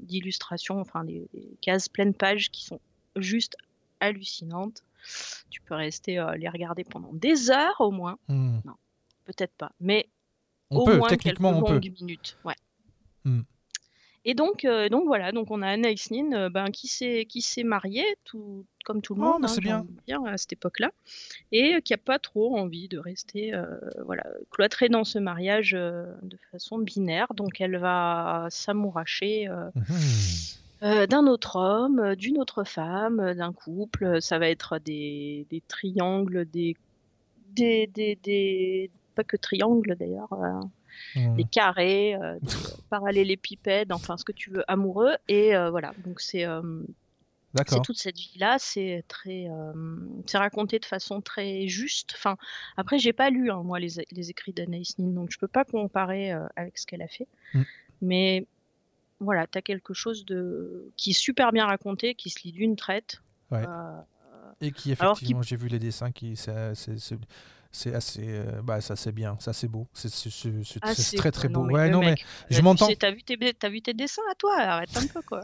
d'illustration, 0.00 0.80
enfin 0.80 1.04
des, 1.04 1.28
des 1.34 1.56
cases 1.60 1.90
pleines 1.90 2.14
pages 2.14 2.50
qui 2.50 2.64
sont 2.64 2.80
juste 3.16 3.56
hallucinantes. 4.00 4.82
Tu 5.50 5.60
peux 5.60 5.74
rester 5.74 6.24
les 6.38 6.48
regarder 6.48 6.84
pendant 6.84 7.12
des 7.12 7.50
heures 7.50 7.76
au 7.80 7.90
moins. 7.90 8.16
Hmm. 8.28 8.60
Peut-être 9.26 9.52
pas, 9.52 9.72
mais 9.80 10.08
On 10.70 10.78
au 10.78 10.84
peut, 10.86 10.96
moins 10.96 11.08
techniquement, 11.08 11.52
quelques 11.52 11.62
on 11.64 11.66
peut. 11.66 11.72
longues 11.74 12.00
minutes. 12.00 12.38
Ouais. 12.44 12.56
Hmm. 13.24 13.42
Et 14.26 14.34
donc, 14.34 14.64
euh, 14.64 14.88
donc 14.88 15.04
voilà, 15.06 15.32
donc 15.32 15.50
on 15.50 15.60
a 15.60 15.68
Anaïs 15.68 16.10
Nin 16.10 16.32
euh, 16.32 16.48
ben, 16.48 16.70
qui 16.70 16.88
s'est 16.88 17.26
qui 17.28 17.42
s'est 17.42 17.62
mariée, 17.62 18.04
tout 18.24 18.64
comme 18.84 19.02
tout 19.02 19.14
le 19.14 19.20
Oh, 19.22 19.24
monde, 19.38 19.42
mais 19.42 19.48
hein, 19.48 19.60
bien. 19.60 19.86
dire, 20.06 20.26
à 20.26 20.36
cette 20.38 20.52
époque-là, 20.54 20.90
et 21.52 21.80
qui 21.82 21.92
a 21.94 21.98
pas 21.98 22.18
trop 22.18 22.56
envie 22.56 22.88
de 22.88 22.98
rester 22.98 23.54
euh, 23.54 23.66
voilà 24.04 24.24
cloîtrée 24.50 24.88
dans 24.88 25.04
ce 25.04 25.18
mariage 25.18 25.72
de 25.72 26.38
façon 26.50 26.78
binaire. 26.78 27.26
Donc 27.34 27.60
elle 27.60 27.76
va 27.78 28.46
s'amouracher 28.50 29.48
Mhm. 29.74 31.06
d'un 31.06 31.26
autre 31.26 31.56
homme, 31.56 32.14
d'une 32.16 32.38
autre 32.38 32.64
femme, 32.64 33.34
d'un 33.34 33.52
couple. 33.52 34.20
Ça 34.20 34.38
va 34.38 34.48
être 34.48 34.78
des, 34.78 35.46
des 35.50 35.62
triangles, 35.66 36.44
des, 36.50 36.76
des, 37.54 37.86
des, 37.86 38.16
des- 38.22 38.90
pas 39.14 39.24
que 39.24 39.36
triangles 39.36 39.96
d'ailleurs, 39.96 40.28
Hmm. 41.14 41.36
des 41.36 41.44
carrés, 41.44 42.14
euh, 42.14 42.38
des 42.40 42.48
parallélépipèdes, 42.90 43.92
enfin 43.92 44.16
ce 44.16 44.24
que 44.24 44.32
tu 44.32 44.50
veux, 44.50 44.64
amoureux. 44.70 45.16
Et 45.28 45.54
euh, 45.54 45.70
voilà, 45.70 45.92
donc 46.04 46.20
c'est 46.20 46.44
euh, 46.44 46.82
toute 47.84 47.98
cette 47.98 48.18
vie-là, 48.18 48.56
c'est 48.58 49.04
très, 49.08 49.46
euh, 49.48 49.72
c'est 50.26 50.38
raconté 50.38 50.78
de 50.78 50.84
façon 50.84 51.20
très 51.20 51.68
juste. 51.68 52.14
Enfin, 52.16 52.36
après, 52.76 52.98
j'ai 52.98 53.12
pas 53.12 53.30
lu 53.30 53.50
hein, 53.50 53.62
moi 53.62 53.78
les, 53.78 54.04
les 54.10 54.30
écrits 54.30 54.52
d'Anaïs 54.52 54.98
Nin, 54.98 55.12
donc 55.12 55.30
je 55.30 55.38
peux 55.38 55.48
pas 55.48 55.64
comparer 55.64 56.32
avec 56.56 56.78
ce 56.78 56.86
qu'elle 56.86 57.02
a 57.02 57.08
fait. 57.08 57.28
Mm. 57.54 57.62
Mais 58.02 58.46
voilà, 59.20 59.46
tu 59.46 59.56
as 59.58 59.62
quelque 59.62 59.94
chose 59.94 60.24
de 60.24 60.90
qui 60.96 61.10
est 61.10 61.18
super 61.18 61.52
bien 61.52 61.66
raconté, 61.66 62.14
qui 62.14 62.30
se 62.30 62.42
lit 62.42 62.52
d'une 62.52 62.76
traite. 62.76 63.22
Ouais. 63.50 63.64
Et 64.60 64.70
qui, 64.72 64.92
effectivement, 64.92 65.42
j'ai 65.42 65.56
vu 65.56 65.68
les 65.68 65.78
dessins, 65.78 66.10
qui 66.10 66.36
c'est 66.36 67.18
c'est- 67.74 67.94
assez, 67.94 68.22
euh, 68.26 68.62
bah, 68.62 68.80
ça 68.80 68.96
c'est 68.96 69.12
bien, 69.12 69.36
ça 69.40 69.52
c'est 69.52 69.68
beau, 69.68 69.86
c'est 69.94 70.08
ah, 70.82 70.94
très 71.16 71.30
très 71.30 71.48
non, 71.48 71.60
beau. 71.60 71.66
mais 71.66 71.74
Ouais, 71.74 71.90
non 71.90 72.00
mais 72.00 72.14
je 72.50 72.60
m'entends. 72.62 72.88
T'as 72.98 73.10
vu, 73.10 73.22
tes, 73.22 73.36
t'as 73.54 73.68
vu 73.68 73.82
tes 73.82 73.94
dessins 73.94 74.22
à 74.30 74.34
toi? 74.34 74.56
Arrête 74.58 74.96
un 74.96 75.06
peu 75.06 75.22
quoi. 75.22 75.42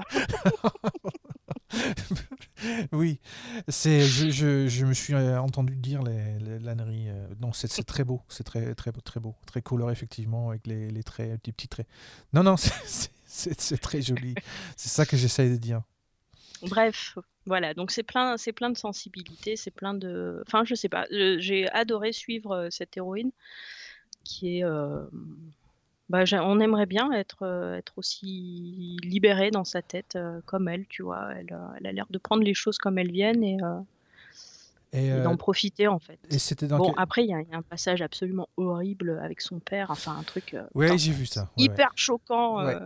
oui, 2.93 3.21
c'est, 3.69 4.01
je, 4.03 4.31
je, 4.31 4.69
je 4.69 4.87
me 4.87 4.93
suis 4.95 5.15
euh, 5.15 5.41
entendu 5.41 5.77
dire 5.77 6.03
les, 6.03 6.39
les 6.39 6.59
l'ânerie, 6.59 7.09
euh, 7.09 7.27
non, 7.41 7.53
c'est, 7.53 7.69
très 7.85 8.05
beau, 8.05 8.23
c'est 8.29 8.45
très 8.45 8.75
très 8.75 8.93
beau, 8.93 9.01
très 9.01 9.21
beau, 9.21 9.35
très 9.47 9.63
coloré 9.63 9.93
effectivement 9.93 10.51
avec 10.51 10.67
les, 10.67 10.91
les 10.91 11.03
traits, 11.03 11.41
les 11.47 11.53
petits 11.53 11.69
traits. 11.69 11.87
Non 12.33 12.43
non, 12.43 12.57
c'est- 12.57 13.11
c'est 13.27 13.81
très 13.81 14.03
joli. 14.03 14.35
C'est 14.77 14.89
ça 14.89 15.07
que 15.07 15.17
j'essaye 15.17 15.51
de 15.51 15.57
dire. 15.57 15.83
Bref, 16.63 17.17
voilà, 17.51 17.75
donc 17.75 17.91
c'est 17.91 18.05
plein, 18.05 18.37
c'est 18.39 18.53
plein 18.53 18.71
de 18.71 18.79
sensibilité, 18.79 19.57
c'est 19.57 19.73
plein 19.73 19.93
de. 19.95 20.43
Enfin, 20.47 20.65
je 20.65 20.75
sais 20.77 20.89
pas, 20.89 21.07
j'ai 21.11 21.69
adoré 21.73 22.13
suivre 22.13 22.53
euh, 22.53 22.69
cette 22.71 22.97
héroïne 22.97 23.33
qui 24.25 24.59
est. 24.59 24.65
euh, 24.65 25.05
Bah, 26.09 26.25
on 26.43 26.59
aimerait 26.61 26.87
bien 26.87 27.13
être, 27.13 27.43
euh, 27.45 27.77
être 27.77 27.95
aussi 27.97 28.97
libéré 29.05 29.51
dans 29.51 29.65
sa 29.65 29.81
tête 29.81 30.17
euh, 30.17 30.41
comme 30.47 30.69
elle, 30.69 30.87
tu 30.87 31.03
vois. 31.03 31.29
Elle, 31.37 31.57
elle 31.79 31.87
a 31.87 31.93
l'air 31.93 32.07
de 32.11 32.19
prendre 32.19 32.43
les 32.43 32.55
choses 32.55 32.79
comme 32.79 32.99
elles 32.99 33.13
viennent 33.13 33.45
et, 33.45 33.59
Et, 34.93 35.07
et 35.07 35.21
d'en 35.21 35.37
profiter 35.37 35.87
en 35.87 35.99
fait. 36.01 36.19
et 36.31 36.39
c'était 36.39 36.67
dans 36.67 36.79
Bon, 36.79 36.87
quel- 36.87 36.95
après, 36.99 37.25
il 37.25 37.31
y, 37.31 37.35
a 37.35 37.41
il 37.43 37.49
y 37.49 37.55
a 37.55 37.59
un 37.59 37.63
passage 37.63 38.03
absolument 38.03 38.49
horrible 38.57 39.21
avec 39.23 39.41
son 39.41 39.61
père, 39.61 39.91
enfin 39.91 40.17
un 40.19 40.25
truc 40.25 40.57
Ouais, 40.75 40.99
j'ai 40.99 41.13
vu 41.13 41.27
ça. 41.27 41.49
ouais, 41.57 41.63
ouais. 41.63 41.65
hyper 41.65 41.93
choquant 41.97 42.65
Ouais. 42.65 42.77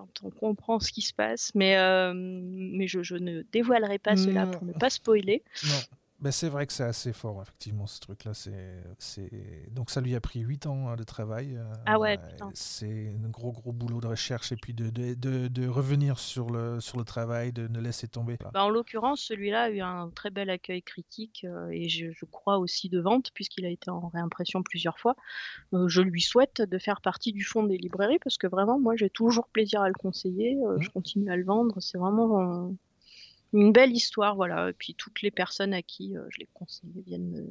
Quand 0.00 0.26
on 0.26 0.30
comprend 0.30 0.80
ce 0.80 0.92
qui 0.92 1.02
se 1.02 1.12
passe. 1.12 1.52
Mais, 1.54 1.76
euh, 1.76 2.12
mais 2.14 2.86
je, 2.86 3.02
je 3.02 3.16
ne 3.16 3.42
dévoilerai 3.52 3.98
pas 3.98 4.16
cela 4.16 4.46
pour 4.46 4.64
ne 4.64 4.72
pas 4.72 4.90
spoiler. 4.90 5.42
Non. 5.64 5.74
Ben, 6.20 6.30
c'est 6.32 6.50
vrai 6.50 6.66
que 6.66 6.72
c'est 6.72 6.84
assez 6.84 7.14
fort, 7.14 7.40
effectivement, 7.40 7.86
ce 7.86 7.98
truc-là. 8.00 8.32
C'est. 8.34 9.70
Donc 9.70 9.90
ça 9.90 10.02
lui 10.02 10.14
a 10.14 10.20
pris 10.20 10.40
8 10.40 10.66
ans 10.66 10.88
hein, 10.88 10.96
de 10.96 11.02
travail. 11.02 11.56
Euh, 11.56 11.64
ah 11.86 11.98
ouais. 11.98 12.18
C'est 12.52 13.14
un 13.24 13.28
gros, 13.28 13.52
gros 13.52 13.72
boulot 13.72 14.00
de 14.00 14.06
recherche 14.06 14.52
et 14.52 14.56
puis 14.56 14.74
de, 14.74 14.90
de, 14.90 15.14
de, 15.14 15.48
de 15.48 15.66
revenir 15.66 16.18
sur 16.18 16.50
le, 16.50 16.78
sur 16.80 16.98
le 16.98 17.04
travail, 17.04 17.52
de 17.52 17.68
ne 17.68 17.80
laisser 17.80 18.06
tomber. 18.06 18.36
Bah, 18.52 18.64
en 18.64 18.68
l'occurrence, 18.68 19.22
celui-là 19.22 19.64
a 19.64 19.70
eu 19.70 19.80
un 19.80 20.10
très 20.10 20.28
bel 20.28 20.50
accueil 20.50 20.82
critique 20.82 21.46
euh, 21.48 21.68
et 21.70 21.88
je, 21.88 22.12
je, 22.12 22.24
crois 22.26 22.58
aussi 22.58 22.90
de 22.90 23.00
vente, 23.00 23.30
puisqu'il 23.32 23.64
a 23.64 23.70
été 23.70 23.90
en 23.90 24.08
réimpression 24.08 24.62
plusieurs 24.62 24.98
fois. 24.98 25.16
Euh, 25.72 25.88
je 25.88 26.02
lui 26.02 26.20
souhaite 26.20 26.60
de 26.60 26.78
faire 26.78 27.00
partie 27.00 27.32
du 27.32 27.44
fond 27.44 27.62
des 27.62 27.78
librairies 27.78 28.18
parce 28.22 28.36
que 28.36 28.46
vraiment, 28.46 28.78
moi, 28.78 28.94
j'ai 28.94 29.08
toujours 29.08 29.48
plaisir 29.48 29.80
à 29.80 29.88
le 29.88 29.94
conseiller. 29.94 30.56
Mmh. 30.56 30.82
Je 30.82 30.90
continue 30.90 31.30
à 31.30 31.36
le 31.36 31.44
vendre. 31.44 31.80
C'est 31.80 31.98
vraiment 31.98 32.70
une 33.52 33.72
belle 33.72 33.92
histoire, 33.92 34.34
voilà. 34.36 34.70
Et 34.70 34.72
puis 34.72 34.94
toutes 34.94 35.22
les 35.22 35.30
personnes 35.30 35.74
à 35.74 35.82
qui 35.82 36.16
euh, 36.16 36.26
je 36.30 36.38
l'ai 36.38 36.48
conseillé 36.54 37.02
viennent 37.06 37.30
me, 37.30 37.46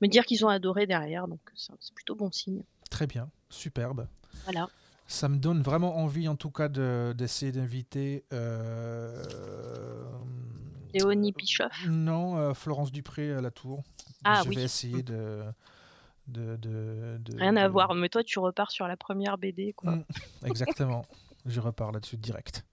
me 0.00 0.08
dire 0.08 0.24
qu'ils 0.24 0.44
ont 0.44 0.48
adoré 0.48 0.86
derrière, 0.86 1.28
donc 1.28 1.40
c'est 1.54 1.94
plutôt 1.94 2.14
bon 2.14 2.30
signe. 2.30 2.62
Très 2.90 3.06
bien, 3.06 3.30
superbe. 3.50 4.06
Voilà. 4.44 4.68
Ça 5.06 5.28
me 5.28 5.36
donne 5.36 5.62
vraiment 5.62 5.98
envie, 5.98 6.28
en 6.28 6.36
tout 6.36 6.50
cas, 6.50 6.68
d'essayer 6.68 7.52
d'inviter. 7.52 8.24
Euh... 8.32 9.22
Léonie 10.94 11.32
Pichoff 11.32 11.86
Non, 11.86 12.38
euh, 12.38 12.54
Florence 12.54 12.92
Dupré 12.92 13.32
à 13.32 13.40
la 13.40 13.50
Tour. 13.50 13.82
Ah 14.24 14.42
je 14.44 14.48
oui. 14.48 14.56
vais 14.56 14.62
essayer 14.62 15.02
de. 15.02 15.42
De, 16.28 16.56
de, 16.56 17.18
de, 17.18 17.36
Rien 17.36 17.56
à 17.56 17.66
voir, 17.68 17.94
mais 17.94 18.08
toi 18.08 18.22
tu 18.22 18.38
repars 18.38 18.70
sur 18.70 18.86
la 18.86 18.96
première 18.96 19.38
BD. 19.38 19.72
Quoi. 19.72 19.96
Mmh, 19.96 20.04
exactement, 20.46 21.04
je 21.46 21.60
repars 21.60 21.90
là-dessus 21.90 22.16
direct. 22.16 22.64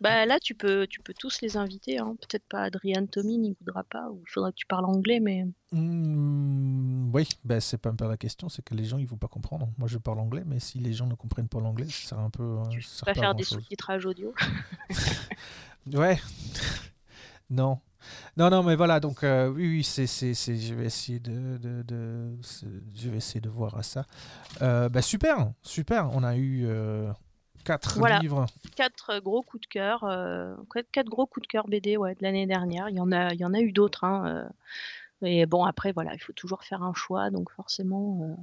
Bah 0.00 0.26
là, 0.26 0.38
tu 0.40 0.54
peux, 0.54 0.86
tu 0.86 1.00
peux 1.00 1.14
tous 1.14 1.40
les 1.40 1.56
inviter. 1.56 1.98
Hein. 1.98 2.16
Peut-être 2.20 2.44
pas 2.48 2.62
Adrian 2.62 3.06
Tommy, 3.06 3.38
n'y 3.38 3.56
voudra 3.60 3.84
pas. 3.84 4.08
Ou 4.10 4.22
il 4.26 4.30
faudra 4.30 4.50
que 4.50 4.56
tu 4.56 4.66
parles 4.66 4.84
anglais, 4.84 5.20
mais. 5.20 5.46
Mmh, 5.72 7.10
oui, 7.14 7.28
bah, 7.44 7.60
c'est 7.60 7.78
pas 7.78 7.90
un 7.90 7.94
peu 7.94 8.06
la 8.08 8.16
question, 8.16 8.48
c'est 8.48 8.62
que 8.62 8.74
les 8.74 8.84
gens 8.84 8.98
ils 8.98 9.06
vont 9.06 9.16
pas 9.16 9.28
comprendre. 9.28 9.68
Moi, 9.78 9.88
je 9.88 9.98
parle 9.98 10.18
anglais, 10.18 10.42
mais 10.46 10.58
si 10.60 10.78
les 10.78 10.92
gens 10.92 11.06
ne 11.06 11.14
comprennent 11.14 11.48
pas 11.48 11.60
l'anglais, 11.60 11.86
ça 11.88 12.16
un 12.16 12.30
peu. 12.30 12.58
Tu 12.70 12.82
vas 13.06 13.14
faire 13.14 13.34
des 13.34 13.44
sous-titrages 13.44 14.06
audio? 14.06 14.34
ouais. 15.94 16.18
non. 17.50 17.80
Non, 18.36 18.50
non, 18.50 18.62
mais 18.62 18.76
voilà, 18.76 19.00
donc 19.00 19.22
euh, 19.24 19.48
oui, 19.48 19.68
oui, 19.68 19.84
c'est, 19.84 20.06
c'est, 20.06 20.34
c'est, 20.34 20.56
je 20.56 20.74
vais 20.74 20.86
essayer 20.86 21.20
de, 21.20 21.58
de, 21.58 21.82
de 21.82 22.36
je 22.94 23.08
vais 23.08 23.18
essayer 23.18 23.40
de 23.40 23.48
voir 23.48 23.76
à 23.76 23.82
ça. 23.82 24.06
Euh, 24.60 24.88
bah, 24.88 25.02
super, 25.02 25.52
super. 25.62 26.10
On 26.12 26.22
a 26.24 26.36
eu, 26.36 26.64
euh, 26.66 27.12
Quatre 27.64 27.98
voilà. 27.98 28.18
livres. 28.18 28.46
Quatre 28.76 29.20
gros 29.20 29.42
coups 29.42 29.62
de 29.62 29.66
cœur. 29.66 30.04
Euh, 30.04 30.54
quatre 30.92 31.08
gros 31.08 31.26
coups 31.26 31.46
de 31.46 31.48
cœur 31.48 31.68
BD 31.68 31.96
ouais, 31.96 32.14
de 32.14 32.22
l'année 32.22 32.46
dernière. 32.46 32.88
Il 32.88 32.96
y 32.96 33.00
en 33.00 33.12
a, 33.12 33.32
il 33.32 33.40
y 33.40 33.44
en 33.44 33.54
a 33.54 33.60
eu 33.60 33.72
d'autres. 33.72 34.04
Hein, 34.04 34.26
euh, 34.26 35.26
et 35.26 35.46
bon, 35.46 35.64
après, 35.64 35.92
voilà, 35.92 36.14
il 36.14 36.20
faut 36.20 36.32
toujours 36.32 36.64
faire 36.64 36.82
un 36.82 36.94
choix. 36.94 37.30
Donc 37.30 37.50
forcément, 37.50 38.20
euh, 38.22 38.42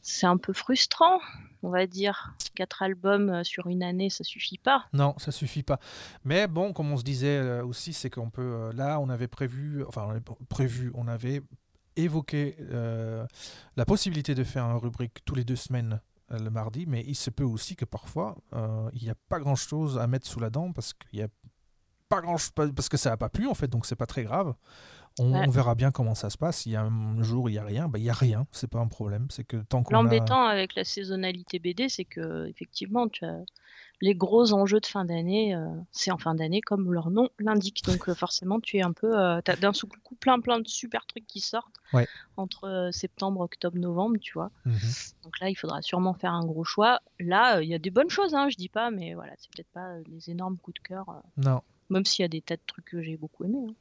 c'est 0.00 0.26
un 0.26 0.38
peu 0.38 0.52
frustrant, 0.52 1.20
on 1.62 1.68
va 1.68 1.86
dire. 1.86 2.34
Quatre 2.54 2.82
albums 2.82 3.44
sur 3.44 3.66
une 3.66 3.82
année, 3.82 4.08
ça 4.08 4.24
suffit 4.24 4.58
pas. 4.58 4.86
Non, 4.92 5.14
ça 5.18 5.30
suffit 5.30 5.62
pas. 5.62 5.78
Mais 6.24 6.46
bon, 6.46 6.72
comme 6.72 6.90
on 6.90 6.96
se 6.96 7.04
disait 7.04 7.60
aussi, 7.60 7.92
c'est 7.92 8.10
qu'on 8.10 8.30
peut. 8.30 8.70
là, 8.74 9.00
on 9.00 9.10
avait 9.10 9.28
prévu. 9.28 9.84
Enfin, 9.86 10.04
on 10.06 10.10
avait 10.10 10.22
prévu, 10.48 10.90
on 10.94 11.08
avait 11.08 11.42
évoqué 11.96 12.56
la 13.76 13.84
possibilité 13.84 14.34
de 14.34 14.44
faire 14.44 14.64
une 14.64 14.78
rubrique 14.78 15.18
tous 15.26 15.34
les 15.34 15.44
deux 15.44 15.56
semaines 15.56 15.88
euh, 15.96 16.07
le 16.30 16.50
mardi, 16.50 16.86
mais 16.86 17.04
il 17.06 17.14
se 17.14 17.30
peut 17.30 17.44
aussi 17.44 17.76
que 17.76 17.84
parfois 17.84 18.36
euh, 18.52 18.90
il 18.92 19.02
n'y 19.02 19.10
a 19.10 19.14
pas 19.28 19.38
grand 19.38 19.56
chose 19.56 19.98
à 19.98 20.06
mettre 20.06 20.26
sous 20.26 20.40
la 20.40 20.50
dent 20.50 20.72
parce 20.72 20.92
qu'il 20.92 21.20
y 21.20 21.22
a 21.22 21.28
pas 22.08 22.20
grand 22.20 22.36
parce 22.54 22.88
que 22.88 22.96
ça 22.96 23.10
n'a 23.10 23.16
pas 23.16 23.28
plu 23.28 23.46
en 23.46 23.54
fait, 23.54 23.68
donc 23.68 23.86
c'est 23.86 23.96
pas 23.96 24.06
très 24.06 24.24
grave. 24.24 24.54
On, 25.18 25.50
verra 25.50 25.74
bien 25.74 25.90
comment 25.90 26.14
ça 26.14 26.30
se 26.30 26.38
passe. 26.38 26.66
Il 26.66 26.72
y 26.72 26.76
a 26.76 26.82
un 26.82 27.22
jour 27.22 27.48
il 27.50 27.54
y 27.54 27.58
a 27.58 27.64
rien, 27.64 27.88
bah, 27.88 27.98
il 27.98 28.04
y 28.04 28.10
a 28.10 28.14
rien, 28.14 28.46
c'est 28.52 28.68
pas 28.70 28.78
un 28.78 28.88
problème. 28.88 29.26
C'est 29.30 29.44
que 29.44 29.56
tant 29.56 29.82
qu'on 29.82 29.94
a... 29.94 30.02
L'embêtant 30.02 30.44
avec 30.44 30.74
la 30.74 30.84
saisonnalité 30.84 31.58
BD, 31.58 31.88
c'est 31.88 32.04
que 32.04 32.46
effectivement, 32.48 33.08
tu 33.08 33.24
as 33.24 33.40
les 34.00 34.14
gros 34.14 34.52
enjeux 34.52 34.78
de 34.78 34.86
fin 34.86 35.04
d'année, 35.04 35.56
euh, 35.56 35.66
c'est 35.90 36.12
en 36.12 36.18
fin 36.18 36.34
d'année 36.36 36.60
comme 36.60 36.92
leur 36.92 37.10
nom 37.10 37.30
l'indique. 37.40 37.82
Donc 37.84 38.08
euh, 38.08 38.14
forcément, 38.14 38.60
tu 38.60 38.76
es 38.76 38.82
un 38.82 38.92
peu, 38.92 39.18
euh, 39.18 39.40
t'as 39.42 39.56
d'un 39.56 39.72
seul 39.72 39.90
coup 40.04 40.14
plein 40.14 40.38
plein 40.38 40.60
de 40.60 40.68
super 40.68 41.04
trucs 41.06 41.26
qui 41.26 41.40
sortent 41.40 41.74
Ouais. 41.92 42.06
entre 42.36 42.64
euh, 42.68 42.90
septembre, 42.92 43.40
octobre, 43.40 43.76
novembre, 43.76 44.18
tu 44.20 44.34
vois. 44.34 44.50
Mhm. 44.66 44.78
Donc 45.24 45.40
là, 45.40 45.48
il 45.50 45.56
faudra 45.56 45.82
sûrement 45.82 46.14
faire 46.14 46.32
un 46.32 46.44
gros 46.44 46.62
choix. 46.62 47.00
Là, 47.18 47.60
il 47.60 47.68
y 47.68 47.74
a 47.74 47.78
des 47.78 47.90
bonnes 47.90 48.10
choses, 48.10 48.34
hein, 48.34 48.48
je 48.50 48.56
dis 48.56 48.68
pas, 48.68 48.90
mais 48.90 49.14
voilà, 49.14 49.32
c'est 49.38 49.50
peut-être 49.50 49.72
pas 49.72 49.98
des 50.08 50.30
énormes 50.30 50.58
coups 50.58 50.80
de 50.80 50.86
cœur. 50.86 51.22
Non, 51.36 51.62
même 51.90 52.04
s'il 52.04 52.22
y 52.22 52.24
a 52.24 52.28
des 52.28 52.40
tas 52.42 52.56
de 52.56 52.62
trucs 52.66 52.84
que 52.84 53.02
j'ai 53.02 53.16
beaucoup 53.16 53.44
aimés. 53.44 53.66
hein. 53.68 53.74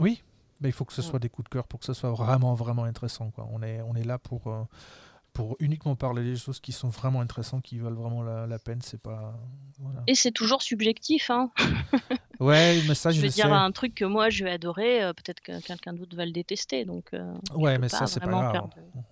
oui, 0.00 0.22
mais 0.60 0.68
il 0.68 0.72
faut 0.72 0.84
que 0.84 0.92
ce 0.92 1.02
soit 1.02 1.18
des 1.18 1.28
coups 1.28 1.44
de 1.44 1.50
cœur 1.50 1.66
pour 1.66 1.80
que 1.80 1.86
ce 1.86 1.92
soit 1.94 2.10
vraiment 2.12 2.54
vraiment 2.54 2.84
intéressant. 2.84 3.30
Quoi. 3.30 3.46
On 3.50 3.62
est 3.62 3.80
on 3.82 3.94
est 3.94 4.04
là 4.04 4.18
pour 4.18 4.46
euh, 4.48 4.62
pour 5.34 5.56
uniquement 5.60 5.94
parler 5.94 6.24
des 6.24 6.34
choses 6.36 6.58
qui 6.58 6.72
sont 6.72 6.88
vraiment 6.88 7.20
intéressantes, 7.20 7.62
qui 7.62 7.78
valent 7.78 7.94
vraiment 8.00 8.22
la, 8.24 8.46
la 8.48 8.58
peine. 8.58 8.80
C'est 8.82 9.00
pas 9.00 9.38
voilà. 9.78 10.02
Et 10.08 10.14
c'est 10.16 10.32
toujours 10.32 10.62
subjectif, 10.62 11.30
hein. 11.30 11.50
Ouais, 12.40 12.80
mais 12.88 12.94
ça 12.94 13.10
je, 13.12 13.20
je 13.20 13.26
dire 13.26 13.46
sais. 13.46 13.50
un 13.50 13.70
truc 13.72 13.94
que 13.96 14.04
moi 14.04 14.30
je 14.30 14.44
vais 14.44 14.50
adorer, 14.52 15.02
euh, 15.02 15.12
peut-être 15.12 15.40
que 15.40 15.60
quelqu'un 15.60 15.92
d'autre 15.92 16.16
va 16.16 16.24
le 16.24 16.30
détester, 16.32 16.84
donc. 16.84 17.06
euh, 17.12 17.34
Ouais, 17.54 17.78
mais 17.78 17.88
ça 17.88 18.06
c'est 18.06 18.20
pas 18.20 18.26
grave. 18.28 18.70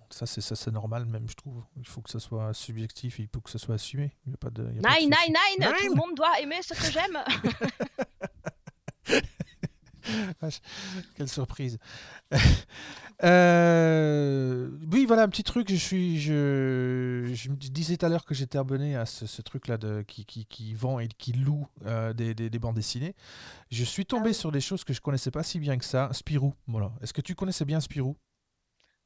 Ça 0.09 0.25
c'est 0.25 0.41
ça 0.41 0.55
c'est 0.55 0.71
normal 0.71 1.05
même 1.05 1.29
je 1.29 1.35
trouve. 1.35 1.63
Il 1.77 1.85
faut 1.87 2.01
que 2.01 2.09
ce 2.09 2.19
soit 2.19 2.53
subjectif, 2.53 3.19
il 3.19 3.27
faut 3.33 3.39
que 3.41 3.49
ce 3.49 3.57
soit 3.57 3.75
assumé. 3.75 4.11
Il 4.25 4.31
y 4.31 4.33
a 4.33 4.37
pas 4.37 4.49
de. 4.49 4.67
il 4.69 4.75
y 4.77 4.79
a 4.79 4.81
pas 4.81 4.95
de 4.95 4.99
Nine, 5.01 5.09
nine, 5.09 5.35
nine, 5.59 5.69
Tout 5.77 5.89
le 5.89 5.95
monde 5.95 6.15
doit 6.15 6.39
aimer 6.41 6.61
ce 6.61 6.73
que 6.73 6.91
j'aime 6.91 7.17
Quelle 11.15 11.29
surprise. 11.29 11.77
Euh, 13.23 14.69
oui, 14.91 15.07
voilà 15.07 15.23
un 15.23 15.27
petit 15.27 15.43
truc. 15.43 15.71
Je 15.71 15.75
suis, 15.75 16.19
je, 16.19 17.31
je 17.33 17.49
me 17.49 17.55
disais 17.55 17.97
tout 17.97 18.05
à 18.05 18.09
l'heure 18.09 18.25
que 18.25 18.35
j'étais 18.35 18.59
abonné 18.59 18.95
à 18.95 19.07
ce, 19.07 19.25
ce 19.25 19.41
truc-là 19.41 19.79
de 19.79 20.03
qui, 20.03 20.23
qui, 20.23 20.45
qui 20.45 20.75
vend 20.75 20.99
et 20.99 21.07
qui 21.07 21.33
loue 21.33 21.67
euh, 21.87 22.13
des, 22.13 22.35
des, 22.35 22.51
des 22.51 22.59
bandes 22.59 22.75
dessinées. 22.75 23.15
Je 23.71 23.83
suis 23.83 24.05
tombé 24.05 24.29
oui. 24.29 24.35
sur 24.35 24.51
des 24.51 24.61
choses 24.61 24.83
que 24.83 24.93
je 24.93 25.01
connaissais 25.01 25.31
pas 25.31 25.41
si 25.41 25.59
bien 25.59 25.79
que 25.79 25.85
ça. 25.85 26.09
Spirou, 26.13 26.53
voilà. 26.67 26.91
Est-ce 27.01 27.11
que 27.11 27.21
tu 27.21 27.33
connaissais 27.33 27.65
bien 27.65 27.79
Spirou? 27.79 28.15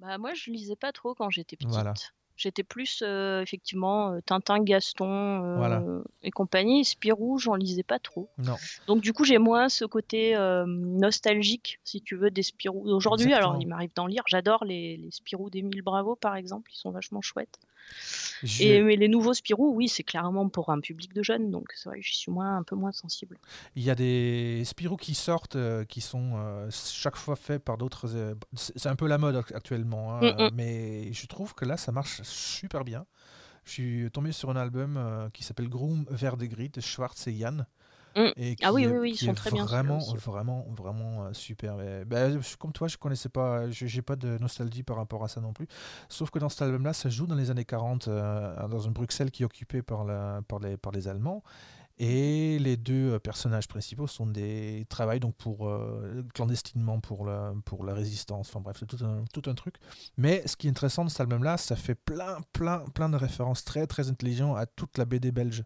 Bah 0.02 0.18
moi 0.18 0.34
je 0.34 0.49
lisais 0.52 0.76
pas 0.76 0.91
trop 0.91 1.16
quand 1.16 1.30
j'étais 1.30 1.56
petite. 1.56 1.70
Voilà. 1.70 1.93
J'étais 2.42 2.64
plus 2.64 3.04
euh, 3.06 3.39
effectivement 3.44 4.14
euh, 4.14 4.20
Tintin, 4.26 4.64
Gaston 4.64 5.44
euh, 5.44 5.58
Voilà. 5.58 5.84
et 6.24 6.32
compagnie. 6.32 6.84
Spirou, 6.84 7.38
j'en 7.38 7.54
lisais 7.54 7.84
pas 7.84 8.00
trop. 8.00 8.30
Non. 8.39 8.56
Donc 8.88 9.02
du 9.02 9.14
coup 9.14 9.26
j'ai 9.26 9.38
moins 9.38 9.70
ce 9.70 9.86
côté 9.86 10.36
euh, 10.36 10.66
nostalgique, 10.66 11.80
si 11.84 12.02
tu 12.02 12.16
veux, 12.16 12.32
des 12.32 12.42
Spirou. 12.42 12.89
Aujourd'hui, 12.89 13.34
alors 13.36 13.58
il 13.62 13.68
m'arrive 13.68 13.92
d'en 13.96 14.08
lire. 14.08 14.24
J'adore 14.26 14.66
les, 14.66 14.98
les 14.98 15.12
Spirou 15.12 15.52
d'Émile 15.52 15.84
Bravo 15.84 16.16
par 16.16 16.36
exemple, 16.36 16.72
ils 16.74 16.78
sont 16.78 16.89
vachement 16.89 17.22
chouettes. 17.22 17.60
Je- 18.44 18.64
Et 18.64 18.82
mais 18.82 18.96
les 18.96 19.08
nouveaux 19.08 19.34
Spirou, 19.34 19.74
oui, 19.76 19.88
c'est 19.88 20.04
clairement 20.04 20.50
pour 20.50 20.70
un 20.70 20.80
public 20.80 21.14
de 21.14 21.22
jeunes, 21.24 21.52
donc 21.52 21.72
c'est 21.76 21.90
vrai 21.90 22.00
que 22.00 22.06
j'y 22.06 22.16
suis 22.16 22.32
moins, 22.32 22.58
un 22.58 22.64
peu 22.64 22.76
moins 22.76 22.92
sensible. 22.92 23.38
Il 23.76 23.84
y 23.84 23.90
a 23.90 23.96
des 23.96 24.64
Spirou 24.66 24.98
qui 24.98 25.14
sortent, 25.14 25.56
euh, 25.56 25.86
qui 25.86 26.02
sont 26.02 26.34
euh, 26.36 26.70
chaque 26.72 27.16
fois 27.16 27.36
faits 27.36 27.64
par 27.64 27.78
d'autres. 27.78 28.08
euh, 28.16 28.34
c'est 28.56 28.88
un 28.88 28.96
peu 28.96 29.08
la 29.08 29.18
mode 29.18 29.36
ac- 29.36 29.56
actuellement, 29.56 30.16
hein, 30.16 30.22
Mm, 30.22 30.44
mm. 30.46 30.50
mais 30.56 31.14
je 31.14 31.26
trouve 31.28 31.54
que 31.54 31.66
là, 31.66 31.78
ça 31.78 31.92
marche 31.92 32.22
super 32.24 32.84
bien. 32.84 33.06
Je 33.66 33.72
suis 33.72 34.12
tombé 34.12 34.32
sur 34.32 34.50
un 34.50 34.56
album 34.56 35.30
qui 35.34 35.44
s'appelle 35.44 35.70
Groom 35.70 36.06
gris 36.06 36.70
de 36.70 36.82
Schwartz 36.82 37.28
et 37.28 37.32
Yann. 37.32 37.68
Mm. 38.16 38.32
Et 38.38 38.55
Ah 38.62 38.74
oui, 38.74 38.82
qui 38.84 38.88
est- 38.88 38.91
oui, 38.91 38.97
oui, 38.99 39.09
ils 39.12 39.18
qui 39.18 39.26
sont 39.26 39.32
est 39.32 39.36
très 39.36 39.51
bien, 39.51 39.66
Vraiment, 39.66 39.97
aussi. 39.97 40.18
vraiment, 40.18 40.66
vraiment 40.76 41.26
euh, 41.26 41.34
super. 41.34 41.76
Mais, 41.78 42.03
je- 42.41 42.57
comme 42.57 42.72
toi, 42.74 42.88
je 42.88 42.97
connaissais 42.97 43.30
pas, 43.30 43.70
j'ai 43.70 44.01
pas 44.01 44.16
de 44.16 44.38
nostalgie 44.38 44.84
par 44.84 44.97
rapport 44.97 45.24
à 45.24 45.28
ça 45.28 45.39
non 45.41 45.53
plus. 45.53 45.68
Sauf 46.09 46.30
que 46.30 46.39
dans 46.39 46.49
cet 46.49 46.62
album-là, 46.64 46.93
ça 46.93 47.09
joue 47.09 47.28
dans 47.28 47.36
les 47.36 47.51
années 47.51 47.66
40, 47.66 48.07
euh, 48.07 48.68
dans 48.68 48.80
une 48.80 48.93
Bruxelles 48.93 49.32
qui 49.32 49.43
est 49.43 49.45
occupée 49.45 49.82
par, 49.82 50.03
la, 50.03 50.41
par, 50.47 50.59
les, 50.59 50.78
par 50.78 50.91
les 50.91 51.07
Allemands. 51.07 51.43
Et 52.03 52.57
les 52.59 52.78
deux 52.78 53.14
euh, 53.14 53.20
personnages 53.20 53.68
principaux 53.68 54.07
sont 54.07 54.26
des 54.26 54.86
travaillent 54.89 55.20
donc 55.20 55.36
pour 55.36 55.68
euh, 55.70 56.24
clandestinement 56.34 56.99
pour 56.99 57.26
la 57.26 57.53
pour 57.64 57.84
la 57.86 57.93
résistance. 57.93 58.49
Enfin 58.49 58.59
bref, 58.59 58.78
c'est 58.80 58.88
tout 58.88 59.05
un 59.05 59.24
tout 59.32 59.47
un 59.47 59.53
truc. 59.53 59.76
Mais 60.18 60.41
ce 60.47 60.55
qui 60.55 60.66
est 60.66 60.70
intéressant 60.72 61.05
de 61.05 61.09
cet 61.12 61.20
album-là, 61.22 61.57
ça 61.57 61.76
fait 61.76 61.93
plein 61.93 62.39
plein 62.53 62.80
plein 62.95 63.07
de 63.09 63.18
références 63.18 63.64
très 63.66 63.86
très 63.86 64.09
intelligentes 64.09 64.57
à 64.57 64.66
toute 64.66 64.97
la 64.97 65.05
BD 65.05 65.32
belge. 65.32 65.64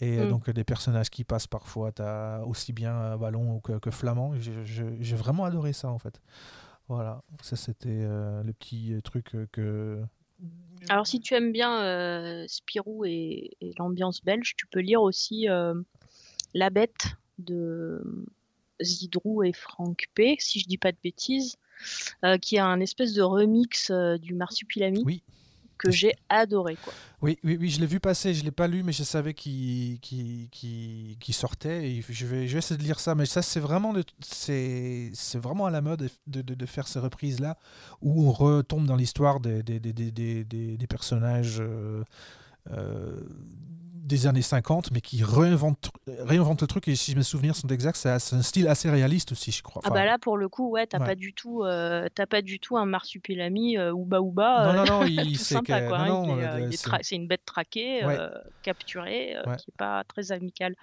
Et 0.00 0.18
euh, 0.18 0.26
Mm. 0.26 0.30
donc 0.30 0.48
euh, 0.48 0.52
des 0.52 0.64
personnages 0.64 1.10
qui 1.10 1.22
passent 1.24 1.46
parfois, 1.46 1.92
t'as 1.92 2.40
aussi 2.40 2.72
bien 2.72 2.94
euh, 2.94 3.16
Wallon 3.16 3.60
que, 3.60 3.78
que 3.78 3.90
Flamand. 3.90 4.32
J'ai 4.38 5.16
vraiment 5.16 5.44
adoré 5.44 5.72
ça 5.72 5.88
en 5.90 5.98
fait. 5.98 6.20
Voilà, 6.88 7.22
ça 7.42 7.56
c'était 7.56 7.88
euh, 7.90 8.42
le 8.42 8.52
petit 8.52 8.94
truc 9.04 9.34
euh, 9.34 9.46
que. 9.52 10.02
Alors 10.88 11.06
si 11.06 11.20
tu 11.20 11.34
aimes 11.34 11.52
bien 11.52 11.80
euh, 11.82 12.44
Spirou 12.48 13.04
et, 13.04 13.56
et 13.60 13.72
l'ambiance 13.78 14.22
belge, 14.24 14.54
tu 14.56 14.66
peux 14.66 14.80
lire 14.80 15.00
aussi 15.02 15.48
euh, 15.48 15.74
La 16.54 16.70
Bête 16.70 17.06
de 17.38 18.24
Zidrou 18.82 19.44
et 19.44 19.52
Franck 19.52 20.08
P, 20.14 20.36
si 20.40 20.58
je 20.58 20.66
dis 20.66 20.78
pas 20.78 20.90
de 20.90 20.98
bêtises, 21.02 21.56
euh, 22.24 22.36
qui 22.38 22.58
a 22.58 22.66
un 22.66 22.80
espèce 22.80 23.12
de 23.12 23.22
remix 23.22 23.90
euh, 23.90 24.18
du 24.18 24.34
Marsupilami. 24.34 25.02
Oui. 25.04 25.22
Que 25.78 25.90
j'ai 25.90 26.14
adoré. 26.28 26.76
Quoi. 26.82 26.92
Oui, 27.22 27.38
oui, 27.44 27.56
oui, 27.60 27.70
je 27.70 27.80
l'ai 27.80 27.86
vu 27.86 28.00
passer, 28.00 28.34
je 28.34 28.40
ne 28.40 28.46
l'ai 28.46 28.50
pas 28.50 28.66
lu, 28.66 28.82
mais 28.82 28.92
je 28.92 29.04
savais 29.04 29.34
qu'il 29.34 30.00
qui 30.00 30.48
qui 30.50 31.32
sortait. 31.32 31.90
Et 31.90 32.04
je, 32.08 32.26
vais, 32.26 32.48
je 32.48 32.52
vais 32.52 32.58
essayer 32.58 32.78
de 32.78 32.82
lire 32.82 32.98
ça, 33.00 33.14
mais 33.14 33.26
ça, 33.26 33.42
c'est 33.42 33.60
vraiment, 33.60 33.94
c'est 34.20 35.12
vraiment 35.34 35.66
à 35.66 35.70
la 35.70 35.80
mode 35.80 36.10
de, 36.26 36.42
de, 36.42 36.54
de 36.54 36.66
faire 36.66 36.88
ces 36.88 36.98
reprises-là, 36.98 37.56
où 38.00 38.26
on 38.26 38.32
retombe 38.32 38.86
dans 38.86 38.96
l'histoire 38.96 39.40
des, 39.40 39.62
des, 39.62 39.78
des, 39.78 39.92
des, 39.92 40.44
des, 40.44 40.86
personnages. 40.86 41.58
Euh, 41.60 42.02
des 44.02 44.26
années 44.26 44.42
50, 44.42 44.90
mais 44.92 45.00
qui 45.00 45.22
réinvente, 45.24 45.90
réinvente 46.06 46.60
le 46.60 46.66
truc. 46.66 46.88
Et 46.88 46.96
si 46.96 47.14
mes 47.14 47.22
souvenirs 47.22 47.56
sont 47.56 47.68
exacts, 47.68 47.96
c'est 47.96 48.34
un 48.34 48.42
style 48.42 48.68
assez 48.68 48.90
réaliste 48.90 49.32
aussi, 49.32 49.52
je 49.52 49.62
crois. 49.62 49.80
ah 49.84 49.90
bah 49.90 50.04
là, 50.04 50.18
pour 50.18 50.36
le 50.36 50.48
coup, 50.48 50.70
ouais, 50.70 50.86
t'as 50.86 50.98
pas 50.98 51.14
du 51.14 51.32
tout, 51.32 51.62
euh, 51.62 52.08
pas 52.28 52.42
du 52.42 52.58
tout 52.60 52.76
un 52.76 52.86
marsupilami 52.86 53.78
euh, 53.78 53.92
ouba 53.92 54.20
ouba. 54.20 54.72
non, 54.72 54.84
non, 54.84 54.84
non, 55.00 55.06
il, 55.06 55.38
c'est 55.38 55.56
c'est 57.02 57.16
une 57.16 57.26
bête 57.26 57.44
traquée, 57.44 58.04
euh, 58.04 58.28
capturée, 58.62 59.36
qui 59.58 59.70
est 59.70 59.76
pas 59.76 60.04
très 60.04 60.32
amicale. 60.32 60.74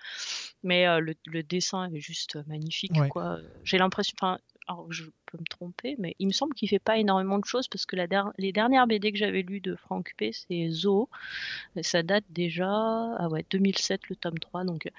Mais 0.63 0.85
le, 0.99 1.13
le, 1.25 1.43
dessin 1.43 1.89
est 1.93 1.99
juste 1.99 2.37
magnifique, 2.47 2.93
quoi. 3.09 3.37
J'ai 3.63 3.77
l'impression, 3.77 4.15
enfin, 4.19 4.39
alors 4.69 4.91
je 4.93 5.05
peux 5.25 5.37
me 5.39 5.45
tromper, 5.49 5.95
mais 5.97 6.15
il 6.19 6.27
me 6.27 6.31
semble 6.31 6.53
qu'il 6.53 6.69
fait 6.69 6.79
pas 6.79 6.97
énormément 6.97 7.39
de 7.39 7.45
choses 7.45 7.67
parce 7.67 7.85
que 7.85 7.95
la 7.95 8.05
les 8.37 8.51
dernières 8.51 8.85
BD 8.85 9.11
que 9.11 9.17
j'avais 9.17 9.41
lues 9.41 9.61
de 9.61 9.75
Franck 9.75 10.13
P, 10.15 10.31
c'est 10.31 10.69
Zo. 10.69 11.09
ça 11.81 12.03
date 12.03 12.25
déjà, 12.29 12.69
ah 12.69 13.27
ouais, 13.29 13.43
2007 13.49 14.09
le 14.09 14.15
tome 14.15 14.39
3, 14.39 14.63
donc. 14.63 14.85
Euh, 14.85 14.91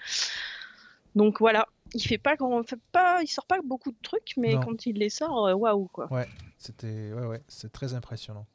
donc 1.16 1.40
voilà, 1.40 1.66
il 1.94 2.02
fait 2.02 2.18
pas 2.18 2.36
grand, 2.36 2.62
fait 2.62 2.78
pas, 2.92 3.20
il 3.22 3.26
sort 3.26 3.46
pas 3.46 3.60
beaucoup 3.64 3.90
de 3.90 3.96
trucs, 4.02 4.34
mais 4.36 4.54
quand 4.54 4.86
il 4.86 4.96
les 4.96 5.10
sort, 5.10 5.46
euh, 5.46 5.54
waouh 5.54 5.88
quoi. 5.88 6.12
Ouais, 6.12 6.28
c'était, 6.56 7.12
ouais, 7.12 7.26
ouais, 7.26 7.42
c'est 7.48 7.72
très 7.72 7.94
impressionnant. 7.94 8.46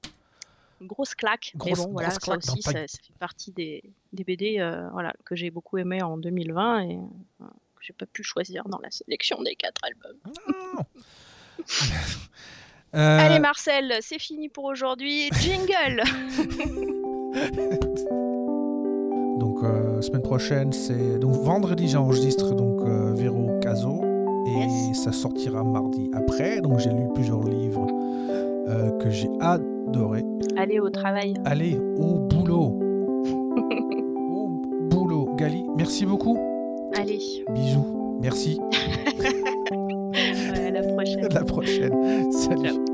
grosse 0.81 1.15
claque, 1.15 1.53
mais 1.65 1.73
bon 1.73 1.91
voilà, 1.91 2.11
ça 2.11 2.37
aussi, 2.37 2.61
ça, 2.61 2.71
fait 2.71 2.87
partie 3.19 3.51
des, 3.51 3.83
des 4.13 4.23
BD, 4.23 4.59
euh, 4.59 4.89
voilà, 4.91 5.13
que 5.25 5.35
j'ai 5.35 5.49
beaucoup 5.49 5.77
aimé 5.77 6.01
en 6.01 6.17
2020 6.17 6.83
et 6.83 6.99
j'ai 7.85 7.93
pas 7.93 8.05
pu 8.05 8.23
choisir 8.23 8.63
dans 8.67 8.79
la 8.79 8.89
sélection 8.91 9.41
des 9.43 9.55
quatre 9.55 9.81
albums. 9.83 10.17
Euh, 12.93 13.19
Allez 13.19 13.39
Marcel, 13.39 13.93
c'est 13.99 14.19
fini 14.19 14.47
pour 14.47 14.63
aujourd'hui. 14.63 15.29
Jingle 15.41 15.97
Donc 19.37 19.63
euh, 19.65 20.01
semaine 20.01 20.21
prochaine, 20.21 20.71
c'est 20.71 21.19
donc 21.19 21.35
vendredi 21.35 21.89
j'enregistre 21.89 22.55
donc 22.55 22.87
euh, 22.87 23.13
Véro 23.13 23.59
Caso 23.59 24.01
et 24.47 24.93
ça 24.93 25.11
sortira 25.11 25.65
mardi 25.65 26.09
après. 26.13 26.61
Donc 26.61 26.79
j'ai 26.79 26.91
lu 26.91 27.09
plusieurs 27.13 27.43
livres 27.43 27.87
que 29.01 29.09
j'ai 29.09 29.29
adoré. 29.41 30.23
Allez 30.55 30.79
au 30.79 30.89
travail. 30.89 31.33
Allez 31.43 31.77
au 31.97 32.19
boulot. 32.19 32.79
au 34.31 34.47
boulot. 34.89 35.35
Gali, 35.35 35.65
merci 35.75 36.05
beaucoup. 36.05 36.54
Allez. 36.97 37.43
Bisous. 37.49 38.17
Merci. 38.21 38.59
à 40.55 40.71
la 40.71 40.81
prochaine. 40.81 41.25
À 41.25 41.29
la 41.29 41.43
prochaine. 41.43 42.31
Salut. 42.31 42.84